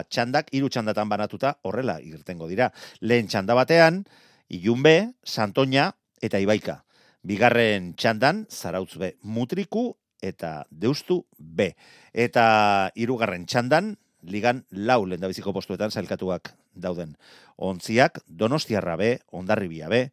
txandak 0.09 0.53
hiru 0.53 0.69
txandatan 0.69 1.09
banatuta 1.09 1.55
horrela 1.65 1.97
irtengo 2.01 2.47
dira. 2.49 2.71
Lehen 3.01 3.27
txanda 3.27 3.57
batean, 3.57 4.05
Ilunbe, 4.51 5.13
Santoña 5.25 5.91
eta 6.21 6.39
Ibaika. 6.39 6.83
Bigarren 7.23 7.93
txandan, 7.97 8.45
Zarautzbe, 8.49 9.15
Mutriku 9.23 9.91
eta 10.21 10.65
Deustu 10.69 11.23
B. 11.37 11.71
Eta 12.13 12.91
hirugarren 12.95 13.45
txandan, 13.45 13.95
ligan 14.21 14.65
lau 14.69 15.05
lendabiziko 15.09 15.53
postuetan 15.53 15.89
zailkatuak 15.89 16.53
dauden. 16.73 17.15
Ontziak, 17.57 18.21
Donostiarra 18.27 18.95
B, 18.97 19.17
Ondarribia 19.31 19.89
B, 19.89 20.07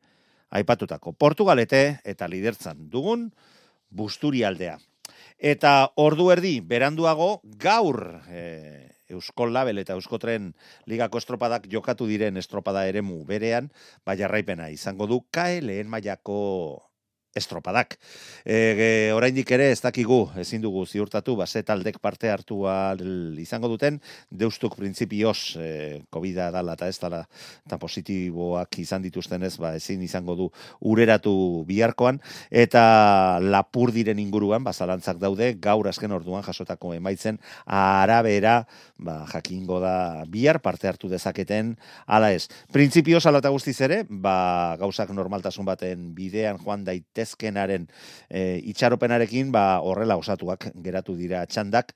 aipatutako 0.50 1.12
Portugalete 1.12 2.00
eta 2.04 2.28
lidertzan 2.28 2.88
dugun 2.90 3.30
Busturi 3.90 4.44
aldea. 4.44 4.78
Eta 5.38 5.92
ordu 5.96 6.30
erdi 6.34 6.58
beranduago 6.60 7.40
gaur 7.62 8.02
e, 8.28 8.90
Euskol 9.08 9.54
Label 9.54 9.78
eta 9.80 9.96
Euskotren 9.96 10.52
ligako 10.86 11.22
estropadak 11.22 11.68
jokatu 11.72 12.06
diren 12.10 12.36
estropada 12.36 12.84
eremu 12.88 13.22
berean, 13.24 13.70
bai 14.04 14.18
jarraipena 14.20 14.68
izango 14.70 15.06
du 15.06 15.22
kae 15.32 15.62
lehen 15.64 15.88
mailako 15.88 16.87
estropadak. 17.38 17.96
E, 18.44 19.10
oraindik 19.14 19.50
ere 19.54 19.70
ez 19.72 19.80
dakigu 19.80 20.20
ezin 20.40 20.62
dugu 20.62 20.84
ziurtatu 20.86 21.36
ba 21.36 21.46
taldek 21.46 21.98
parte 21.98 22.30
hartu 22.30 22.64
izango 23.38 23.68
duten 23.68 24.00
deustuk 24.30 24.76
printzipioz 24.76 25.56
e, 25.56 26.02
covid 26.10 26.36
dala 26.52 26.74
eta 26.74 26.88
ez 26.88 26.98
dala 26.98 27.24
eta 27.66 27.78
positiboak 27.78 28.78
izan 28.78 29.02
dituztenez 29.02 29.56
ba 29.58 29.74
ezin 29.76 30.02
izango 30.02 30.36
du 30.36 30.50
ureratu 30.80 31.64
biharkoan 31.68 32.20
eta 32.50 33.38
lapur 33.40 33.92
diren 33.92 34.18
inguruan 34.18 34.64
ba 34.64 34.72
zalantzak 34.72 35.18
daude 35.18 35.54
gaur 35.60 35.88
azken 35.88 36.12
orduan 36.12 36.42
jasotako 36.42 36.94
emaitzen 36.94 37.38
arabera 37.66 38.66
ba 38.98 39.24
jakingo 39.32 39.80
da 39.80 40.24
bihar 40.26 40.60
parte 40.60 40.88
hartu 40.88 41.08
dezaketen 41.08 41.76
hala 42.06 42.32
ez. 42.32 42.48
Printzipioz 42.72 43.24
ala 43.26 43.40
guztiz 43.48 43.80
ere 43.80 44.04
ba 44.08 44.76
gauzak 44.80 45.10
normaltasun 45.14 45.66
baten 45.66 46.12
bidean 46.14 46.58
joan 46.62 46.84
daite 46.84 47.27
daitezkenaren 47.28 47.88
e, 48.30 48.60
itxaropenarekin 48.72 49.52
ba 49.52 49.80
horrela 49.80 50.16
osatuak 50.16 50.72
geratu 50.82 51.16
dira 51.16 51.44
txandak 51.46 51.92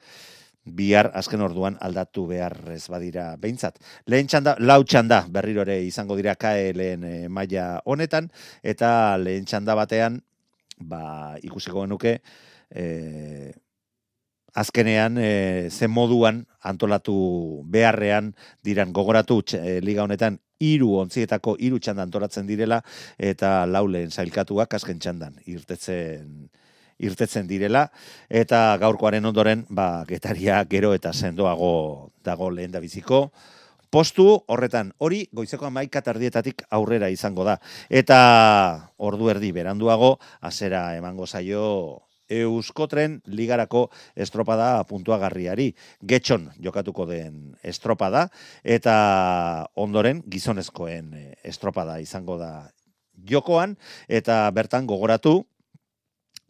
bihar 0.65 1.11
azken 1.15 1.41
orduan 1.43 1.77
aldatu 1.81 2.27
behar 2.29 2.55
ez 2.71 2.87
badira 2.89 3.37
behintzat. 3.37 3.81
Lehen 4.07 4.29
txanda, 4.29 4.57
lau 4.61 4.85
txanda 4.85 5.27
berriro 5.29 5.63
ere 5.63 5.83
izango 5.83 6.15
dira 6.17 6.37
lehen 6.39 7.03
e, 7.05 7.29
maila 7.29 7.83
honetan, 7.85 8.31
eta 8.63 9.17
lehen 9.19 9.45
txanda 9.45 9.75
batean, 9.75 10.23
ba, 10.79 11.37
ikusiko 11.43 11.83
genuke, 11.83 12.21
e, 12.71 13.53
azkenean 14.55 15.17
e, 15.19 15.69
zen 15.71 15.91
moduan 15.91 16.45
antolatu 16.61 17.63
beharrean 17.65 18.33
diran 18.65 18.93
gogoratu 18.93 19.41
e, 19.57 19.81
liga 19.81 20.05
honetan 20.05 20.39
hiru 20.63 20.95
ontzietako 21.01 21.57
hiru 21.59 21.81
txandan 21.83 22.11
toratzen 22.11 22.47
direla 22.47 22.83
eta 23.19 23.65
lauleen 23.67 24.11
zailkatuak 24.11 24.75
azken 24.79 25.01
txandan 25.03 25.41
irtetzen 25.47 26.51
irtetzen 27.03 27.49
direla. 27.51 27.89
Eta 28.31 28.77
gaurkoaren 28.79 29.25
ondoren 29.27 29.67
ba 29.69 30.05
getaria 30.07 30.63
gero 30.71 30.93
eta 30.95 31.13
sendoago 31.13 32.13
dago 32.23 32.51
lehen 32.51 32.71
da 32.71 32.81
biziko 32.81 33.31
postu 33.93 34.25
horretan 34.49 34.95
hori 35.05 35.27
goizeko 35.37 35.67
amaika 35.69 36.01
tardietatik 36.01 36.65
aurrera 36.71 37.11
izango 37.13 37.45
da. 37.45 37.59
Eta 37.91 38.89
ordu 38.97 39.29
erdi 39.35 39.53
beranduago 39.53 40.17
hasera 40.41 40.95
emango 40.97 41.27
zaio 41.27 41.67
Euskotren 42.29 43.21
ligarako 43.27 43.89
estropada 44.17 44.85
puntuagarriari. 44.89 45.73
Getxon 46.03 46.51
jokatuko 46.63 47.07
den 47.07 47.57
estropada 47.63 48.29
eta 48.65 49.69
ondoren 49.75 50.23
gizonezkoen 50.29 51.15
eh, 51.15 51.33
estropada 51.45 52.01
izango 52.01 52.39
da 52.39 52.71
jokoan 53.29 53.77
eta 54.09 54.45
bertan 54.51 54.87
gogoratu 54.87 55.43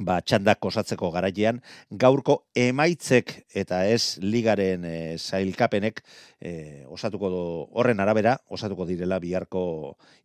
ba, 0.03 0.21
txandak 0.25 0.65
osatzeko 0.65 1.11
garailean, 1.15 1.61
gaurko 1.91 2.43
emaitzek 2.59 3.35
eta 3.63 3.85
ez 3.87 4.19
ligaren 4.23 4.85
e, 4.85 4.93
eh, 4.93 5.19
zailkapenek 5.19 6.03
e, 6.03 6.51
eh, 6.51 6.85
osatuko 6.89 7.31
do, 7.31 7.43
horren 7.79 8.01
arabera, 8.01 8.39
osatuko 8.49 8.87
direla 8.89 9.21
biharko 9.23 9.65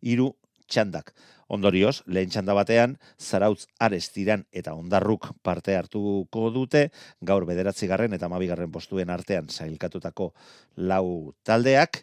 hiru 0.02 0.32
txandak. 0.68 1.14
Ondorioz, 1.48 2.02
lehen 2.06 2.28
txanda 2.32 2.54
batean, 2.56 2.96
zarautz 3.18 3.66
arestiran 3.80 4.44
eta 4.52 4.74
ondarruk 4.76 5.30
parte 5.42 5.76
hartuko 5.78 6.50
dute, 6.52 6.88
gaur 7.24 7.46
bederatzi 7.48 7.88
garren 7.88 8.12
eta 8.12 8.28
mabigarren 8.28 8.72
postuen 8.72 9.10
artean 9.10 9.48
zailkatutako 9.48 10.32
lau 10.90 11.34
taldeak, 11.48 12.02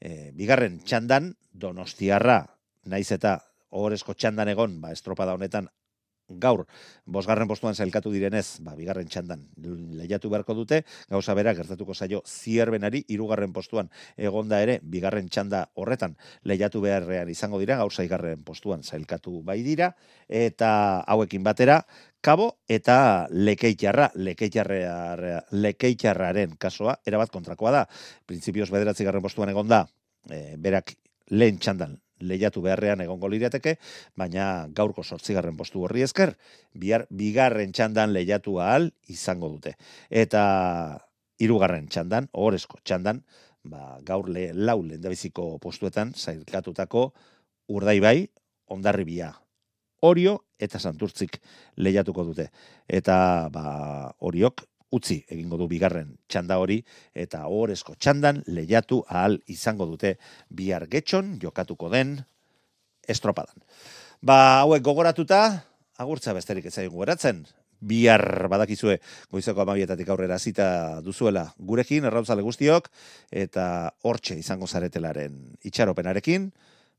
e, 0.00 0.30
bigarren 0.36 0.80
txandan, 0.84 1.32
donostiarra, 1.52 2.42
naiz 2.84 3.08
eta 3.16 3.38
ohorezko 3.72 4.14
txandan 4.14 4.52
egon, 4.52 4.80
ba, 4.82 4.92
estropada 4.92 5.34
honetan 5.38 5.70
gaur 6.28 6.66
bosgarren 7.04 7.48
postuan 7.48 7.74
zailkatu 7.74 8.12
direnez, 8.12 8.58
ba, 8.64 8.74
bigarren 8.78 9.08
txandan 9.08 9.42
lehiatu 9.98 10.30
beharko 10.30 10.54
dute, 10.54 10.84
gauza 11.10 11.34
bera 11.34 11.54
gertatuko 11.54 11.94
zaio 11.94 12.22
zierbenari, 12.26 13.04
irugarren 13.08 13.52
postuan. 13.52 13.90
Egonda 14.16 14.60
ere, 14.62 14.80
bigarren 14.82 15.28
txanda 15.28 15.68
horretan 15.74 16.16
lehiatu 16.44 16.80
beharrean 16.84 17.28
izango 17.32 17.58
dira, 17.60 17.76
gauza 17.80 18.04
igarren 18.04 18.42
postuan 18.44 18.82
zailkatu 18.82 19.42
bai 19.42 19.62
dira, 19.62 19.94
eta 20.28 21.02
hauekin 21.06 21.44
batera, 21.44 21.82
kabo 22.22 22.58
eta 22.68 23.26
lekeitxarra, 23.30 24.10
lekeitxarraren 24.16 26.56
kasoa, 26.58 26.96
erabat 27.06 27.30
kontrakoa 27.34 27.70
da, 27.74 27.86
printzipioz 28.26 28.70
bederatzi 28.70 29.04
garren 29.04 29.22
postuan 29.24 29.48
egonda, 29.50 29.86
e, 30.30 30.56
berak 30.56 30.94
lehen 31.32 31.58
txandan 31.58 31.98
lehiatu 32.22 32.62
beharrean 32.64 33.02
egongo 33.04 33.28
lirateke, 33.28 33.76
baina 34.16 34.68
gaurko 34.74 35.04
sortzigarren 35.04 35.56
postu 35.56 35.84
horri 35.84 36.04
esker, 36.06 36.34
bihar 36.74 37.06
bigarren 37.10 37.72
txandan 37.72 38.12
lehiatu 38.14 38.58
ahal 38.62 38.90
izango 39.12 39.50
dute. 39.52 39.76
Eta 40.10 40.42
hirugarren 41.42 41.88
txandan, 41.90 42.28
ohorezko 42.32 42.78
txandan, 42.84 43.22
ba, 43.64 43.98
gaur 44.06 44.28
le, 44.30 44.50
lau 44.54 44.80
lendabiziko 44.82 45.56
postuetan, 45.62 46.14
zailkatutako 46.14 47.10
urdai 47.72 47.98
bai, 48.02 48.18
ondarribia, 48.72 49.32
orio 50.02 50.38
eta 50.62 50.78
santurtzik 50.78 51.38
lehiatuko 51.76 52.24
dute. 52.26 52.48
Eta 52.88 53.48
ba, 53.52 53.64
oriok 54.20 54.64
utzi 54.92 55.22
egingo 55.28 55.56
du 55.60 55.68
bigarren 55.70 56.12
txanda 56.28 56.58
hori 56.60 56.78
eta 57.14 57.46
ohorezko 57.48 57.96
txandan 57.98 58.42
lehiatu 58.46 59.02
ahal 59.08 59.38
izango 59.50 59.88
dute 59.88 60.16
bihar 60.48 60.86
getxon 60.92 61.38
jokatuko 61.42 61.90
den 61.92 62.18
estropadan. 63.08 63.58
Ba, 64.22 64.62
hauek 64.62 64.84
gogoratuta, 64.86 65.64
agurtza 65.98 66.34
besterik 66.36 66.68
ez 66.68 66.76
zaigu 66.76 67.00
geratzen, 67.02 67.42
bihar 67.82 68.46
badakizue 68.52 69.00
goizeko 69.32 69.64
amabietatik 69.64 70.12
aurrera 70.14 70.38
zita 70.38 71.00
duzuela 71.02 71.48
gurekin, 71.58 72.06
errautzale 72.06 72.44
guztiok, 72.46 72.88
eta 73.44 73.66
hortxe 74.06 74.38
izango 74.38 74.68
zaretelaren 74.70 75.56
itxaropenarekin, 75.66 76.52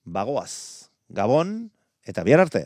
bagoaz, 0.04 0.90
gabon, 1.08 1.72
eta 2.04 2.26
bihar 2.28 2.44
arte. 2.44 2.66